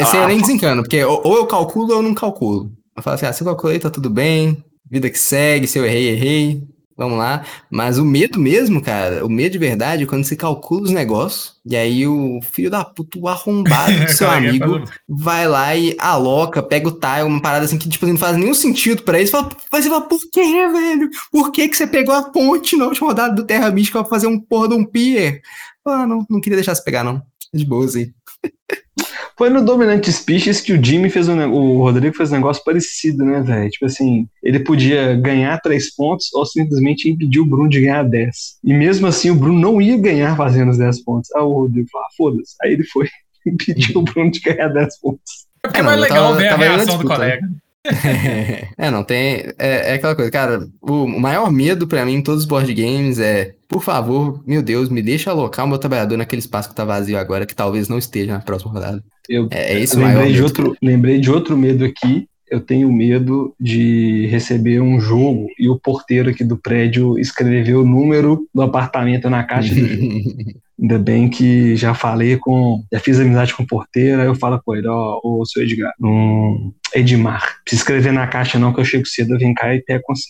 [0.00, 2.72] Esse aí nem desencana, porque ou eu calculo ou eu não calculo.
[2.96, 5.84] Eu falo assim, ah, se eu calculei, tá tudo bem, vida que segue, se eu
[5.84, 6.62] errei, errei,
[6.96, 7.44] vamos lá.
[7.70, 11.56] Mas o medo mesmo, cara, o medo de verdade é quando você calcula os negócios,
[11.64, 16.62] e aí o filho da puta, o arrombado do seu amigo, vai lá e aloca,
[16.62, 19.30] pega o tile, uma parada assim que, tipo, não faz nenhum sentido pra eles.
[19.30, 21.10] Fala, você fala, por que, velho?
[21.30, 24.26] Por que, que você pegou a ponte na última rodada do Terra Mística pra fazer
[24.26, 25.40] um porra de um pier?
[25.84, 27.22] Ah, não, não queria deixar você pegar, não.
[27.52, 28.12] De boas aí.
[29.36, 33.24] Foi no Dominante Species que o Jimmy fez um, o Rodrigo fez um negócio parecido,
[33.24, 33.70] né, velho?
[33.70, 38.36] Tipo assim, ele podia ganhar três pontos ou simplesmente impedir o Bruno de ganhar 10.
[38.62, 41.32] E mesmo assim, o Bruno não ia ganhar fazendo os 10 pontos.
[41.34, 42.54] Aí o Rodrigo falou, ah, foda-se.
[42.62, 43.08] Aí ele foi
[43.44, 45.46] impediu o Bruno de ganhar 10 pontos.
[45.64, 47.48] É porque é mais legal tava, ver a reação do colega.
[48.78, 49.44] é, não, tem.
[49.58, 50.66] É, é, aquela coisa, cara.
[50.80, 54.88] O maior medo para mim em todos os board games é, por favor, meu Deus,
[54.88, 57.98] me deixa alocar o meu trabalhador naquele espaço que tá vazio agora, que talvez não
[57.98, 59.04] esteja na próxima rodada.
[59.28, 62.26] Eu, é, é esse lembrei, de outro, lembrei de outro medo aqui.
[62.50, 67.84] Eu tenho medo de receber um jogo e o porteiro aqui do prédio escrever o
[67.84, 70.02] número do apartamento na caixa do jogo.
[70.80, 72.82] Ainda bem que já falei com.
[72.92, 75.62] Já fiz amizade com o porteiro, aí eu falo com ele, ó, oh, ô seu
[75.62, 79.74] Edgar, um Edmar, precisa escrever na caixa não, que eu chego cedo, eu venho cá
[79.74, 80.28] e pego você.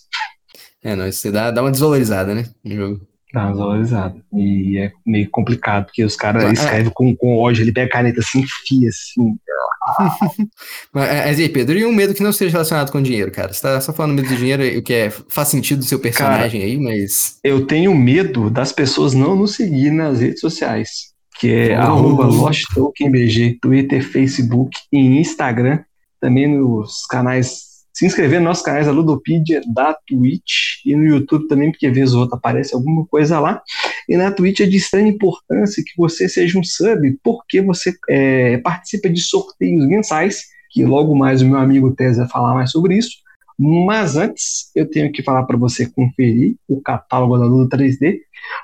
[0.82, 2.44] É, não, isso dá, dá uma desvalorizada, né?
[2.62, 3.08] No jogo.
[3.32, 4.16] Dá uma desvalorizada.
[4.32, 8.20] E é meio complicado, porque os caras escrevem com, com ódio, ele pega a caneta
[8.20, 9.36] assim, enfia assim.
[10.92, 13.52] Mas aí, Pedro, e um medo que não seja relacionado com dinheiro, cara?
[13.52, 16.60] Você tá só falando medo de dinheiro, o que é, faz sentido do seu personagem
[16.60, 17.38] cara, aí, mas.
[17.42, 21.12] Eu tenho medo das pessoas não nos seguir nas redes sociais.
[21.40, 21.82] Que é oh.
[21.82, 25.80] arroba LostTokenBG, Twitter, Facebook e Instagram.
[26.24, 31.46] Também nos canais se inscrever nos nossos canais da Ludopedia, da Twitch e no YouTube
[31.48, 33.60] também, porque vez ou outra aparece alguma coisa lá.
[34.08, 38.56] E na Twitch é de extrema importância que você seja um sub, porque você é,
[38.56, 42.96] participa de sorteios mensais, que logo mais o meu amigo Tese vai falar mais sobre
[42.96, 43.18] isso.
[43.58, 48.18] Mas antes, eu tenho que falar para você conferir o catálogo da Ludo 3D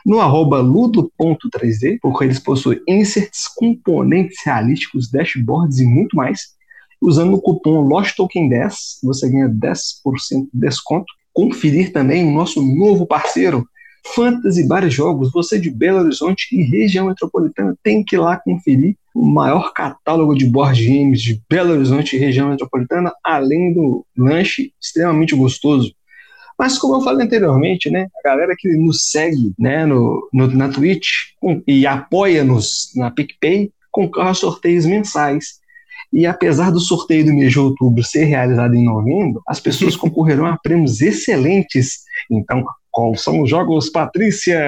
[0.07, 6.59] no arroba ludo.3D, porque eles possuem inserts, componentes realísticos, dashboards e muito mais.
[7.01, 11.07] Usando o cupom LOSTTOKEN10, você ganha 10% de desconto.
[11.33, 13.67] Conferir também o nosso novo parceiro,
[14.15, 15.33] Fantasy Bar Jogos.
[15.33, 20.35] Você de Belo Horizonte e região metropolitana tem que ir lá conferir o maior catálogo
[20.35, 25.95] de board games de Belo Horizonte e região metropolitana, além do lanche extremamente gostoso.
[26.59, 30.69] Mas como eu falei anteriormente, né, a galera que nos segue né, no, no na
[30.69, 31.09] Twitch
[31.67, 35.60] e apoia-nos na PicPay concorre a sorteios mensais
[36.13, 40.47] e apesar do sorteio do mês de outubro ser realizado em novembro, as pessoas concorrerão
[40.47, 42.01] a prêmios excelentes.
[42.31, 44.59] Então, quais são os jogos, Patrícia?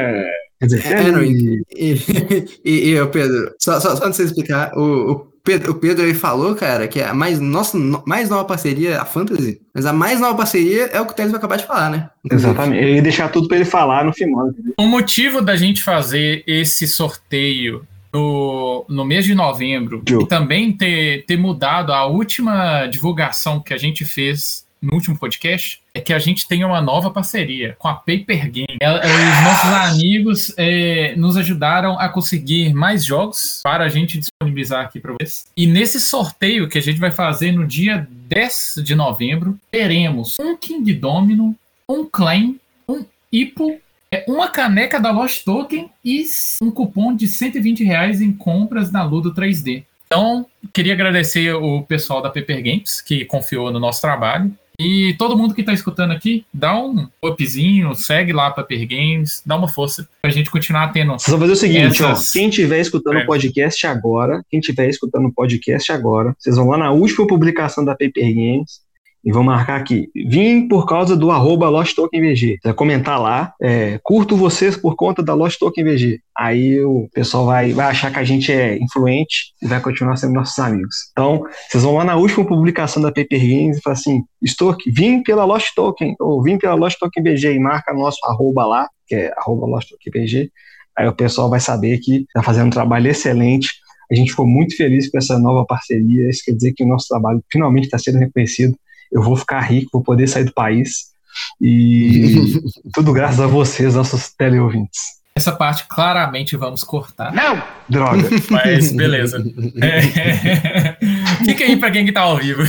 [0.60, 4.24] Quer dizer, é, não, e, e, e, e, Pedro, só, só, só antes de você
[4.24, 7.76] explicar, o, o Pedro, o Pedro aí falou, cara, que a mais, nossa,
[8.06, 11.32] mais nova parceria, a Fantasy, mas a mais nova parceria é o que o Teles
[11.32, 12.08] vai acabar de falar, né?
[12.30, 12.80] Exatamente.
[12.80, 14.50] Eu ia deixar tudo para ele falar no final.
[14.78, 21.24] O motivo da gente fazer esse sorteio no, no mês de novembro e também ter,
[21.24, 26.18] ter mudado a última divulgação que a gente fez no último podcast é que a
[26.18, 28.78] gente tem uma nova parceria com a Paper Game.
[28.82, 34.98] Os nossos amigos é, nos ajudaram a conseguir mais jogos para a gente disponibilizar aqui
[34.98, 35.46] para vocês.
[35.56, 40.56] E nesse sorteio que a gente vai fazer no dia 10 de novembro, teremos um
[40.56, 41.54] King Domino,
[41.88, 42.58] um Claim,
[42.88, 43.80] um Ipo
[44.12, 46.24] é uma caneca da Lost Token e
[46.60, 49.84] um cupom de 120 reais em compras na Ludo 3D.
[50.06, 50.44] Então,
[50.74, 54.52] queria agradecer o pessoal da Paper Games que confiou no nosso trabalho.
[54.78, 59.42] E todo mundo que está escutando aqui, dá um upzinho, segue lá para Paper Games,
[59.46, 61.12] dá uma força para a gente continuar tendo.
[61.12, 62.28] Vocês vão fazer o seguinte, essas...
[62.28, 63.24] ó, quem estiver escutando o é.
[63.24, 67.92] podcast agora, quem estiver escutando o podcast agora, vocês vão lá na última publicação da
[67.92, 68.80] Paper Games
[69.24, 70.08] e vou marcar aqui.
[70.14, 72.58] Vim por causa do arroba Lost Token VG.
[72.60, 76.20] Você vai comentar lá, é, curto vocês por conta da Lost Token VG.
[76.36, 80.32] Aí o pessoal vai, vai achar que a gente é influente e vai continuar sendo
[80.32, 80.96] nossos amigos.
[81.12, 84.90] Então, vocês vão lá na última publicação da Paper Games e falam assim, estou aqui,
[84.90, 88.88] vim pela Lost Token, ou vim pela Lost Token VG e marca nosso arroba lá,
[89.06, 90.50] que é arroba Lost Token VG.
[90.98, 93.70] Aí o pessoal vai saber que está fazendo um trabalho excelente.
[94.10, 96.28] A gente ficou muito feliz com essa nova parceria.
[96.28, 98.76] Isso quer dizer que o nosso trabalho finalmente está sendo reconhecido
[99.12, 101.12] eu vou ficar rico, vou poder sair do país.
[101.60, 102.60] E
[102.92, 105.00] tudo graças a vocês, nossos teleouvintes.
[105.34, 107.32] Essa parte claramente vamos cortar.
[107.32, 107.62] Não!
[107.88, 108.28] Droga.
[108.50, 109.42] Mas beleza.
[109.80, 110.96] É.
[111.44, 112.62] Fica aí para quem que tá ao vivo.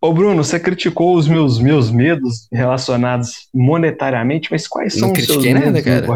[0.00, 5.24] Ô Bruno, você criticou os meus, meus medos relacionados monetariamente, mas quais são Não os
[5.24, 5.84] seus critiquei nada, medos?
[5.84, 6.06] cara.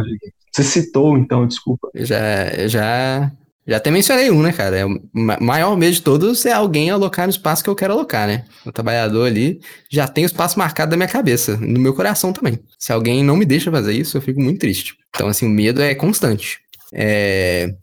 [0.52, 1.88] Você citou, então, desculpa.
[1.94, 3.32] Eu já, eu já,
[3.68, 4.76] já até mencionei um, né, cara?
[4.78, 7.92] É o ma- maior medo de todos é alguém alocar no espaço que eu quero
[7.92, 8.44] alocar, né?
[8.64, 9.60] O trabalhador ali
[9.90, 12.58] já tem o espaço marcado da minha cabeça, no meu coração também.
[12.78, 14.94] Se alguém não me deixa fazer isso, eu fico muito triste.
[15.14, 16.58] Então, assim, o medo é constante.
[16.92, 17.74] É...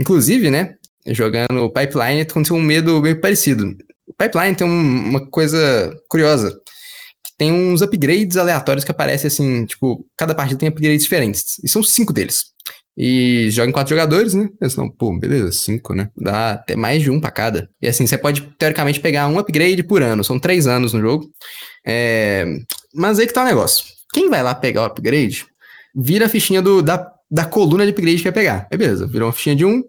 [0.00, 0.74] Inclusive, né,
[1.08, 3.74] jogando Pipeline, aconteceu um medo meio parecido.
[4.06, 6.56] O Pipeline tem um- uma coisa curiosa.
[7.36, 11.56] Tem uns upgrades aleatórios que aparecem assim, tipo, cada partida tem upgrades diferentes.
[11.64, 12.44] E são cinco deles.
[12.96, 14.48] E joga em quatro jogadores, né?
[14.60, 16.10] Eles não, pô, beleza, cinco, né?
[16.16, 17.68] Dá até mais de um pra cada.
[17.80, 20.22] E assim, você pode, teoricamente, pegar um upgrade por ano.
[20.22, 21.30] São três anos no jogo.
[21.86, 22.44] É...
[22.94, 23.86] Mas aí que tá o negócio.
[24.12, 25.46] Quem vai lá pegar o upgrade,
[25.94, 28.68] vira a fichinha do, da, da coluna de upgrade que vai pegar.
[28.70, 29.82] É beleza, virou uma fichinha de um.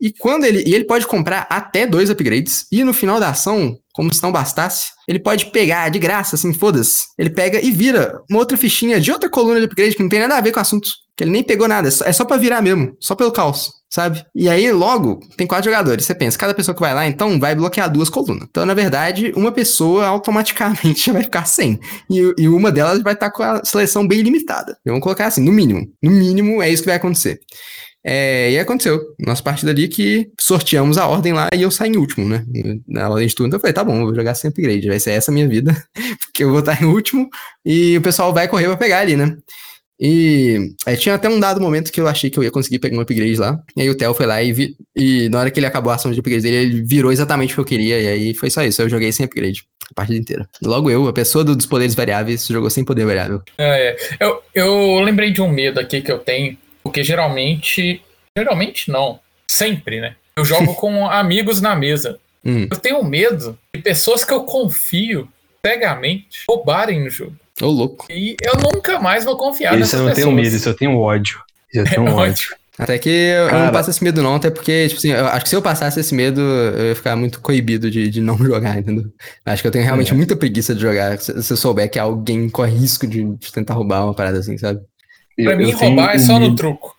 [0.00, 0.62] E quando ele.
[0.66, 2.66] E ele pode comprar até dois upgrades.
[2.70, 6.54] E no final da ação, como se não bastasse, ele pode pegar de graça, assim,
[6.54, 7.06] foda-se.
[7.18, 10.20] Ele pega e vira uma outra fichinha de outra coluna de upgrade que não tem
[10.20, 10.88] nada a ver com o assunto.
[11.16, 11.88] Que ele nem pegou nada.
[11.88, 12.96] É só, é só pra virar mesmo.
[13.00, 14.24] Só pelo caos, sabe?
[14.32, 16.04] E aí, logo, tem quatro jogadores.
[16.04, 18.46] Você pensa, cada pessoa que vai lá, então, vai bloquear duas colunas.
[18.48, 21.80] Então, na verdade, uma pessoa automaticamente vai ficar sem.
[22.08, 24.78] E, e uma delas vai estar com a seleção bem limitada.
[24.86, 25.88] Vamos colocar assim, no mínimo.
[26.00, 27.40] No mínimo, é isso que vai acontecer.
[28.10, 29.00] É, e aconteceu.
[29.18, 32.42] Nossa partida ali que sorteamos a ordem lá e eu saí em último, né?
[32.88, 35.30] Na ordem de turno, eu falei, tá bom, vou jogar sem upgrade, vai ser essa
[35.30, 35.76] a minha vida,
[36.24, 37.28] porque eu vou estar em último
[37.66, 39.36] e o pessoal vai correr pra pegar ali, né?
[40.00, 42.96] E aí tinha até um dado momento que eu achei que eu ia conseguir pegar
[42.96, 43.58] um upgrade lá.
[43.76, 45.96] E aí o Theo foi lá e, vi- e na hora que ele acabou a
[45.96, 48.00] ação de upgrade dele, ele virou exatamente o que eu queria.
[48.00, 48.80] E aí foi só isso.
[48.80, 50.48] Eu joguei sem upgrade a partida inteira.
[50.62, 53.42] Logo eu, a pessoa do- dos poderes variáveis, jogou sem poder variável.
[53.58, 56.56] É, eu, eu lembrei de um medo aqui que eu tenho,
[56.88, 58.02] porque geralmente.
[58.36, 59.20] Geralmente não.
[59.50, 60.14] Sempre, né?
[60.36, 62.18] Eu jogo com amigos na mesa.
[62.44, 65.28] Hum, Eu tenho medo de pessoas que eu confio
[65.64, 67.34] cegamente roubarem no jogo.
[67.60, 68.06] ô louco.
[68.10, 70.44] E eu nunca mais vou confiar Isso nessas eu não tenho pessoas.
[70.44, 71.40] medo, isso eu tenho ódio.
[71.72, 72.18] Isso eu É tenho ódio.
[72.22, 72.56] ódio.
[72.78, 73.72] Até que eu não Cara.
[73.72, 76.14] passo esse medo não, até porque, tipo assim, eu acho que se eu passasse esse
[76.14, 79.10] medo, eu ia ficar muito coibido de, de não jogar, entendeu?
[79.44, 80.14] Acho que eu tenho realmente É.
[80.14, 83.74] muita preguiça de jogar, se, se eu souber que alguém corre risco de, de tentar
[83.74, 84.80] roubar uma parada assim, sabe?
[85.42, 86.96] Pra Eu- mim, eu roubar é um só no medo- truco.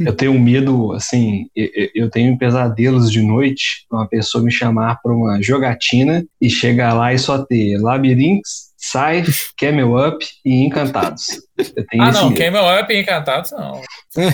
[0.00, 1.46] Eu tenho medo, assim,
[1.94, 7.12] eu, tenho pesadelos de noite, uma pessoa me chamar para uma jogatina e chegar lá
[7.12, 11.26] e só ter labirintos, Scythe, Camel Up e Encantados.
[12.00, 12.38] Ah, não, medo.
[12.38, 13.82] Camel Up e Encantados, não.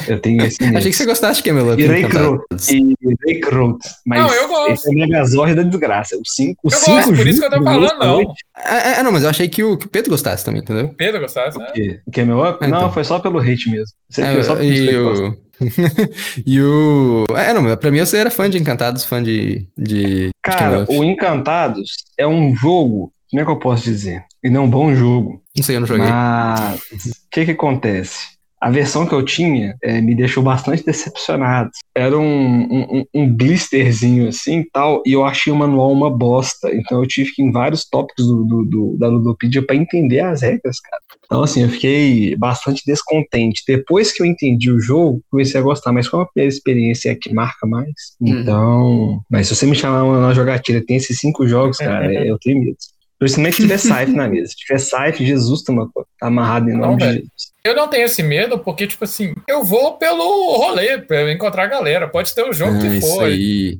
[0.09, 0.77] Eu tenho esse medo.
[0.79, 1.83] Achei que você gostasse de Camel Up.
[1.83, 2.45] E Encantado.
[2.51, 2.67] Raycrow.
[2.71, 3.79] E Raycrow.
[4.07, 4.73] Mas Não, eu gosto.
[4.73, 6.17] esse é o Megazord da desgraça.
[6.17, 8.21] Os cinco, os Eu cinco gosto, por isso que eu tô falando, não.
[8.57, 10.89] É, é, não, mas eu achei que o, que o Pedro gostasse também, entendeu?
[10.97, 11.67] Pedro gostasse, né?
[11.75, 12.59] Que- Camel Up?
[12.61, 12.81] Ah, então.
[12.83, 13.95] Não, foi só pelo hate mesmo.
[14.09, 14.97] Você É, foi só pelo e hate.
[14.97, 15.51] o...
[16.47, 17.25] e o...
[17.37, 19.67] É, não, pra mim você era fã de Encantados, fã de...
[19.77, 20.93] de de Cara, Up.
[20.97, 24.25] o Encantados é um jogo, como é que eu posso dizer?
[24.43, 26.07] Ele é um bom jogo, Não sei, eu não joguei.
[26.07, 28.39] mas o que que acontece?
[28.61, 31.71] A versão que eu tinha eh, me deixou bastante decepcionado.
[31.95, 32.63] Era um,
[32.99, 36.69] um, um- blisterzinho assim e tal, e eu achei o manual uma bosta.
[36.75, 40.21] Então eu tive que ir em vários tópicos do, do- do- da Ludopedia para entender
[40.21, 41.03] as regras, cara.
[41.25, 43.63] Então, assim, eu fiquei bastante descontente.
[43.67, 47.15] Depois que eu entendi o jogo, comecei a gostar, mas como a primeira experiência é
[47.15, 47.87] que marca mais,
[48.21, 48.29] Uhum.
[48.41, 49.21] então.
[49.31, 52.77] Mas se você me chamar uma jogatina, tem esses cinco jogos, cara, eu tenho medo.
[53.21, 54.49] Principalmente se tiver Scythe na mesa.
[54.49, 55.73] Se tiver Scythe, Jesus tá,
[56.19, 57.17] tá amarrado em Não, nome de velho.
[57.19, 57.51] Jesus.
[57.63, 61.65] Eu não tenho esse medo porque, tipo assim, eu vou pelo rolê pra eu encontrar
[61.65, 62.09] a galera.
[62.09, 63.25] Pode ter o jogo Ah, que isso for.
[63.25, 63.79] aí.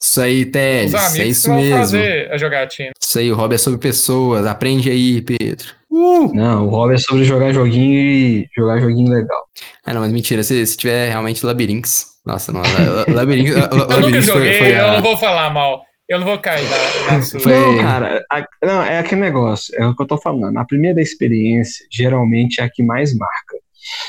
[0.00, 1.76] Isso aí, Teles, é isso mesmo.
[1.78, 2.90] fazer a jogatina.
[3.02, 4.46] Isso aí, o hobby é sobre pessoas.
[4.46, 5.66] Aprende aí, Pedro.
[5.90, 6.32] Uh!
[6.34, 9.42] Não, o hobby é sobre jogar joguinho e jogar joguinho legal.
[9.84, 10.42] Ah, não, mas mentira.
[10.44, 12.06] Se, se tiver realmente labirintos.
[12.24, 12.60] Nossa, não.
[12.60, 13.56] la- la- Labirintos.
[13.56, 15.82] la- Eu nunca labirintos foi- joguei, foi a- eu não vou falar mal.
[16.08, 17.40] Eu não vou cair na, na sua.
[17.40, 20.56] Não, cara, a- não, é aquele negócio, é o que eu tô falando.
[20.56, 23.56] A primeira experiência geralmente é a que mais marca.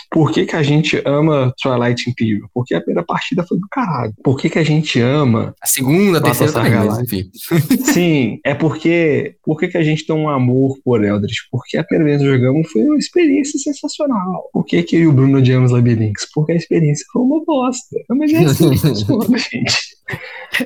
[0.09, 2.47] Por que, que a gente ama Twilight Imperium?
[2.53, 4.13] Porque a primeira partida foi do caralho.
[4.23, 5.53] Por que, que a gente ama.
[5.61, 7.29] A segunda, a terceira também, mas enfim.
[7.91, 9.35] Sim, é porque.
[9.43, 11.37] Por que, que a gente tem um amor por Eldritch?
[11.51, 14.49] Porque a primeira vez que jogamos foi uma experiência sensacional.
[14.51, 16.27] Por que, que eu e o Bruno odiamos Labyrinths?
[16.33, 17.95] Porque a experiência foi uma bosta.
[18.09, 19.97] Mas é assim funciona, gente.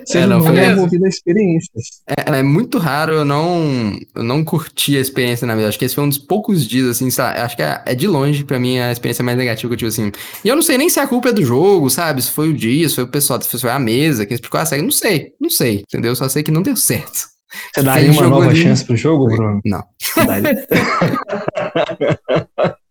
[0.05, 2.01] Você é, não, não é envolvido a experiências.
[2.07, 5.69] É, é, muito raro eu não, eu não curti a experiência, na verdade.
[5.69, 7.39] Acho que esse foi um dos poucos dias, assim, sabe?
[7.39, 9.89] Acho que é, é de longe, pra mim, a experiência mais negativa que eu tive,
[9.89, 10.11] assim.
[10.43, 12.21] E eu não sei nem se a culpa é do jogo, sabe?
[12.21, 14.65] Se foi o dia, se foi o pessoal, se foi a mesa, quem explicou a
[14.65, 14.81] série.
[14.81, 16.15] Não sei, não sei, entendeu?
[16.15, 17.31] Só sei que não deu certo.
[17.73, 18.63] Você daria uma nova ali...
[18.63, 19.61] chance pro jogo, Bruno?
[19.65, 19.83] Não.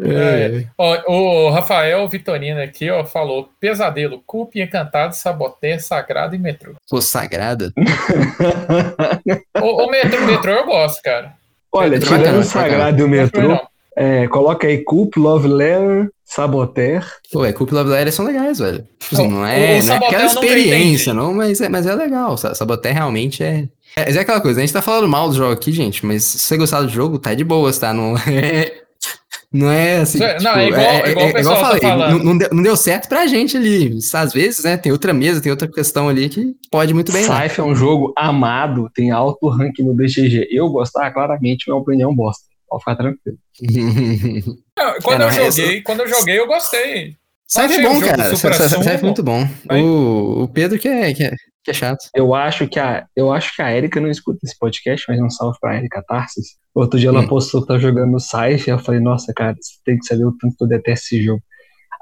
[0.00, 0.64] É.
[0.78, 6.74] Ó, o Rafael Vitorino aqui, ó, falou: pesadelo, culpe, encantado, saboté, sagrado e metrô.
[6.88, 7.72] Pô, sagrada?
[9.60, 11.34] o, o metrô, metrô eu gosto, cara.
[11.72, 13.60] Olha, metrô tirando o sagrado e o metrô,
[13.98, 17.04] é, coloca aí Culp, Love Letter, Saboter.
[17.32, 18.86] Pô, é, Culp e Love Letter são legais, velho.
[18.96, 22.36] Tipo assim, não é, não é aquela experiência, não, mas, é, mas é legal.
[22.36, 23.66] Saboter realmente é.
[23.96, 26.38] É, é aquela coisa, a gente tá falando mal do jogo aqui, gente, mas se
[26.38, 27.92] você gostar do jogo, tá de boas, tá?
[27.92, 28.72] Não é.
[29.50, 30.18] Não é assim.
[30.18, 32.62] Não, tipo, é igual, é, igual, é, igual eu falei, tá não, não, deu, não,
[32.62, 33.98] deu, certo pra gente ali.
[34.12, 34.76] Às vezes, né?
[34.76, 37.24] Tem outra mesa, tem outra questão ali que pode muito bem.
[37.24, 40.48] Saif é um jogo amado, tem alto ranking no BGG.
[40.50, 42.44] Eu gostar, claramente, minha opinião bosta.
[42.68, 43.38] Pode ficar tranquilo.
[45.02, 47.16] quando, é, eu joguei, quando eu joguei, eu gostei.
[47.46, 48.36] Saif é bom, cara.
[48.36, 49.48] Saif é muito bom.
[49.70, 52.10] O, o Pedro que é, que é, que é chato.
[52.14, 55.30] Eu acho que a, eu acho que a Erika não escuta esse podcast, mas um
[55.30, 56.56] salve pra Erika Tarsis.
[56.74, 57.28] Outro dia ela hum.
[57.28, 60.36] postou que tá jogando no Saif, eu falei, nossa, cara, você tem que saber o
[60.38, 61.42] tanto que eu detesto esse jogo.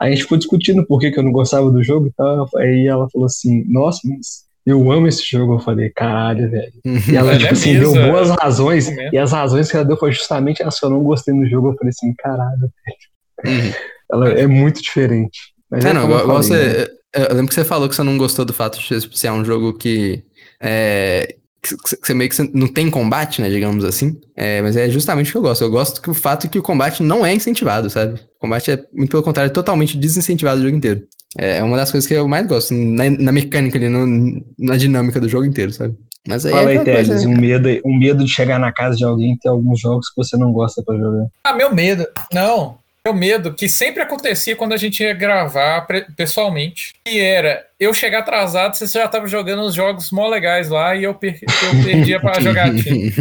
[0.01, 2.49] Aí a gente ficou discutindo por que, que eu não gostava do jogo e tal.
[2.57, 5.55] Aí ela falou assim, nossa, mas eu amo esse jogo.
[5.55, 6.73] Eu falei, caralho, velho.
[7.09, 8.89] E ela, tipo assim, deu boas razões.
[8.89, 11.71] É e as razões que ela deu foi justamente essa, eu não gostei do jogo.
[11.71, 13.64] Eu falei assim, caralho, velho.
[13.64, 13.73] Uhum.
[14.12, 15.55] Ela é muito diferente.
[15.71, 16.87] Mas é, é não, falei, você, né?
[17.14, 19.73] Eu lembro que você falou que você não gostou do fato de ser um jogo
[19.73, 20.25] que.
[20.61, 24.21] É, que você meio que não tem combate, né, digamos assim.
[24.37, 25.62] É, mas é justamente o que eu gosto.
[25.62, 28.14] Eu gosto que o fato que o combate não é incentivado, sabe?
[28.37, 31.03] O combate é, muito pelo contrário, totalmente desincentivado o jogo inteiro.
[31.39, 34.77] É, é uma das coisas que eu mais gosto, na, na mecânica ali, no, na
[34.77, 35.95] dinâmica do jogo inteiro, sabe?
[36.27, 39.05] Mas aí Fala é aí, Teles, um, medo, um medo de chegar na casa de
[39.05, 41.27] alguém e ter alguns jogos que você não gosta pra jogar.
[41.45, 42.07] Ah, meu medo.
[42.33, 47.95] Não, meu medo, que sempre acontecia quando a gente ia gravar pessoalmente, e era eu
[47.95, 51.85] chegar atrasado, você já estava jogando os jogos mó legais lá e eu, per eu
[51.85, 52.72] perdia para jogar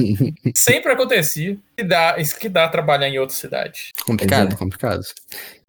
[0.55, 1.55] Sempre acontecia.
[1.77, 3.91] E dá, isso que dá trabalhar em outra cidade.
[4.03, 4.55] Complicado, é.
[4.55, 5.03] complicado.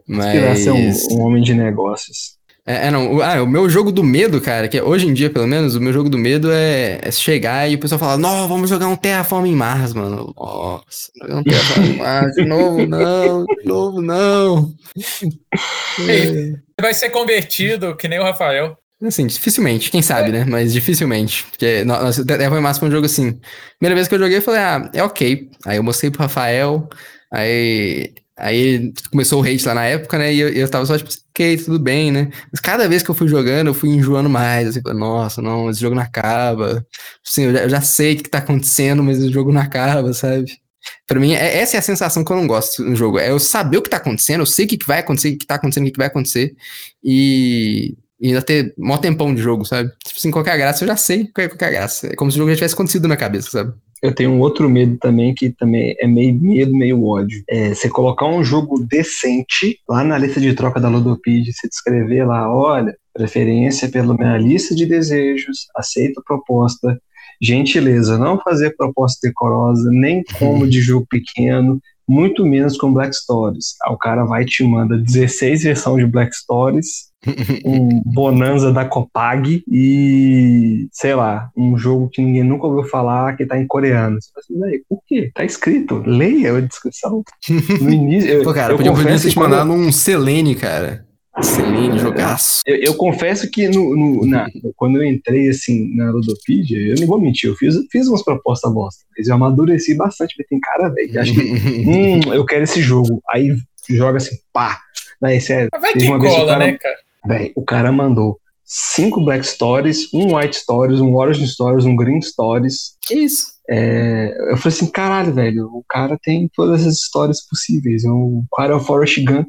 [0.07, 0.61] Mas...
[0.61, 2.36] ser um, um homem de negócios.
[2.66, 3.14] É, é, não.
[3.14, 5.80] O, ah, o meu jogo do medo, cara, que hoje em dia, pelo menos, o
[5.80, 8.96] meu jogo do medo é, é chegar e o pessoal falar, não, vamos jogar um
[8.96, 10.34] Terraform em Mars, mano.
[10.36, 14.74] Nossa, jogar um Terraform em Mars, de novo não, de novo não.
[15.96, 18.76] Você vai ser convertido, que nem o Rafael.
[19.00, 20.32] Assim, dificilmente, quem sabe, é.
[20.32, 20.44] né?
[20.48, 21.44] Mas dificilmente.
[21.44, 23.38] Porque nossa, Terraform em Mars foi um jogo assim.
[23.78, 25.48] Primeira vez que eu joguei, eu falei, ah, é ok.
[25.64, 26.88] Aí eu mostrei pro Rafael,
[27.32, 30.32] aí Aí começou o hate lá na época, né?
[30.34, 32.30] E eu, eu tava só tipo, ok, tudo bem, né?
[32.53, 34.68] Mas cada vez que eu fui jogando, eu fui enjoando mais.
[34.68, 36.87] Assim, nossa, não, esse jogo não acaba.
[37.26, 40.12] Assim, eu já, eu já sei o que tá acontecendo, mas o jogo não acaba,
[40.12, 40.59] sabe?
[41.07, 43.18] Pra mim, é, essa é a sensação que eu não gosto no jogo.
[43.18, 45.39] É eu saber o que tá acontecendo, eu sei o que, que vai acontecer, o
[45.39, 46.55] que tá acontecendo, o que vai acontecer.
[47.03, 49.91] E, e ainda ter mó tempão de jogo, sabe?
[50.05, 52.09] Tipo assim, qualquer graça, eu já sei qual é qualquer graça.
[52.09, 53.72] É como se o jogo já tivesse acontecido na cabeça, sabe?
[54.03, 57.42] Eu tenho um outro medo também, que também é meio medo, meio ódio.
[57.49, 62.24] É você colocar um jogo decente lá na lista de troca da Ludopedia, você descrever
[62.24, 67.01] lá, olha, preferência pela minha lista de desejos, aceita a proposta,
[67.40, 73.74] gentileza, não fazer proposta decorosa, nem como de jogo pequeno, muito menos com Black Stories.
[73.82, 77.11] Aí o cara vai e te manda 16 versões de Black Stories,
[77.64, 83.46] um Bonanza da Copag e, sei lá, um jogo que ninguém nunca ouviu falar que
[83.46, 84.18] tá em coreano.
[84.20, 85.30] Você fala assim, por quê?
[85.34, 87.22] Tá escrito, leia a descrição.
[87.80, 88.42] No início.
[88.42, 91.05] Pô, cara, eu podia, podia te mandar num Selene, cara.
[91.43, 92.62] Selene, jogaço.
[92.66, 97.07] Eu, eu, confesso que no, no na, quando eu entrei assim na Ludopedia, eu não
[97.07, 100.89] vou mentir, eu fiz, fiz umas propostas bosta, mas eu amadureci bastante, porque tem cara,
[100.89, 101.41] velho, que acha que,
[101.87, 103.22] hum, eu quero esse jogo.
[103.28, 103.55] Aí
[103.91, 104.80] joga assim, pá.
[105.20, 105.68] Daí, sério.
[105.78, 106.97] Vai que cola, cara, né, cara?
[107.26, 112.20] Véi, o cara mandou cinco Black Stories, um White Stories, um Orange Stories, um Green
[112.20, 112.97] Stories.
[113.03, 113.57] Que isso?
[113.68, 118.05] É, eu falei assim, caralho, velho, o cara tem todas as histórias possíveis.
[118.05, 119.49] O cara é o Forrest Gump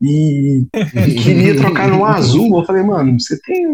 [0.00, 0.64] e,
[1.22, 2.58] queria trocar no azul.
[2.58, 3.66] Eu falei, mano, você tem.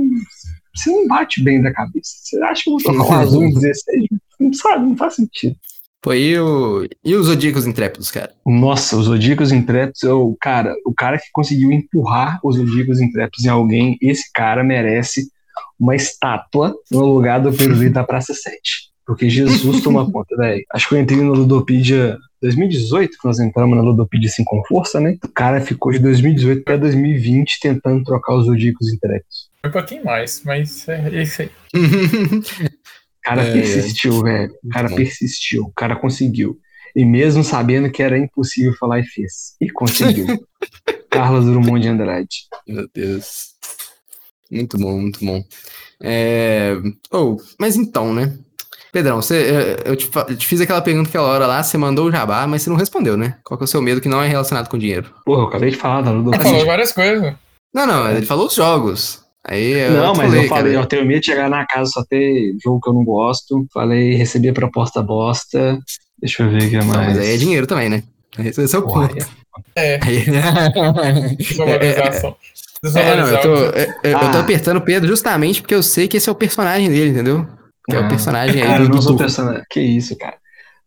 [0.75, 2.13] Você não bate bem da cabeça.
[2.23, 4.05] Você acha que eu vou trocar um azul em 16?
[4.39, 5.57] Não sabe, não faz sentido.
[6.01, 6.87] Pô, e, o...
[7.05, 8.33] e os Zodíacos Intrépidos, cara?
[8.47, 13.49] Nossa, os Zodíacos Intrépidos, eu, cara, o cara que conseguiu empurrar os Zodíacos Intrépidos em
[13.49, 15.29] alguém, esse cara merece
[15.79, 18.89] uma estátua no lugar do Pedro da Praça 7.
[19.07, 20.65] Porque Jesus toma conta, velho.
[20.73, 25.01] Acho que eu entrei no Ludopedia 2018, que nós entramos na Ludopedia assim com força,
[25.01, 25.16] né?
[25.24, 29.51] O cara ficou de 2018 para 2020 tentando trocar os Zodíacos Intrépidos.
[29.61, 31.51] Foi um pouquinho mais, mas é isso aí.
[31.74, 32.70] O
[33.22, 34.53] cara É, persistiu, velho.
[34.64, 35.64] O cara persistiu.
[35.64, 36.59] O cara conseguiu.
[36.95, 39.55] E mesmo sabendo que era impossível falar, e fez.
[39.61, 40.26] E conseguiu.
[41.11, 42.36] Carlos Drummond de Andrade.
[42.66, 43.55] Meu Deus.
[44.51, 45.43] Muito bom, muito bom.
[46.03, 46.72] É...
[47.12, 48.39] Oh, mas então, né?
[48.93, 52.07] Pedrão, você, eu, eu te, eu te fiz aquela pergunta aquela hora lá, você mandou
[52.07, 53.36] o jabá, mas você não respondeu, né?
[53.45, 55.11] Qual que é o seu medo que não é relacionado com dinheiro?
[55.24, 57.34] Porra, eu acabei de falar da Ele falou várias coisas.
[57.74, 59.22] Não, não, ele falou os jogos.
[59.47, 60.82] Aí eu Não, mas falei, eu falei, cara.
[60.84, 63.66] eu tenho medo de chegar na casa só ter jogo que eu não gosto.
[63.72, 65.78] Falei, receber proposta bosta.
[66.20, 67.09] Deixa eu ver o que Não, mais.
[67.09, 68.03] mas aí é dinheiro também, né?
[68.39, 69.26] Esse é o Porra, ponto.
[69.76, 70.24] É, Aí-
[71.36, 72.36] desvalorização.
[72.95, 76.16] É, não, eu tô, eu, eu tô apertando o Pedro justamente porque eu sei que
[76.16, 77.47] esse é o personagem dele, entendeu?
[77.89, 79.64] Que é o personagem aí Cara, do, não sou personagem.
[79.70, 80.36] Que isso, cara.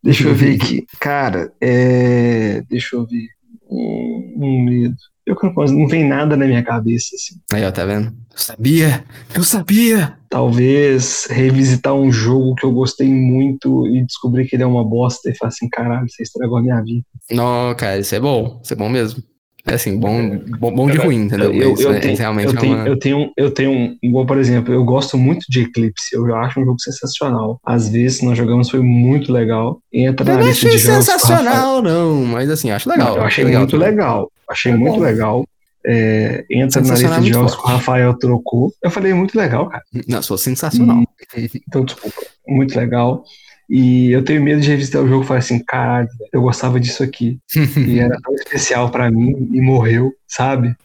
[0.04, 0.86] Deixa eu ver aqui.
[1.00, 2.62] Cara, é.
[2.70, 3.28] Deixa eu ver.
[3.70, 4.96] Um, um medo.
[5.26, 7.36] Eu não, vem nada na minha cabeça, assim.
[7.54, 8.08] Aí, ó, tá vendo?
[8.32, 9.06] Eu sabia!
[9.36, 10.18] Eu sabia!
[10.30, 15.30] Talvez revisitar um jogo que eu gostei muito e descobrir que ele é uma bosta
[15.30, 17.06] e falar assim, caralho, você estragou a minha vida.
[17.30, 18.60] Não, cara, isso é bom.
[18.64, 19.24] Isso é bom mesmo.
[19.66, 21.54] É assim, bom, bom, bom de ruim, entendeu?
[21.54, 22.88] Eu, eu é- tenho, realmente eu, é tenho, uma...
[22.88, 26.60] eu tenho, eu tenho um, igual, por exemplo, eu gosto muito de Eclipse, eu acho
[26.60, 27.60] um jogo sensacional.
[27.64, 29.80] Às vezes nós jogamos, foi muito legal.
[29.94, 31.06] Entra Eu na não lista achei de jogos.
[31.06, 33.10] sensacional, não, mas assim, acho legal.
[33.10, 33.90] Não, eu achei legal muito também.
[33.90, 34.32] legal.
[34.50, 35.02] Achei É muito bom.
[35.02, 35.46] legal.
[35.86, 37.66] É, entra na Sensacional lista é de jogos que o.
[37.66, 38.72] Rafael trocou.
[38.84, 39.84] Eu falei muito legal, cara.
[40.08, 41.04] Não, sou sensacional.
[41.36, 43.24] Então, desculpa, muito legal.
[43.70, 47.04] E eu tenho medo de revisitar o jogo e falar assim, caralho, eu gostava disso
[47.04, 47.40] aqui.
[47.78, 50.76] e era tão especial pra mim e morreu, sabe?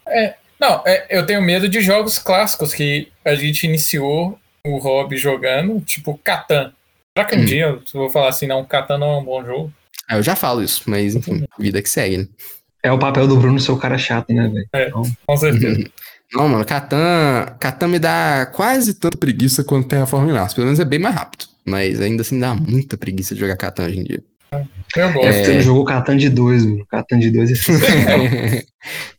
[0.58, 5.80] Não, é, eu tenho medo de jogos clássicos que a gente iniciou o hobby jogando,
[5.80, 6.72] tipo Catan.
[7.16, 7.44] Será que um Hum.
[7.44, 9.72] dia eu vou falar assim, não, Catan não é um bom jogo?
[10.08, 12.26] Ah, eu já falo isso, mas enfim, vida que segue, né?
[12.82, 15.02] É o papel do Bruno ser o cara chato, né, velho?
[15.26, 15.90] Com certeza.
[16.32, 20.54] Não, mano, Catan, Catan me dá quase tanta preguiça quanto Terraform Mars.
[20.54, 21.46] Pelo menos é bem mais rápido.
[21.66, 24.22] Mas ainda assim dá muita preguiça de jogar Catan hoje em dia.
[24.96, 25.20] Eu É gosto.
[25.26, 26.86] porque você não jogou Catan de dois, Bruno.
[26.86, 28.20] Catan de dois é sensacional.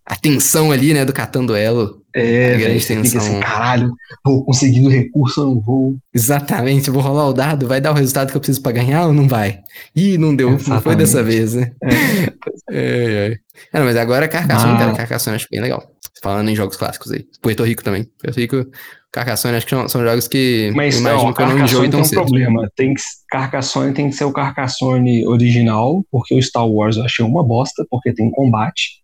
[0.06, 2.02] A tensão ali, né, do Catan Duelo.
[2.16, 3.20] É, grande você fica tensão.
[3.22, 3.92] assim, caralho,
[4.26, 5.96] vou conseguindo recurso, eu não vou.
[6.16, 9.06] Exatamente, eu vou rolar o dado, vai dar o resultado que eu preciso pra ganhar
[9.06, 9.60] ou não vai?
[9.96, 10.98] Ih, não deu, não foi Exatamente.
[11.00, 11.72] dessa vez, né?
[11.84, 12.32] É,
[12.72, 13.38] É, é.
[13.74, 14.78] É, não, mas agora Carcassonne, Ah.
[14.80, 15.92] cara, Carcassonne acho bem legal.
[16.22, 17.26] Falando em jogos clássicos aí.
[17.42, 18.10] Puerto Rico também.
[18.20, 18.66] Puerto Rico,
[19.12, 21.60] Carcassonne acho que são, são jogos que Mas eu não, imagino que eu não enjoo
[21.60, 22.22] Carcassonne tem tão um cedo.
[22.22, 22.72] problema.
[22.76, 27.24] Tem que, Carcassonne tem que ser o Carcassonne original, porque o Star Wars eu achei
[27.26, 29.02] uma bosta, porque tem combate.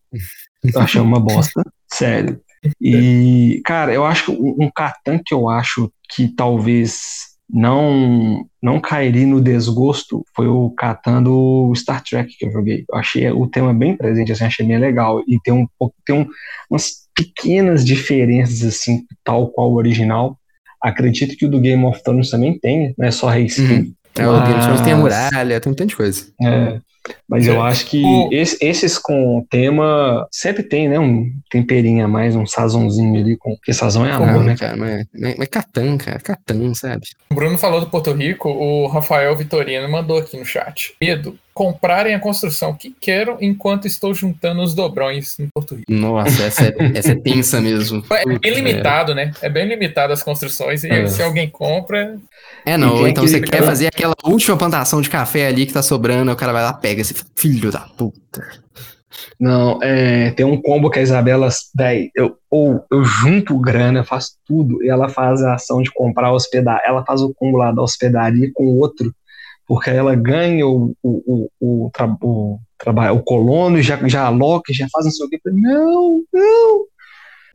[0.63, 2.39] Eu achei uma bosta, sério.
[2.81, 8.79] E, cara, eu acho que um, um Catan que eu acho que talvez não não
[8.79, 12.85] cairia no desgosto foi o Catan do Star Trek que eu joguei.
[12.89, 15.21] Eu achei o tema bem presente, assim, achei bem legal.
[15.27, 16.25] E tem um pouco- tem um,
[16.69, 20.37] umas pequenas diferenças, assim, tal qual o original.
[20.81, 23.73] Acredito que o do Game of Thrones também tem, não é só reskin.
[23.73, 23.93] Uhum.
[24.17, 26.25] É, o Game of Thrones tem a muralha, tem um tanto de coisa.
[26.41, 26.79] É,
[27.33, 30.99] mas eu acho que O- esse- esses com tema sempre tem, né?
[30.99, 34.55] Um temperinho a mais, um sazãozinho ali, com, porque sazão é amor, né?
[34.57, 37.07] cara, mas, mas, mas Catan, cara, Catan, sabe?
[37.31, 40.93] O Bruno falou do Porto Rico, o Rafael Vitorino mandou aqui no chat.
[41.01, 45.91] Medo, comprarem a construção que quero enquanto estou juntando os dobrões em Porto Rico.
[45.91, 48.03] Nossa, essa é, essa é tensa mesmo.
[48.11, 49.31] É bem limitado, né?
[49.41, 50.83] É bem limitado as construções.
[50.83, 51.05] E É.
[51.07, 52.17] se alguém compra,
[52.65, 56.31] É, não, então você quer fazer aquela última plantação de café ali que tá sobrando,
[56.31, 58.63] o cara vai lá, pega esse filho da puta.
[59.39, 64.37] Não, é, tem um combo que a Isabela, véi, eu, ou eu junto grana, faço
[64.45, 66.81] tudo, e ela faz a ação de comprar hospedar.
[66.85, 69.13] Ela faz o combo lá da hospedaria com o outro,
[69.67, 74.73] porque ela ganha o, o, o, o, tra- o, trabalho, o colono, já, já aloca,
[74.73, 75.39] já faz não sei o quê.
[75.45, 76.85] Eu Não, não.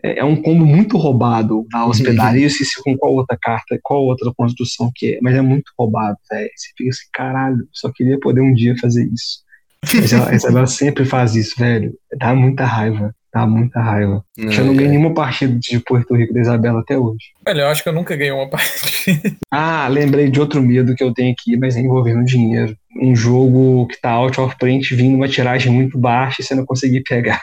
[0.03, 2.43] É, é um combo muito roubado da hospedaria.
[2.43, 6.17] Eu esqueci com qual outra carta, qual outra construção que é, mas é muito roubado,
[6.31, 6.51] velho.
[6.55, 9.48] Você fica assim, caralho, só queria poder um dia fazer isso.
[9.85, 11.93] Mas Isabela sempre faz isso, velho.
[12.19, 13.15] Dá muita raiva.
[13.33, 14.25] Dá muita raiva.
[14.37, 17.27] Já não ganhei nenhuma partida de Porto Rico da Isabela até hoje.
[17.45, 19.37] velho, eu acho que eu nunca ganhei uma partida.
[19.51, 22.77] Ah, lembrei de outro medo que eu tenho aqui, mas é envolvendo dinheiro.
[23.01, 26.67] Um jogo que tá out of print vindo uma tiragem muito baixa e você não
[26.67, 27.41] conseguir pegar.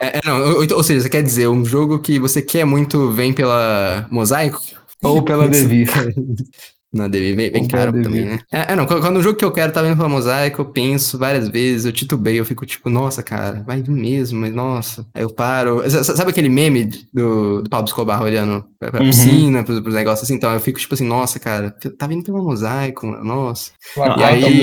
[0.00, 3.10] É, é, não, ou, ou seja, você quer dizer, um jogo que você quer muito
[3.10, 4.60] vem pela Mosaico?
[5.02, 5.88] Ou pela Devir.
[6.92, 8.40] Na DV, bem, bem caro também, né?
[8.50, 11.16] É, é, não, quando o jogo que eu quero tá vindo pra Mosaico, eu penso
[11.16, 15.06] várias vezes, eu titubeio, eu fico tipo, nossa, cara, vai vir mesmo, mas nossa.
[15.14, 15.88] Aí eu paro.
[15.88, 19.06] Sabe aquele meme do, do Pablo Escobar olhando pra, pra uhum.
[19.06, 20.34] piscina, pros, pros negócios assim?
[20.34, 23.70] Então eu fico tipo assim, nossa, cara, tá vindo pela Mosaico, nossa.
[23.96, 24.62] Não, e aí.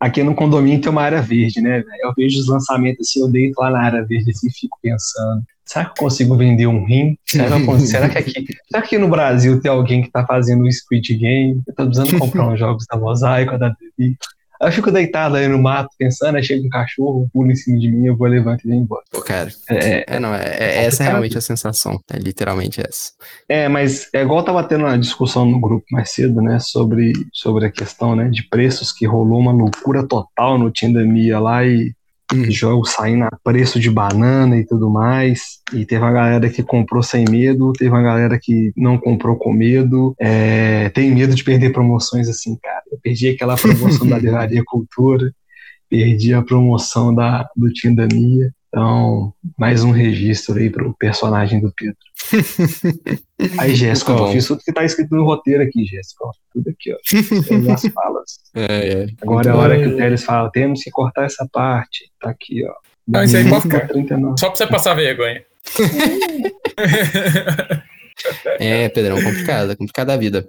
[0.00, 1.82] Aqui no condomínio tem uma área verde, né?
[2.00, 5.42] Eu vejo os lançamentos assim, eu deito lá na área verde assim e fico pensando.
[5.66, 7.18] Será que eu consigo vender um rim?
[7.26, 10.70] Será que, será que aqui, será que no Brasil tem alguém que tá fazendo um
[10.70, 11.60] Squid Game?
[11.66, 14.16] Eu tô precisando comprar uns jogos da Mosaico, da DB.
[14.60, 17.90] Eu fico deitado aí no mato pensando, aí chega um cachorro, pula em cima de
[17.90, 19.02] mim, eu vou levantar e vou embora.
[19.10, 19.50] Pô, cara.
[19.68, 22.00] É, é não, é, é essa é realmente a sensação.
[22.10, 23.12] É literalmente essa.
[23.48, 27.12] É, mas é igual eu tava tendo uma discussão no grupo mais cedo, né, sobre,
[27.32, 31.94] sobre a questão, né, de preços que rolou uma loucura total no Tindemia lá e.
[32.48, 35.60] jogos saindo a preço de banana e tudo mais.
[35.72, 39.52] E teve uma galera que comprou sem medo, teve uma galera que não comprou com
[39.52, 40.14] medo.
[40.18, 42.82] É, tem medo de perder promoções assim, cara.
[42.90, 45.32] Eu perdi aquela promoção da Livraria Cultura,
[45.88, 48.52] perdi a promoção da, do Tindania.
[48.76, 51.96] Então, mais um registro aí pro personagem do Pedro.
[53.58, 56.26] Aí, Jéssica, eu fiz tudo que tá escrito no roteiro aqui, Jéssica.
[56.52, 56.96] Tudo aqui, ó.
[57.48, 58.38] Tem as falas.
[58.54, 59.06] É, é.
[59.22, 62.12] Agora é a hora que o Teles fala, temos que cortar essa parte.
[62.20, 62.74] Tá aqui, ó.
[63.08, 63.88] Não, isso aí pode ficar.
[63.88, 64.38] 39.
[64.38, 65.42] Só pra você passar vergonha.
[68.60, 70.46] é, Pedrão, complicado, é complicada a vida.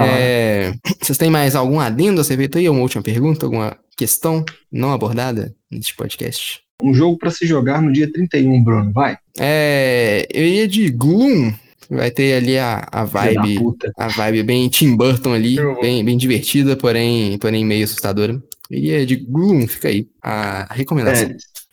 [0.00, 2.70] É, vocês têm mais algum adendo a ser feito aí?
[2.70, 3.44] Uma última pergunta?
[3.44, 4.42] Alguma questão
[4.72, 6.66] não abordada neste podcast?
[6.82, 9.16] Um jogo para se jogar no dia 31, Bruno, vai.
[9.38, 11.52] É, eu ia de Gloom.
[11.90, 13.58] Vai ter ali a, a vibe,
[13.96, 18.40] a vibe bem Tim Burton ali, bem, bem divertida, porém, porém meio assustadora.
[18.70, 21.30] Eu ia de Gloom, fica aí a recomendação.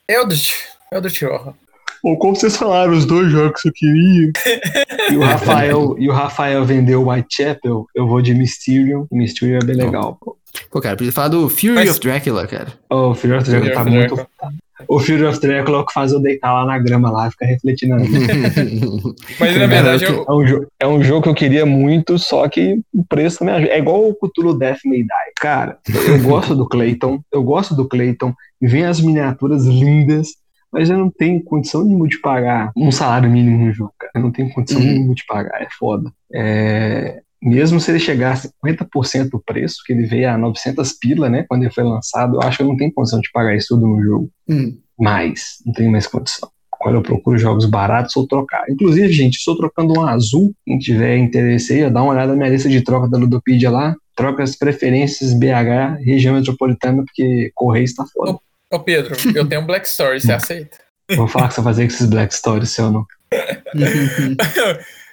[0.07, 0.15] É.
[0.15, 0.53] Eldritch,
[0.91, 1.53] Eldritch Horror.
[2.01, 4.31] Ou como vocês falaram, os dois jogos que eu queria.
[5.11, 9.05] e o Rafael, e o Rafael vendeu Whitechapel, eu vou de Mysterium.
[9.11, 10.37] Mysterium é bem legal, pô.
[10.71, 11.89] Pô, cara, podia falar do Fury Mas...
[11.89, 12.73] of Dracula, cara.
[12.89, 14.15] Oh, o Fury of Dracula Fury tá of muito.
[14.15, 14.53] Dracula
[14.87, 17.95] o Fury of Dracula que faz eu deitar lá na grama lá ficar refletindo.
[19.39, 20.25] Mas na verdade eu...
[20.27, 23.55] é, um jogo, é um jogo que eu queria muito, só que o preço também
[23.55, 23.71] ajuda.
[23.71, 25.33] É igual o Cthulhu Death May Die.
[25.39, 25.77] Cara,
[26.07, 30.29] eu gosto do Clayton, eu gosto do Clayton, vem as miniaturas lindas,
[30.71, 34.11] mas eu não tenho condição nenhuma de pagar um salário mínimo no jogo, cara.
[34.15, 34.87] Eu não tenho condição uhum.
[34.87, 36.11] nenhuma de pagar, é foda.
[36.33, 41.29] É, mesmo se ele chegar a 50% do preço, que ele veio a 900 pila,
[41.29, 43.69] né, quando ele foi lançado, eu acho que eu não tenho condição de pagar isso
[43.69, 44.29] tudo no jogo.
[44.49, 44.77] Hum.
[44.97, 46.49] Mais, não tenho mais condição.
[46.69, 48.63] Quando eu procuro jogos baratos, ou trocar.
[48.69, 50.53] Inclusive, gente, estou trocando um azul.
[50.65, 53.95] Quem tiver interesse aí, dá uma olhada na minha lista de troca da Ludopedia lá.
[54.15, 58.31] Troca as preferências BH, região metropolitana, porque Correio está foda.
[58.71, 60.77] Ô, ô Pedro, eu tenho um Black Story, você aceita?
[61.15, 63.05] Vou falar que você vai fazer com esses Black Stories, seu não.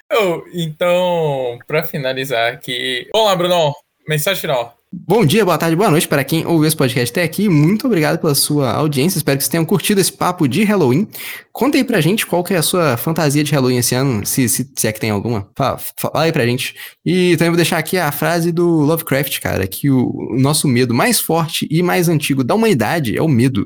[0.53, 3.07] Então, para finalizar aqui.
[3.13, 3.73] Vamos lá, Bruno.
[4.07, 4.77] Mensagem final.
[4.95, 7.49] Bom dia, boa tarde, boa noite para quem ouviu esse podcast até aqui.
[7.49, 9.17] Muito obrigado pela sua audiência.
[9.17, 11.07] Espero que vocês tenham curtido esse papo de Halloween.
[11.51, 14.47] Conta aí pra gente qual que é a sua fantasia de Halloween esse ano, se,
[14.47, 15.49] se, se é que tem alguma.
[15.57, 16.75] Fala, fala, aí pra gente.
[17.03, 20.93] E também vou deixar aqui a frase do Lovecraft, cara, que o, o nosso medo
[20.93, 23.65] mais forte e mais antigo da humanidade é o medo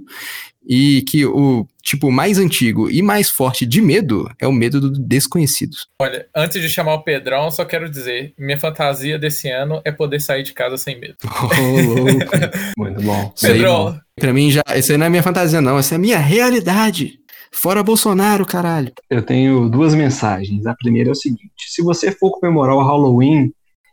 [0.68, 4.92] e que o tipo mais antigo e mais forte de medo é o medo do
[4.92, 5.78] desconhecido.
[6.02, 10.20] Olha, antes de chamar o Pedrão, só quero dizer, minha fantasia desse ano é poder
[10.20, 11.16] sair de casa sem medo.
[11.60, 12.32] Oh, louco.
[12.78, 13.34] Muito bom.
[13.40, 14.00] Pedrão.
[14.20, 17.20] Pra mim já, isso aí não é minha fantasia não, essa é a minha realidade.
[17.52, 18.92] Fora Bolsonaro, caralho.
[19.10, 20.66] Eu tenho duas mensagens.
[20.66, 23.52] A primeira é o seguinte: se você for comemorar o Halloween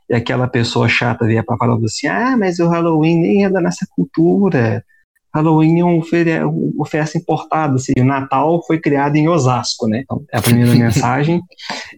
[0.09, 3.61] e aquela pessoa chata vier pra falar assim, ah, mas o Halloween nem é da
[3.61, 4.85] nossa cultura,
[5.35, 6.03] Halloween é um
[6.75, 10.01] uma festa importada, assim, o Natal foi criado em Osasco, né?
[10.03, 11.41] Então, é a primeira mensagem.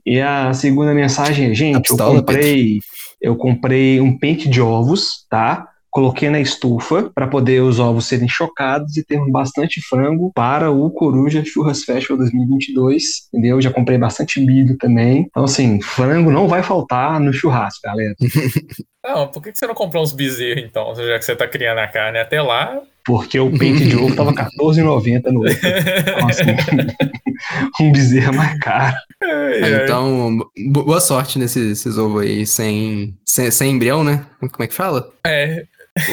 [0.04, 2.80] E a segunda mensagem é, gente, eu comprei,
[3.20, 5.68] eu comprei um pente de ovos, tá?
[5.90, 10.90] Coloquei na estufa para poder os ovos serem chocados e ter bastante frango para o
[10.90, 13.02] Coruja Churras Festival 2022,
[13.32, 13.62] entendeu?
[13.62, 15.24] Já comprei bastante milho também.
[15.26, 18.14] Então, assim, frango não vai faltar no churrasco, galera.
[19.02, 21.86] Não, por que você não comprou uns bezerros então, já que você tá criando a
[21.86, 22.82] carne até lá?
[23.06, 25.56] Porque o pente de ovo tava R$14,90 no outro.
[25.56, 26.44] Então, assim,
[27.80, 28.96] um bezerro mais caro.
[29.22, 30.38] É, então,
[30.68, 34.26] boa sorte nesses ovos aí, sem, sem, sem embrião, né?
[34.40, 35.08] Como é que fala?
[35.24, 35.64] É,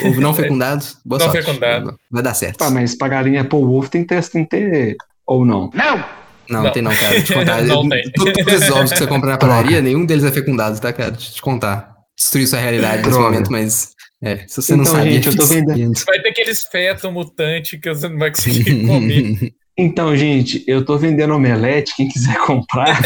[0.06, 0.84] Ovo não fecundado.
[1.04, 1.44] Boa não sorte.
[1.44, 1.98] fecundado.
[2.10, 2.58] Vai dar certo.
[2.58, 4.96] Tá, mas pra galinha pôr ovo tem que ter, tem que ter.
[5.26, 5.70] Ou não?
[5.74, 6.04] Não!
[6.48, 7.22] Não, não, tem não, cara.
[7.22, 7.62] Te contar.
[7.64, 8.02] não tem.
[8.12, 11.10] Todos os ovos que você compra na padaria, nenhum deles é fecundado, tá, cara?
[11.10, 11.94] Deixa eu te contar.
[12.16, 13.94] Destruir sua realidade nesse momento, mas.
[14.24, 15.66] É, se você então, não sabe, gente, eu tô vendo.
[16.06, 19.52] Vai ter aqueles fetos mutantes que você não vai conseguir comer.
[19.76, 22.98] Então, gente, eu tô vendendo omelete, quem quiser comprar.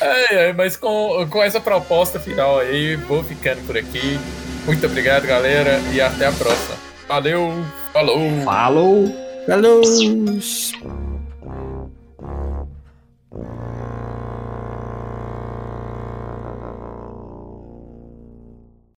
[0.00, 4.18] é, é, mas com, com essa proposta final aí, vou ficando por aqui.
[4.64, 6.74] Muito obrigado, galera, e até a próxima.
[7.06, 7.52] Valeu,
[7.92, 8.18] falou!
[8.44, 9.14] Falou!
[9.46, 9.82] Falou!